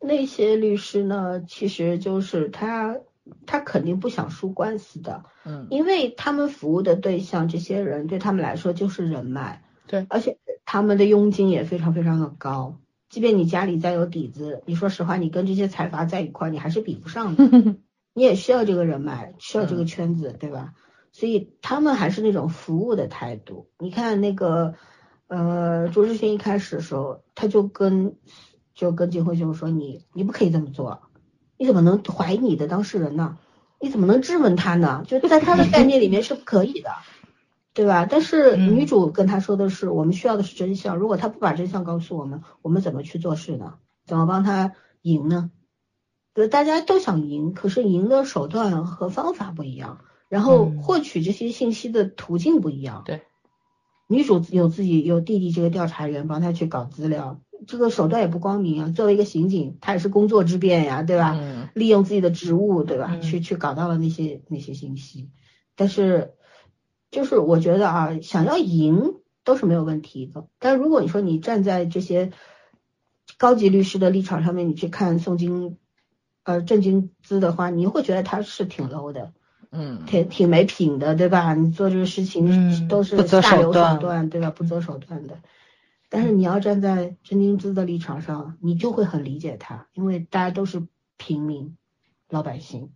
[0.00, 2.98] 那些律师呢，其实就是他
[3.46, 5.24] 他肯定不想输官司的。
[5.44, 9.62] 嗯，因为他们服务的对象，这些人对他们来说就是人脉。
[9.86, 12.78] 对，而且他们的佣金也非常非常的高，
[13.08, 17.76] 即便你家里再有底子，你说实话，你跟这些财阀在一块，你还是比不上的。
[18.16, 20.74] 你也需要这个人脉，需要这个圈子，对吧？
[21.10, 23.68] 所以他们还是那种服务的态度。
[23.78, 24.74] 你看那个，
[25.26, 28.16] 呃，朱志勋一开始的时候，他就跟
[28.74, 31.02] 就跟金慧秀说，你你不可以这么做，
[31.58, 33.38] 你怎么能怀疑你的当事人呢？
[33.80, 35.04] 你怎么能质问他呢？
[35.06, 36.90] 就在他的概念里面是不可以的。
[37.74, 38.06] 对吧？
[38.08, 40.96] 但是女主跟他说的是，我们需要的是真相。
[40.96, 43.74] 如果他不把真相告诉我们，我们怎么去做事呢？
[44.06, 45.50] 怎么帮他赢呢？
[46.34, 49.98] 对，大家都想赢，可是赢的手段和方法不一样，
[50.28, 53.02] 然后获取这些信息的途径不一样。
[53.04, 53.22] 对，
[54.06, 58.88] 女主有自己有弟弟这个调查员帮她去搞资料，这个手段也不光明啊。
[58.90, 61.36] 作为一个刑警，他也是工作之便呀，对吧？
[61.74, 63.16] 利用自己的职务，对吧？
[63.20, 65.32] 去去搞到了那些那些信息，
[65.74, 66.34] 但是。
[67.14, 69.14] 就是我觉得啊，想要赢
[69.44, 70.48] 都是没有问题的。
[70.58, 72.32] 但如果你说你站在这些
[73.38, 75.78] 高级律师的立场上面，你去看宋金
[76.42, 79.32] 呃郑金姿的话，你会觉得他是挺 low 的，
[79.70, 81.54] 嗯，挺挺没品的，对吧？
[81.54, 84.50] 你做这个事情都是下流手段，对吧？
[84.50, 85.38] 不择手段的。
[86.08, 90.86] 但是你要站在郑金姿的立场上，你就会很理解他，因为大家都是
[91.16, 91.76] 平民
[92.28, 92.90] 老百姓，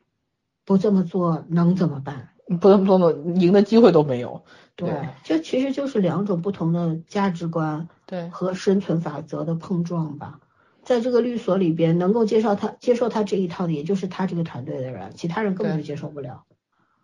[0.65, 2.31] 不这么做能怎么办？
[2.61, 4.43] 不能不能赢的机会都没有。
[4.77, 10.41] 对，这其实就是两种不同的价值观，对和生存法则的碰撞吧。
[10.85, 16.45] 在这个律所里边，能够接受他接受他这一套的，也就是他这个团队的人，其他人根本就接受不了。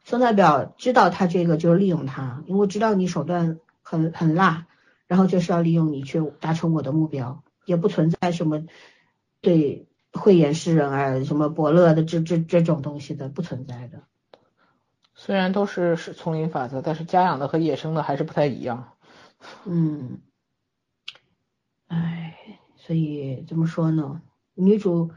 [0.04, 4.66] 宋代表知道他这个就是利用他，因为知道你手段很很辣，
[5.06, 8.62] 然后就是要利用你去达成我的目标，也不存在什么
[9.40, 14.02] 对慧眼识人啊，什么伯乐的这这这种东西的，不存在的。
[15.24, 18.88] 虽然都是是丛林法则，但是家养的和野生的还是不太一样。
[19.64, 20.18] 嗯，
[21.88, 22.34] 唉，
[22.76, 24.20] 所以怎么说呢？
[24.54, 25.12] 女主，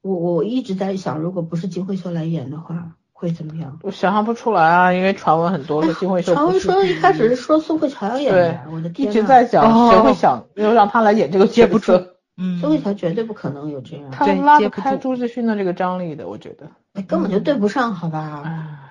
[0.00, 3.78] 我我一直在想，如果不是金惠秀来演的话，会怎么样？
[3.82, 6.32] 我想象不出来啊，因为传闻很多是金惠秀。
[6.32, 12.16] 传闻说一开始是说宋慧乔要演的，我的天一直在讲，谁会想要让她来演这个角色？
[12.38, 16.70] 嗯，宋慧乔绝对不可能有这样，她拉不开朱志勋的这个张力的，我觉得。
[17.02, 18.86] 根本就对不上，好吧？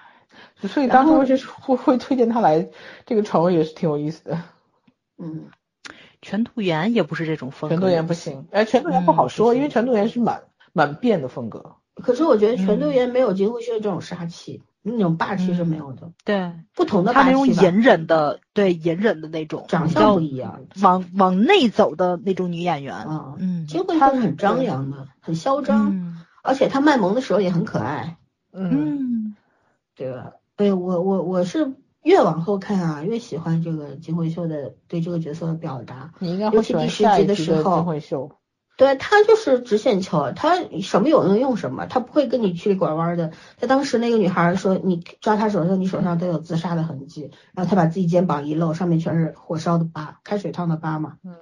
[0.68, 2.68] 所以当初就是会会推荐他来，
[3.06, 4.41] 这个传闻也是挺有意思的。
[5.18, 5.45] 嗯，
[6.22, 11.76] 全度妍也不是这种风格，全度妍不行，哎，全度妍不好说，因为全度妍是蛮蛮变的风格。
[11.95, 16.11] 可是我觉得全度妍没有金惠秀这种杀气，那种霸气是没有的。
[16.23, 22.95] 对，不同的他那种隐忍的，对隐忍的那种，长相不一样，往往内走的那种女演员。
[22.95, 28.18] 啊，嗯，金惠秀是很张扬的，很嚣张，而且她卖萌的时候也很可爱。
[28.53, 29.36] 嗯，
[29.95, 30.31] 对吧？
[30.60, 31.73] 哎，我我我是
[32.03, 36.11] 越往后看啊，越喜欢这个金惠秀的对这个角色的表达。
[36.19, 38.30] 你应该会喜欢下一集的金惠秀。
[38.76, 43.31] 对他就是直线球，他什么有用用什么，他不会跟你曲里拐弯的。
[43.57, 51.36] 他当时那个女孩说，你抓他手的时候，你手上都有自杀的痕迹，然后他把自己肩膀一露，上面全是火烧的疤，开水烫的疤嘛，嗯，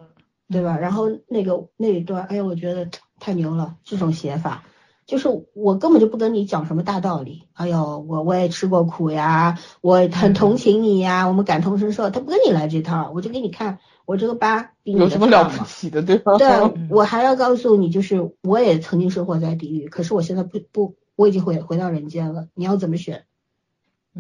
[0.52, 0.78] 对吧？
[0.78, 2.88] 然后那个那一段，哎呀，我觉得
[3.20, 4.64] 太牛了，这种写法，
[5.08, 7.48] 就是我根本就不跟你讲什么大道理。
[7.54, 13.80] 哎呦，我我也吃过苦呀，我很同情你呀，我们感同身受，他不跟你来这套，我就给你看。
[14.06, 16.38] 我这个疤有什么了不起的，对吧？
[16.38, 16.48] 对，
[16.90, 22.48] 我还要告诉你，就是我也曾经生活在地狱，可是我现在不不，我已经回回到人间了。
[22.54, 23.26] 你要怎么选？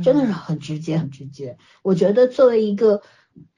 [0.03, 1.57] 真的是很直接，很直接。
[1.83, 3.01] 我觉得作为一个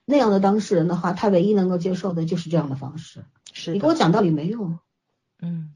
[0.06, 3.26] 那样的当事人的话，他唯一能够接受的就是这样的方式。
[3.51, 4.77] 是你给我讲道理没用，
[5.41, 5.72] 嗯，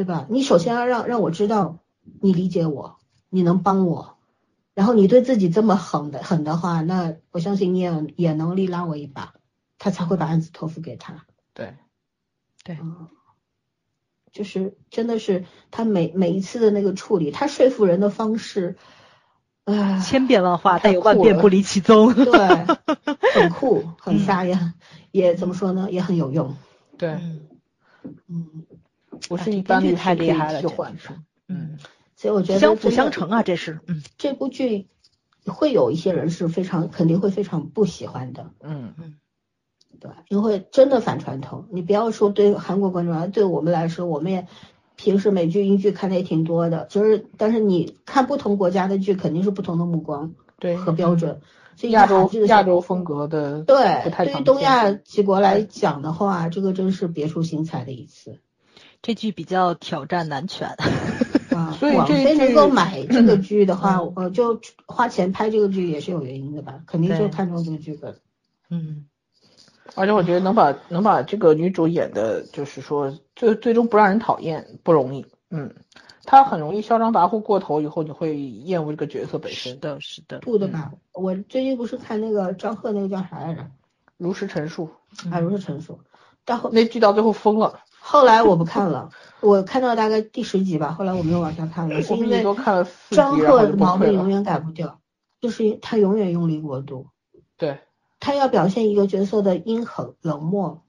[0.00, 0.26] 对吧？
[0.30, 1.78] 你首先要让让我知道
[2.22, 2.96] 你理解我，
[3.28, 4.16] 你能帮我，
[4.72, 9.34] 然后你对自己这么狠的狠的话，那我相信你也也能力拉我一把。
[9.82, 11.26] 他才会把案子托付给他。
[11.54, 11.74] 对，
[12.64, 12.78] 对，
[14.32, 18.76] 就是真的是他每每一次的那个处理，他说服人的方式，
[19.64, 22.14] 啊，千变万化，但有万变不离其宗。
[22.14, 22.24] 对，
[23.34, 24.72] 很酷，很飒也
[25.12, 26.56] 也怎么说呢，也很有用。
[26.98, 27.18] 对，
[28.28, 28.66] 嗯，
[29.28, 30.96] 不是一般太厉害了，替换
[31.48, 31.78] 嗯，
[32.16, 34.88] 所以我觉得相辅相成啊，这是，嗯，这部剧
[35.46, 38.50] 会有一些人是非常肯定会非常不喜欢的。
[38.60, 39.16] 嗯嗯。
[39.98, 41.66] 对，因为真的反传统。
[41.70, 44.46] 你不要说对韩国观众啊，对我们来说，我们也
[44.96, 46.86] 平时美剧、英剧看的也挺多的。
[46.88, 51.40] 就是，但是你看不同国家的剧，肯定是不同的目光对和标准。
[51.76, 58.38] 所以亚洲亚洲风格的对，对于东亚几国来讲的话，这个真是别出心裁的一次。
[59.02, 60.68] 这剧比较挑战男权
[61.50, 66.80] 啊，所以网飞能够买这个剧的话，我就花钱拍这个剧也是有原因的吧？
[66.86, 68.16] 肯定就看中这个剧本。
[68.68, 69.06] 嗯。
[69.96, 75.26] 而且我觉得能把能把这个女主演的，就是说最最终不让人讨厌不容易。
[75.50, 75.74] 嗯，
[76.24, 79.72] 她很容易嚣张跋扈过头，以后你会厌恶这个角色本身。
[79.72, 80.38] 是的，是的。
[80.38, 80.92] 不的吧？
[81.12, 83.66] 我最近不是看那个张赫那个叫啥来着？
[84.16, 84.90] 如实陈述。
[85.32, 85.98] 啊，如实陈述。
[86.44, 87.80] 到后那剧到最后疯了。
[88.10, 89.10] 后来我不看了，
[89.40, 92.42] 我看到大概第十集吧，后来我没有往下看了，是因为
[93.10, 94.98] 张赫的毛病永远改不掉，
[95.40, 97.06] 就是他永远用力过度。
[97.56, 97.78] 对。
[98.18, 100.82] 他要表现一个角色的阴狠冷漠，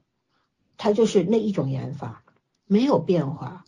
[0.78, 2.24] 他就是那一种演法，
[2.66, 3.66] 没有变化。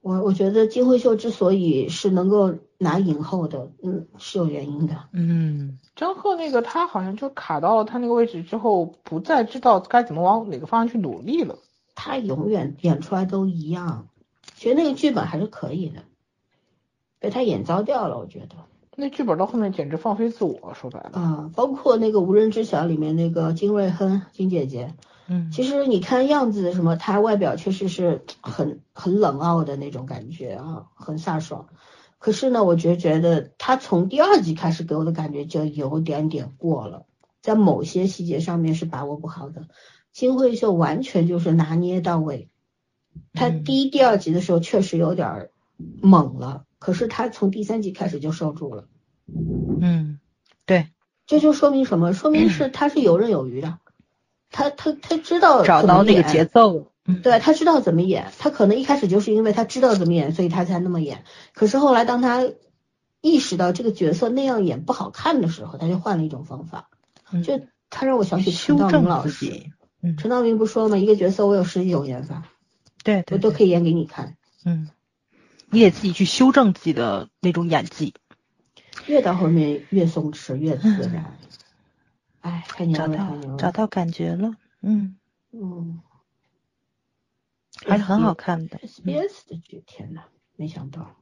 [0.00, 4.96] 我我觉得金惠秀之所以是能够拿影后的，嗯，是有原因的。
[5.12, 11.58] 嗯，张赫那个他好像就卡到了他那个位置之后，不再知道该怎么往哪个方向去努力了。
[11.94, 14.08] 他永远演出来都一样，
[14.56, 16.02] 其实那个剧本还是可以的，
[17.18, 18.56] 被他演糟掉了，我觉得。
[18.96, 24.94] 那剧本到后面简直放飞自我，说白了啊，包括那个无人知晓里面那个金瑞亨金姐姐，
[25.26, 31.66] 嗯，其实你看样子什么，她外表确实是很很冷傲的那种感觉啊，很飒爽。
[32.20, 37.06] 可是呢，我就觉得她从第二集开始给我的感觉就有点点过了，
[37.42, 39.66] 在某些细节上面是把握不好的。
[40.14, 42.48] 金惠秀完全就是拿捏到位，
[43.34, 45.50] 她第一、第二集的时候确实有点
[46.00, 46.64] 猛了。
[46.78, 48.84] 可是他从第三集开始就受住了，
[49.80, 50.20] 嗯，
[50.66, 50.90] 对，
[51.26, 52.12] 这就说明什么？
[52.12, 53.78] 说明是 他是游刃有余的，
[54.50, 56.88] 他他他知道找到那个节奏，
[57.22, 61.24] 对他知道怎么演，他可能一开始就是因为他知道怎么演，所以他才那么演。
[61.54, 62.50] 可是后来当他
[63.22, 66.90] 意识到这个角色那样演不好看的时候，他就换了一种方法，
[67.42, 69.70] 就他让我想起陈道明老师，
[70.18, 70.96] 陈道明不说吗？
[70.98, 72.44] 一个角色我有十几种演法，
[73.02, 74.90] 对，我都可以演给你看，嗯。
[75.70, 78.14] 你得自己去修正自己的那种演技，
[79.06, 81.36] 越到后面越松弛，越自然。
[82.42, 85.16] 哎，太牛了，太牛了，找到感觉了，嗯
[85.50, 86.00] 嗯，
[87.86, 88.78] 还是很好看的。
[88.78, 90.22] SBS 的剧，天呐，
[90.54, 91.16] 没想到。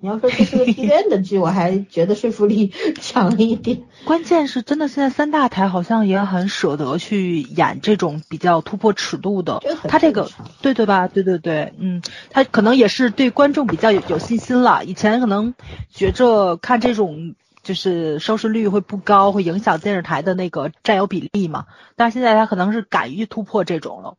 [0.00, 3.82] 你要说这是个 TVN 的剧，我还觉得说服力 强一点。
[4.04, 9.62] 关键是真的，现在三大台好像也很舍得去演这种比较突破尺度的。
[9.88, 10.28] 他这个，
[10.60, 11.08] 对对吧？
[11.08, 14.84] 对对对，嗯，他可能也是对观众比较有有信心了。
[14.84, 15.54] 以前可能
[15.88, 21.64] 觉着看这种就是收视率会不高，会影响电视台的那个占有比例嘛。
[21.96, 24.18] 但是现在他可能是敢于突破这种了，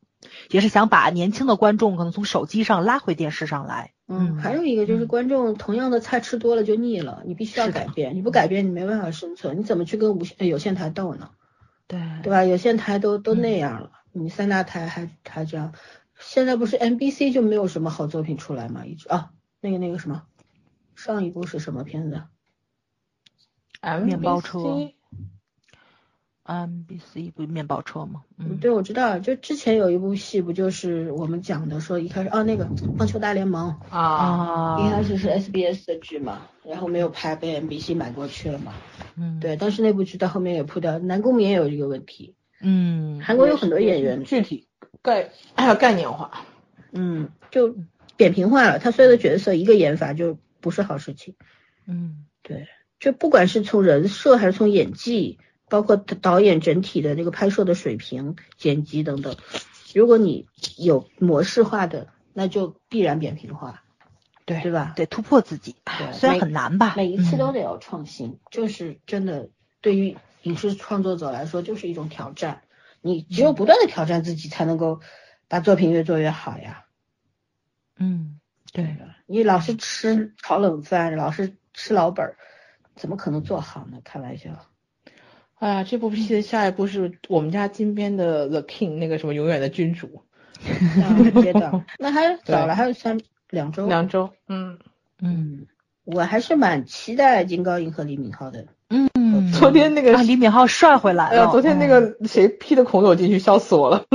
[0.50, 3.92] 也是想把年轻的观众可能从手机上拉回电视上来。
[4.08, 11.32] 嗯，还有一个就是观众同样的菜吃多了就腻了，你必须要改变，你不改变你没办法生存，你怎么去跟无线有线台斗呢？
[11.88, 12.44] 对对吧？
[12.44, 15.74] 有线台都都那样了，你三大台还还这样，
[16.20, 18.86] 现在不是 NBC 就没有什么好作品出来吗？
[18.86, 20.24] 一直啊，那个那个什么，
[20.96, 22.22] 上一部是什么片子？
[24.04, 24.92] 面包车。
[26.46, 28.22] NBC 不是面包车吗？
[28.38, 38.74] 嗯，对，我知道，就之前有一部戏，不就是我们讲的，说一开始哦，那个棒球大联盟啊，一开始是 SBS 的剧嘛，然后没有拍，被 NBC 买过去了嘛。
[39.16, 42.36] 嗯，对，但是那部剧到后面也扑掉，南宫珉也有这个问题。
[42.62, 44.68] 嗯，韩国有很多演员具体
[45.02, 46.46] 概还有概念化，
[46.92, 47.76] 嗯，就
[48.18, 51.34] 扁平化了，他所有的角色一个演法就不是好事情。
[51.88, 52.68] 嗯，对，
[53.00, 55.40] 就不管是从人设还是从演技。
[55.68, 59.36] 包括导演整体的那个拍摄的水平、剪辑等等，
[59.94, 60.48] 如果你
[60.78, 63.84] 有模式化的，那就必然扁平化，
[64.46, 64.94] 对对吧？
[64.96, 65.76] 得突破自己，
[66.14, 66.94] 虽然很难吧。
[66.96, 69.50] 每一次都得有创新，就是真的
[69.82, 72.62] 对于影视创作者来说就是一种挑战。
[73.02, 75.00] 你只有不断的挑战自己，才能够
[75.48, 76.86] 把作品越做越好呀。
[77.98, 78.40] 嗯，
[78.72, 78.98] 对。
[79.28, 82.38] 你老是吃炒冷饭，老是吃老本儿，
[82.96, 84.00] 怎么可能做好呢？
[84.04, 84.52] 开玩笑。
[85.66, 90.22] 哎呀，这部戏的下一部是我们家金边的 The King，那个什么永远的君主。
[91.98, 93.20] 那还早了，还有三
[93.50, 93.88] 两周。
[93.88, 94.78] 两周，嗯
[95.20, 95.66] 嗯，
[96.04, 98.68] 我还是蛮期待金高银和李敏镐的。
[98.90, 101.48] 嗯，昨天那个李敏镐帅回来了。
[101.48, 104.06] 昨天那个谁 P 的孔柳进去，笑死我了。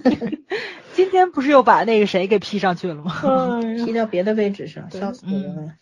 [0.92, 5.72] 今天不是又把那个谁给 P 上去了吗？P 到别的位置上，笑死我了。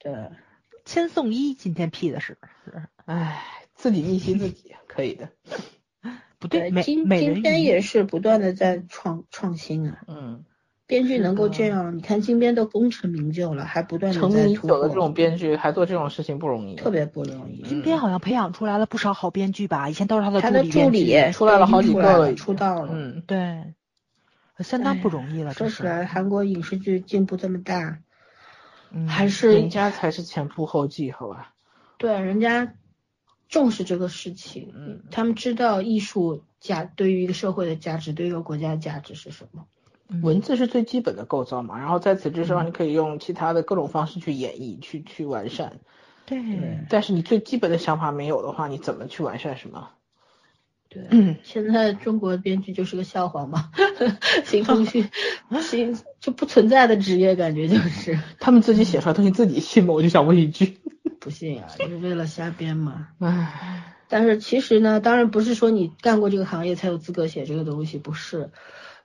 [0.00, 0.12] 对，
[0.84, 2.36] 千颂伊今天 P 的是，
[3.04, 3.40] 唉。
[3.84, 5.28] 自己逆袭自己，可以的。
[6.40, 9.98] 不对，今今天也是不断的在创创新啊。
[10.08, 10.42] 嗯。
[10.86, 16.76] 编剧能够这样，你看金边都功成名就了，还不断的成名已久的这种编剧，还做这种事情不容易。
[16.76, 17.60] 特别不容易。
[17.60, 19.90] 金边好像培养出来了不少好编剧吧？
[19.90, 22.88] 以前都是他的助理助理，出来了好几个了，出道了。
[22.90, 23.74] 嗯，对。
[24.60, 25.52] 相当不容易了。
[25.52, 27.98] 说起来，韩国影视剧进步这么大，
[28.90, 31.52] 嗯，还是人家才是前仆后继，好吧？
[31.98, 32.72] 对，人家。
[33.48, 39.64] 重视这个事情，嗯，他们知道艺术价对于一个社会的价值，对于一个国家的价值是什么。
[40.22, 45.80] 文字是最基本的构造嘛，然后在此之上，你可以用其他的各种方式去演绎，去去完善。
[46.26, 46.38] 对。
[46.88, 49.88] 但是你最基本的想法没有的话，你怎么去完善什么？
[50.88, 51.06] 对。
[51.10, 51.36] 嗯。
[51.42, 53.70] 现在中国编剧就是个笑话嘛，
[54.44, 55.08] 形成去，
[55.62, 58.18] 形就不存在的职业，感觉就是。
[58.38, 59.94] 他们自己写出来东西自己信吗？
[59.94, 60.78] 我就想问一句。
[61.24, 63.08] 不信啊， 就是为了瞎编嘛。
[63.18, 68.50] 唉，但是其实呢，当然不是说你干过这个行业才有资格写这个东西，不是。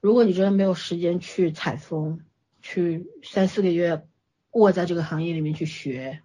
[0.02, 2.20] 如果你真的没有时间去采风，
[2.62, 4.04] 去三四个月
[4.52, 6.20] 卧在这个行业里面去学，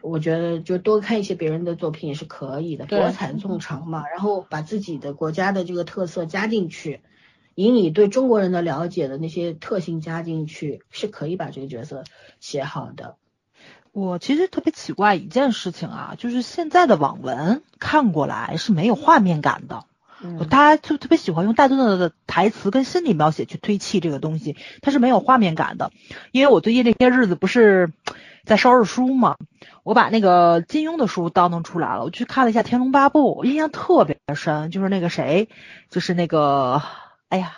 [0.00, 4.08] 我觉得就多看一些别人的作品也是可以的，多采众长嘛。
[4.08, 7.00] 然后把自己的国家的这个特色加进去，
[7.54, 12.04] 以你对中国人的了解的那些特性加进去，是可以把这个角色
[12.40, 13.16] 写好的。
[13.98, 19.82] 我其实特别奇怪一件事情啊，就是现在的网文看过来是没有画面感的，
[20.44, 25.90] 大家就特别喜欢用大段的台词跟心理描写去推弃这个东西，它是没有画面感的。
[26.30, 27.92] 因为我最近这些日子不是
[28.44, 29.36] 在烧日书嘛，
[29.82, 35.48] 我把那个金庸的书倒腾出来了，我去看了一下《天龙八部》，我印象特别深，就是那个谁，
[35.90, 36.82] 就是那个，
[37.30, 37.56] 哎呀，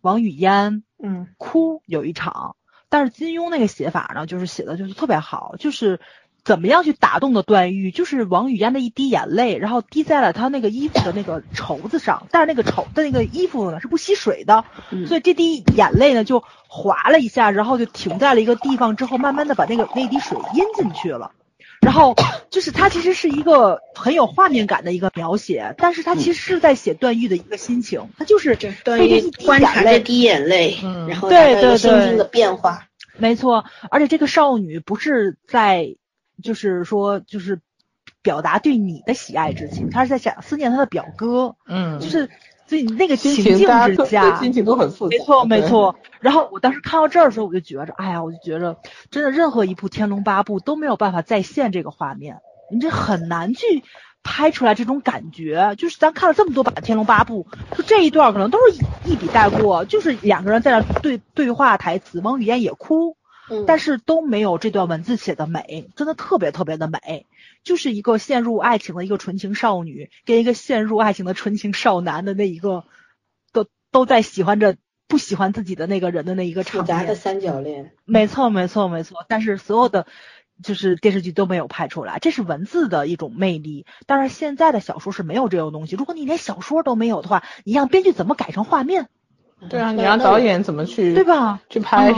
[0.00, 2.54] 王语嫣，嗯，哭有一场。
[2.96, 6.00] 但是金庸那个写法呢，就是写的就是特别好，就是
[6.44, 14.64] 怎么样去打动的段誉，就是王语嫣的一滴眼泪，然后滴在了他那个衣服的那个绸子上，但是那个绸的那个衣服呢是不吸水的，
[15.06, 21.32] 所以这滴眼泪呢就滑了一下，然后就停在了一个地方之后，慢慢的把那个那滴水阴进去了。
[21.86, 22.16] 然后
[22.50, 30.76] 就是他其实是一个很有画面感的一个描写，但是他其实是在写段誉的一个心情，他就是段誉观察这滴眼泪，
[31.08, 32.88] 然后对对对心境的变化，
[33.18, 33.64] 没错。
[33.88, 35.94] 而且这个少女不是在，
[36.42, 37.60] 就是说就是
[38.20, 42.28] 表达对你的喜爱之情，她是在想思念她的表哥，嗯，就是。
[42.66, 43.64] 所以你那个情境之
[44.06, 45.10] 下，心情都很复杂。
[45.10, 45.94] 没错，没错。
[46.20, 48.76] 然后我当时看到这儿的时候，我就觉着，哎呀，我就觉着，
[49.10, 52.38] 真的任何一部《天龙八部》都没有办法再现这个画面，
[52.72, 53.84] 你这很难去
[54.22, 55.74] 拍出来这种感觉。
[55.78, 63.16] 就是咱看了这么多版《天龙八部》，就这一段可能都是一笔带过，就是两个人在那对对话台词，王语嫣也哭。
[63.66, 67.26] 但是都没有这段文字写的美，真的特别特别的美，
[67.62, 72.84] 就是一个陷入爱情的一个纯情少女，跟一个陷入爱情的纯情少男的那一个，
[73.52, 77.92] 都都在喜欢着不喜欢自己的那个人的那一个场复杂的三角恋。
[78.04, 79.24] 没错，没错，没错。
[79.28, 80.06] 但是所有的
[80.62, 83.86] 就是电视剧都没有拍出来，这是文字的一种魅力。
[84.06, 85.94] 但是现在的小说是没有这种东西。
[85.96, 89.08] 如果你连小说都没有的话，你让编剧怎么改成画面？
[89.70, 91.60] 对啊，你让导演怎么去对吧？
[91.70, 92.12] 去拍？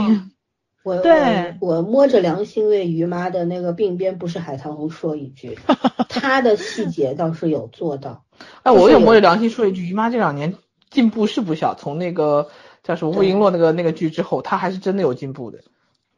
[0.83, 5.59] 我对我摸着良心为于妈的那个鬓边不是海棠红说一句，
[6.07, 8.23] 她的细节倒是有做到。
[8.63, 10.55] 哎，我也摸着良心说一句，于妈这两年
[10.89, 11.75] 进步是不小。
[11.75, 12.49] 从那个
[12.81, 15.59] 叫什么魏璎珞那个那个剧之后，她还是真的有进步的。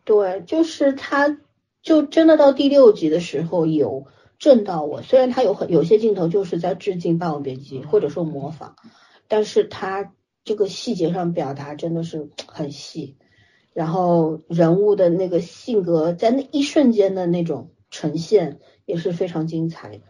[0.04, 1.38] 对，就是她，
[1.82, 4.06] 就真的到第六集的时候有
[4.38, 5.02] 震到我。
[5.02, 8.76] 虽然她有很有些镜头就是在致敬《霸王别姬》或者说模仿，
[9.28, 10.12] 但是她
[10.44, 13.18] 这个细节上表达真的是很细。
[13.74, 20.02] 然后人物的那个性格，在那一瞬间的那种呈现也是非常精彩的。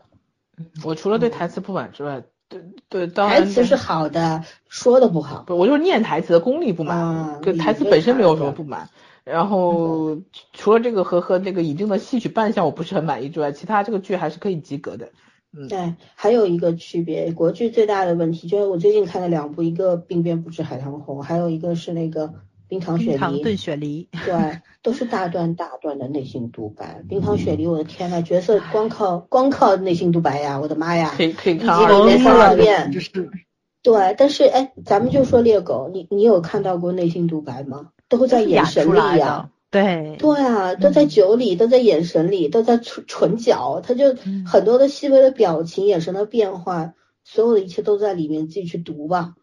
[0.84, 5.44] 我除了对台词不满之外，对对，台词是好的，说的不好。
[5.46, 8.90] 不，我就是念台词的功力不满，跟台词本身没有什么不满。
[9.24, 10.18] 然后
[10.54, 15.10] 除了这个和和那个已定的戏曲扮相我不是很满意之外，其他这个剧还是可以及格的。
[15.56, 22.34] 嗯，对，还有一个区别，国剧最大的问题就是我最近看了两部，一个《鬓边不知海棠红》，还有一个是那个。
[22.72, 27.04] 冰糖雪梨，炖雪梨，对，都是大段大段的内心独白。
[27.10, 33.30] 冰糖雪梨，我的天呐，角色光靠光靠内心独白呀，我的妈呀，可以可以看啊，一集三两遍，就是，
[33.84, 37.90] 对，但是哎，咱们就说猎狗，你你有看到过内心独白吗？
[38.08, 44.16] 都在眼神里呀，对，对啊，都在酒里，都在眼神里，都在唇唇角，他就
[44.46, 46.94] 很多的细微的表情、眼神的变化，
[47.26, 49.36] 所有的一切都在里面，自己去读吧，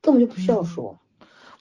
[0.00, 0.98] 根本就不需要说。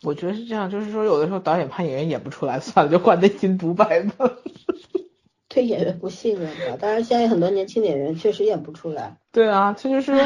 [0.03, 4.31] 我觉得是这样，就是说有的时候导演怕演员演不出来， 算了，就换内心独白吧。
[5.53, 6.77] 对演员不信任吧？
[6.79, 9.17] 当然，现在很多年轻演员确实演不出来。
[9.33, 10.17] 对啊，这就是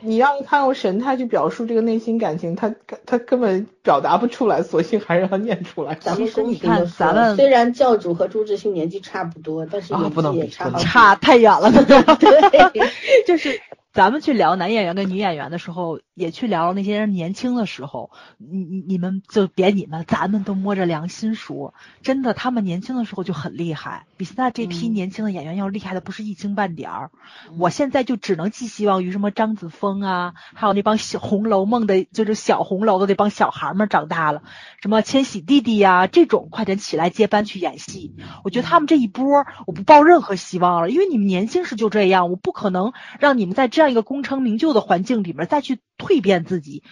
[0.00, 2.74] 你让他用神态去表述这个内心感情，他
[3.06, 5.94] 他根本表达不出来，索性还是要念出来。
[6.00, 11.70] 咱们公平的说，咱们虽然教主和朱志鑫年纪差不多，但是演技也差差太远了。
[12.18, 12.82] 对，
[13.26, 13.60] 就是。
[13.94, 18.10] 咱们去聊男演员跟女演员的时候，也去聊那些人年轻的时候。
[18.38, 27.10] 你你你们就别你们，咱们都摸着良心说，真的，他们年轻的时候就很厉害，比现在这批年轻的演员要厉害的不是一星半点儿。
[27.58, 34.42] 我现在就只能寄希望于什么张子枫啊，还有那帮小《红楼梦》的，就是小红楼的那帮小孩们长大了，
[34.80, 38.14] 什么千玺弟弟呀这种，快点起来接班去演戏。
[38.44, 43.68] 我觉得他们这一波，我不抱任何希望了，因为你们年轻时就这样，我不可能让你们在。
[43.74, 46.84] 这样一个功成名就的环境里面再去蜕变自己，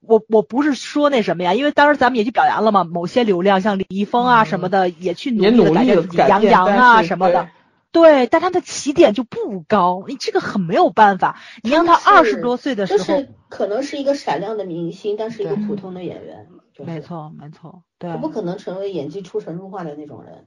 [0.00, 7.48] 我我不是说那什么呀，因为当时咱们也去表扬了嘛，某些流量像李易峰啊什么的也去努力的改变自己，杨洋啊什么的，
[7.92, 16.48] 对，但他的起点就不高，你这个很没有办法，你让他二十多岁的时候，可能是一个闪亮的明星，但是一个普通的演员，
[16.78, 20.46] 没错没错，对，他不可能成为演技出神入化的那种人，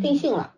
[0.00, 0.54] 定性了。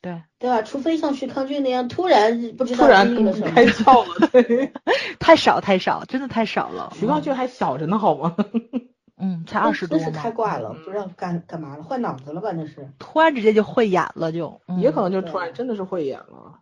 [0.00, 0.62] 对对吧？
[0.62, 4.72] 除非像徐康俊那样突然不知道经历了什么，开窍了， 对，
[5.18, 6.92] 太少太少，真的太少了。
[6.94, 8.36] 徐康俊还小着呢，好吗？
[9.20, 9.98] 嗯，才二十多。
[9.98, 12.52] 那是开挂了，不知道干干嘛了，换脑子了吧？
[12.52, 12.88] 那是。
[12.98, 16.60] 突然之间就会演了，就也可能就突然真的是会演了。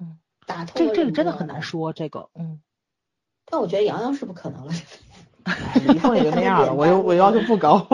[0.00, 0.72] 嗯，打通。
[0.74, 2.60] 这这个真的很难说，这个嗯。
[3.46, 4.72] 但我觉得杨洋是不可能了。
[5.94, 7.86] 以后也就那样了， 我又我要求不高。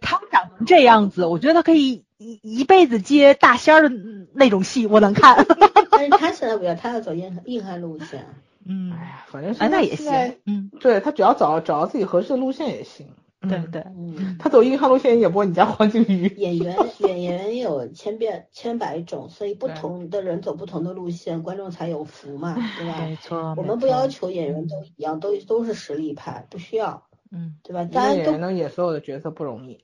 [0.00, 3.94] 他长成这样子，我觉得他可以一一辈子接大仙儿的
[4.32, 5.46] 那种戏，我能看。
[5.90, 8.26] 但是 他现在不要，他要走硬硬汉路线。
[8.64, 10.12] 嗯，哎呀，反正那也行。
[10.44, 13.06] 嗯，对他只要找找到自己合适的路线也行。
[13.42, 16.26] 对对，嗯，他走硬汉路线也不会你家黄景瑜。
[16.36, 22.98] 演员 演员有千变千百种，所以不同的人走不同的路线，观众才有福嘛，对吧？
[23.06, 23.54] 没错。
[23.56, 27.04] 我们不要求演员都一样，都都是实力派，不需要。
[27.30, 27.84] 嗯，对吧？
[27.84, 29.78] 大家都能演所有的角色不容易。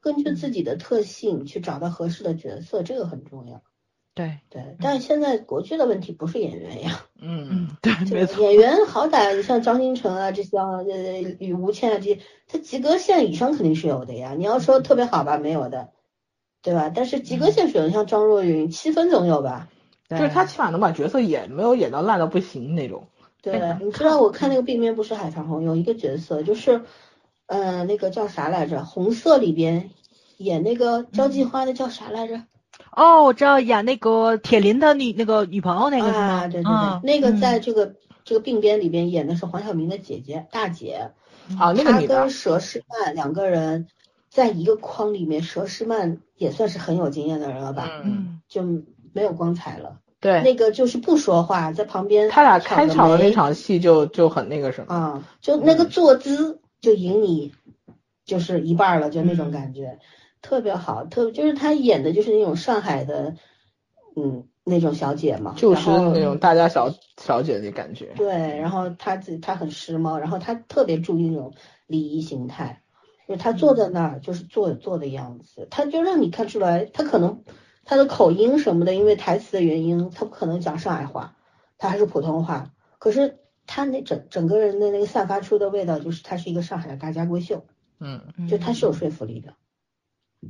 [0.00, 3.62] 根据自己的特性去找到合适的角色，这个很重要。
[4.14, 7.04] 对对，但是现在国剧的问题不是演员呀。
[7.20, 8.42] 嗯嗯，对，没错。
[8.42, 10.82] 演员好歹像张新成啊，这些呃
[11.38, 14.34] 与吴倩啊这些，他及格线以上肯定是有的呀。
[14.34, 15.90] 你要说特别好吧，没有的，
[16.62, 16.90] 对吧？
[16.94, 19.68] 但是及格线水平像张若昀，七分总有吧？
[20.08, 23.08] 就是他起码能把角色演，没有演到烂到不行那种。
[23.42, 26.82] 对，你知道我看那个《鬓边不是海棠红》，有一个角色就是，
[27.46, 28.84] 呃，那个叫啥来着？
[28.84, 29.90] 红色里边
[30.36, 32.42] 演那个交际花的叫啥来着？
[32.90, 36.46] 哦，我知道演那个铁林的女那个女朋友那个是吗？
[36.48, 37.94] 对对对，那个在这个
[38.24, 41.12] 这个病边里边演的是黄晓明的姐姐大姐。
[41.58, 42.22] 啊，那个女的。
[42.22, 43.86] 跟佘诗曼两个人
[44.28, 47.88] 在一个框里面，佘诗曼也算是很有经验的人了吧？
[48.04, 48.40] 嗯。
[48.48, 48.62] 就
[49.12, 50.00] 没有光彩了。
[50.20, 50.42] 对。
[50.42, 52.28] 那个就是不说话，在旁边。
[52.28, 54.94] 他俩开场的那场戏就就很那个什么。
[54.94, 57.52] 啊，就那个坐姿就赢你
[58.24, 59.98] 就是一半了，就那种感觉，
[60.42, 63.36] 特别好，特就是他演的就是那种上海的，
[64.16, 68.12] 嗯，那种小姐嘛，就是那种大家小小姐的感觉。
[68.16, 71.54] 对，然后他自己他很时髦，然后他特别注意那种
[71.86, 72.82] 礼仪形态，
[73.28, 77.42] 就他坐在那儿就是坐坐的样子，他就让你看出来，他可能
[77.84, 81.36] 他的口音什么的，因为台词的原因，他不可能讲上海话，
[81.78, 87.64] 他还是普通话，可是他那整整个人的那个散发出的味道，就是他是一个上海的大家闺秀。
[87.98, 89.54] 嗯，就他是有说服力的，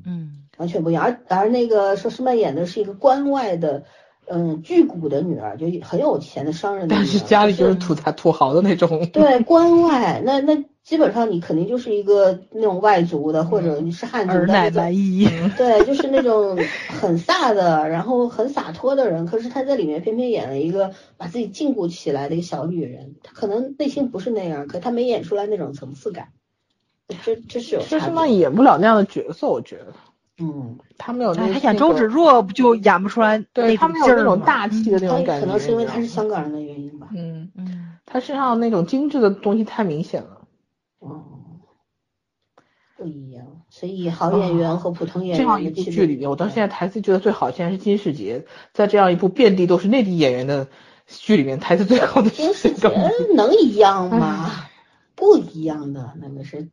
[0.04, 1.04] 嗯，完全不一样。
[1.04, 3.84] 而而那个佘诗曼演的是一个关外的，
[4.28, 9.06] 嗯，巨贾的女儿，就很有钱的商人的女儿，但是家里就是土财土豪的那种。
[9.12, 14.82] 对，关外那那基本上你肯定就是一个那种外族的，或者你是汉族的那种。
[15.56, 16.58] 对，就是那种
[16.88, 19.26] 很飒的，然后很洒脱的人。
[19.26, 26.28] 可是他在里面偏偏演了一个把自己禁锢起来的一个小女人，她可能内心不是那样，可她没演出来那种层次感。
[27.24, 29.92] 这这是有，佘诗曼演不了那样的角色，我觉得。
[30.38, 31.52] 嗯，他没有那。
[31.52, 35.46] 他演周芷若不就演不出来对他没有那种大气的那种感觉。
[35.46, 37.08] 可能是因为他是香港人的原因吧。
[37.14, 40.42] 嗯嗯，他身上那种精致的东西太明显了。
[40.98, 41.24] 哦，
[42.98, 43.46] 不一样。
[43.70, 45.38] 所以好演员和普通演员。
[45.38, 48.44] 这样一部剧里面，我到现在台词觉得最好，现在是金世杰，
[48.74, 50.68] 在这样一部遍地都是内地演员的
[51.06, 52.88] 剧里面，台词最好的金世杰
[53.34, 54.50] 能一样吗？
[55.14, 56.68] 不一样的，那个是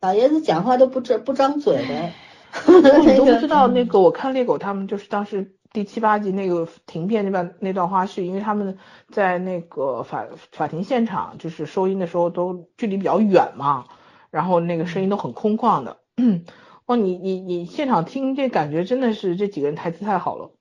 [0.00, 2.10] 老爷子讲话都不张不张嘴的。
[3.04, 8.78] 你都不知道那个，我看猎狗他们就是当时第七八集那个停片那段那段花絮，因为他们
[9.10, 13.84] 在那个法法庭现场就是收音的时候都距离比较远嘛，
[14.30, 15.98] 然后那个声音都很空旷的。
[16.86, 20.57] 哦，你你你现场听这感觉真的是这几个人台词太好了。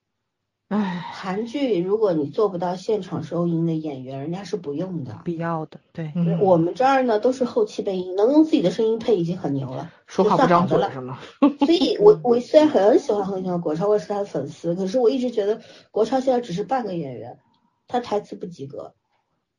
[0.69, 5.79] 唉，韩剧如果你做不到现场收音的演员，人家是不用的，必要的。
[5.93, 6.11] 对，
[6.41, 11.19] 我们这儿呢都是后期配音，能用自己的声音配已经很牛了，说话不张嘴是吗？
[11.59, 17.39] 所以我我虽然很喜欢很喜欢国超，我是他的粉丝，可是我一直觉得国超现在只是半个演员，
[17.87, 18.93] 他台词不及格，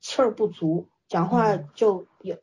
[0.00, 2.36] 气儿不足，讲话就有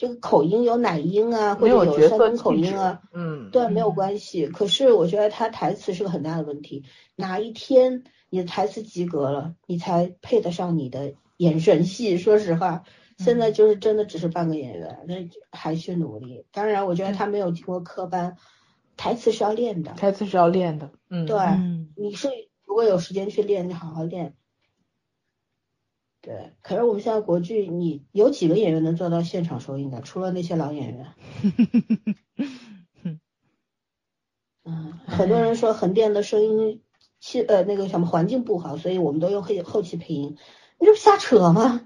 [0.00, 4.46] 这个口音有奶音啊，或者有山东口音啊，嗯，对，没有关系。
[4.46, 6.84] 可是我觉得他台词是个很大的问题。
[7.16, 12.16] 哪一天你的台词及格了，你才配得上你的眼神戏。
[12.16, 12.84] 说实话，
[13.18, 16.46] 现在就是真的只是半个演员，那还需努力。
[16.50, 18.38] 当然，我觉得他没有经过科班，
[18.96, 19.92] 台词是要练的。
[19.92, 21.36] 台词是要练的，嗯，对，
[21.94, 22.30] 你是
[22.64, 24.32] 如果有时间去练，你好好练。
[26.20, 30.00] 对，可是我们现在国剧，你有几个演员能做到现场收音的？
[30.02, 31.06] 除了那些老演员。
[34.64, 36.82] 嗯，很多人说横店的声音。
[37.22, 40.38] 气呃那个什么环境不好，所以我们都用后后期配音，
[40.78, 41.82] 你这不瞎扯吗？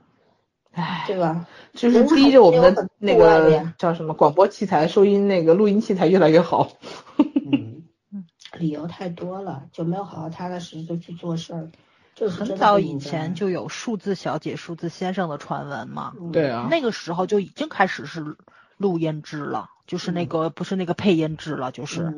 [0.70, 1.48] 唉，对吧？
[1.72, 6.70] 就是逼着我们的那个叫什么广播器材、收音那个录音器材越来越好。
[7.18, 7.82] 嗯
[8.14, 8.26] 嗯，
[8.60, 11.72] 理由太多了，就没有好好踏踏实实的去做事儿。
[12.14, 16.12] 就是很早以前就有数字小姐、数字先生的传闻嘛。
[16.32, 16.68] 对啊。
[16.70, 18.36] 那个时候就已经开始是
[18.76, 22.14] 录音制了，就是那个不是那个配音制了，就是。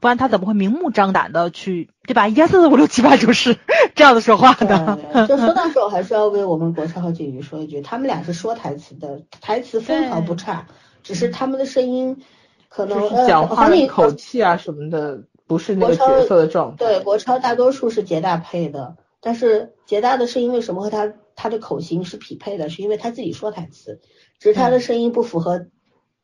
[0.00, 2.28] 不然他怎么会明目张胆的去，对吧？
[2.28, 3.56] 一二三四五六七八九十
[3.96, 5.26] 这样的说话的。
[5.26, 10.68] 就说到 时候还是要为我们国超和景瑜说一句，他们俩是说台词的，台词分毫不差，
[11.02, 12.22] 只是他们的声音
[12.68, 16.76] 可能讲话的口气啊什么的不是那个角色的状态。
[16.76, 22.68] 对，国超大多数是杰大配的，但是杰大的声音为什么和他他的口型是匹配的？
[22.68, 24.00] 是因为他自己说台词，
[24.38, 25.66] 只是他的声音不符合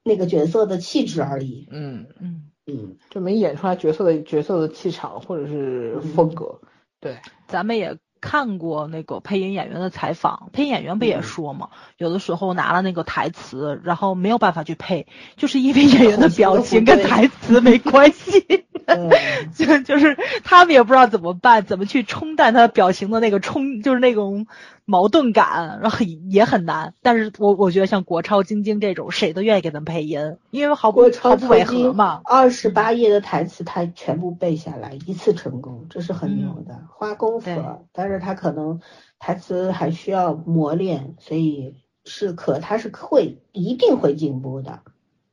[0.03, 1.69] 那个角色的气质而已。
[1.71, 2.51] 嗯嗯。
[2.66, 6.59] 嗯，就没演出来角色的角色的气场或者是风格。
[6.99, 11.68] 对，咱们也看过那个配音演员的采访，配音演员不也说嘛，
[11.98, 15.06] 有的时候拿了那个台词，然后没有办法去配，
[15.36, 18.64] 就是因为演员的表情跟台词没关系。
[19.56, 24.46] 就就是他们也不知道怎么办，怎么去冲淡他表情的那个冲，就是那种
[24.85, 26.94] 矛盾感，然后也很难。
[27.02, 32.20] 但是我我觉得像国超、晶晶这种，谁都愿意给他们配音，因为毫不毫不违和嘛。
[32.24, 37.86] 二十八页的台词他全部背下来，一次成功，这是很牛的，花功夫。
[37.93, 38.81] 但是他可能
[39.19, 41.74] 台词还需要磨练，所以
[42.05, 44.81] 是可他是会一定会进步的。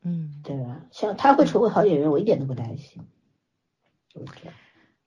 [0.03, 0.81] 嗯，对吧？
[0.91, 3.03] 像他会成为好演员，我一点都不担心。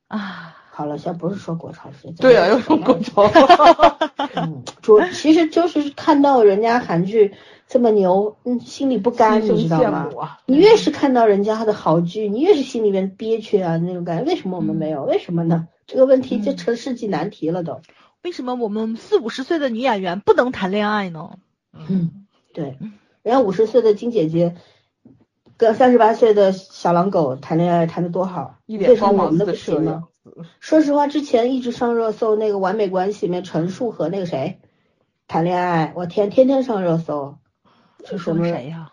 [0.06, 3.22] 啊，好了，先不是说国潮是，对啊，又说国潮，
[4.34, 7.32] 嗯，主其实就是看到人家韩剧
[7.68, 10.10] 这么牛，嗯，心里不甘，你知道吗？
[10.46, 14.24] 你越是看到人家的好剧，你越是心里面憋屈啊，那种感觉。
[14.24, 15.04] 为什么我们没有？
[15.04, 15.68] 为什么呢？
[15.86, 17.80] 这个问题就成世纪难题了都。
[18.22, 21.38] 为什么我们四五十岁的女演员不能谈恋爱呢？
[21.88, 22.78] 嗯，对，
[23.22, 24.56] 人家五十岁的金姐姐。
[25.56, 30.08] 跟三十八岁的小狼狗谈恋爱谈的多好，一脸光芒的行吗？
[30.60, 34.58] 说实话，之前一直上热搜那个完美关系里面陈数和那个谁
[35.28, 37.38] 谈恋爱，我天，天天上热搜。
[38.04, 38.92] 是什么谁呀？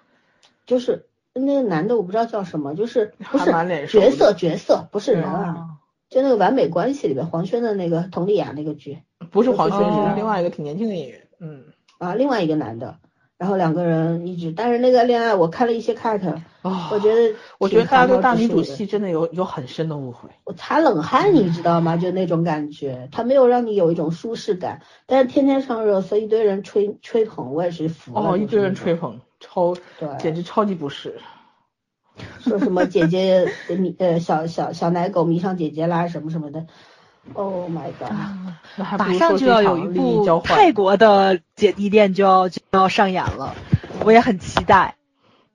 [0.66, 3.46] 就是那个男的，我不知道叫什么，就是不是
[3.88, 5.78] 角色角色，不是人啊。
[6.10, 9.00] 就那个完美关系里面，黄轩的那个佟丽娅那个剧，
[9.32, 11.28] 不是黄轩，是另外一个挺年轻的演员。
[11.40, 11.66] 嗯
[11.98, 13.00] 啊，另外一个男的。
[13.42, 16.22] 然后两个人一直，但是那个恋爱我看了一些 cut，
[16.62, 20.30] 我觉得我觉得大家对大女主戏真的有有很深的误会。
[20.44, 21.98] 我擦冷汗，你知道吗？
[21.98, 28.22] 就那种感觉，他没有让你有一种舒适感，但是天天上热搜，一堆人吹吹捧，我也是服了。
[28.34, 31.16] 哦，一堆人吹捧，超对，简直超级不适。
[32.42, 36.68] 说什么姐姐迷 呃小小小奶狗迷上姐姐啦，什么什么的。
[37.34, 38.12] Oh my god！
[38.98, 43.56] 马上就要有一部泰国的姐弟恋就要就要上演了，
[44.04, 44.96] 我也很期待。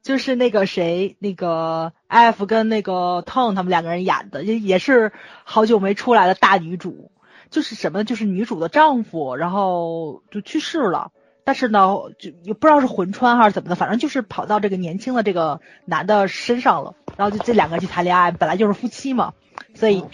[0.03, 5.13] 就是那个谁，那个 F 跟那个 Tong 他们两个人演的，也也是
[5.43, 7.11] 好久没出来的大女主。
[7.51, 11.11] 就是什么，就是女主的丈夫，然后就去世了，
[11.45, 19.35] 但是呢，就也不知道是魂穿还是怎么的，反正就是跑到这个年轻的这个男的身上了，然后就这两个人去谈恋爱，本来就是夫妻嘛，
[19.75, 20.05] 所以。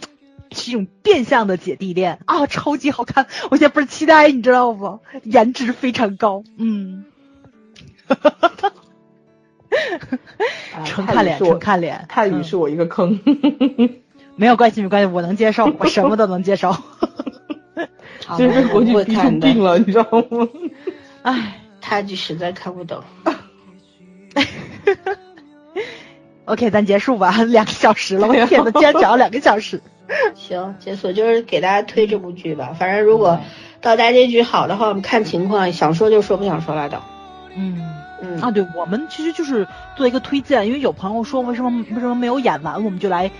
[0.52, 3.26] 是一种变相的姐弟恋啊，超级好看！
[3.50, 5.00] 我现在不是期待，你知道不？
[5.24, 7.04] 颜值非常高，嗯，
[8.06, 8.72] 哈哈哈哈
[10.70, 12.04] 哈，纯看脸，纯看脸。
[12.08, 13.20] 泰语是我一个坑，
[14.36, 16.76] 没有关系，没关系，我能接受， 我什么都能接受。
[18.38, 20.48] 这是国际逼出病了，你知道吗？
[21.22, 23.02] 唉，泰剧实在看不懂。
[26.44, 29.80] OK，咱结束吧，两个小时了，我天呐，竟然讲了两个小时。
[30.34, 32.74] 行，解锁就是给大家推这部剧吧。
[32.78, 33.40] 反正如果
[33.80, 37.05] 到大结局好的话，我们看情况，想说就说，不想说拉倒。
[37.55, 37.82] 嗯
[38.22, 39.66] 嗯啊，对，我们其实就是
[39.97, 43.30] 做一个推荐，因为有朋友说为什么为什么没有演完，我们就来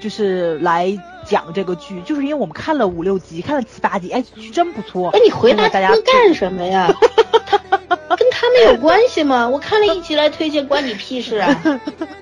[0.00, 0.92] 就是来
[1.24, 5.10] 讲这个剧，就是因为我们看了五六集，看了七八集，哎，真不错。
[5.10, 6.92] 哎，你回答大家干什么呀？
[8.18, 9.48] 跟他们有关系吗？
[9.48, 11.62] 我看了一集来推荐，关你屁事啊！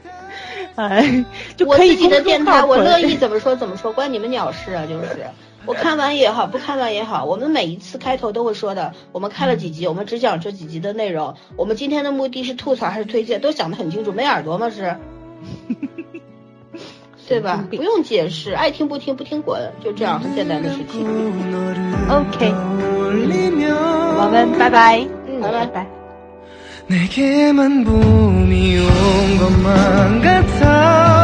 [0.88, 1.24] 哎，
[1.66, 4.86] 我自己的电台，我乐意 怎么说怎么说，关你们鸟事啊！
[4.86, 5.26] 就是，
[5.66, 14.70] 我看完也好，不看完也好，我们每一次开头都会说的，我们看了几集，我们只讲这几集的内容，我们今天的目的是吐槽还是推荐，都想得很清楚，没耳朵吗？
[14.70, 14.96] 是，
[17.28, 17.64] 对吧？
[17.70, 21.06] 不用解释，爱听不听不听滚，就这样很简单的事情。
[22.08, 22.52] OK，
[24.18, 25.99] 我们拜拜，嗯，拜拜拜。
[26.90, 31.19] 내게만 봄이 온 것만 같아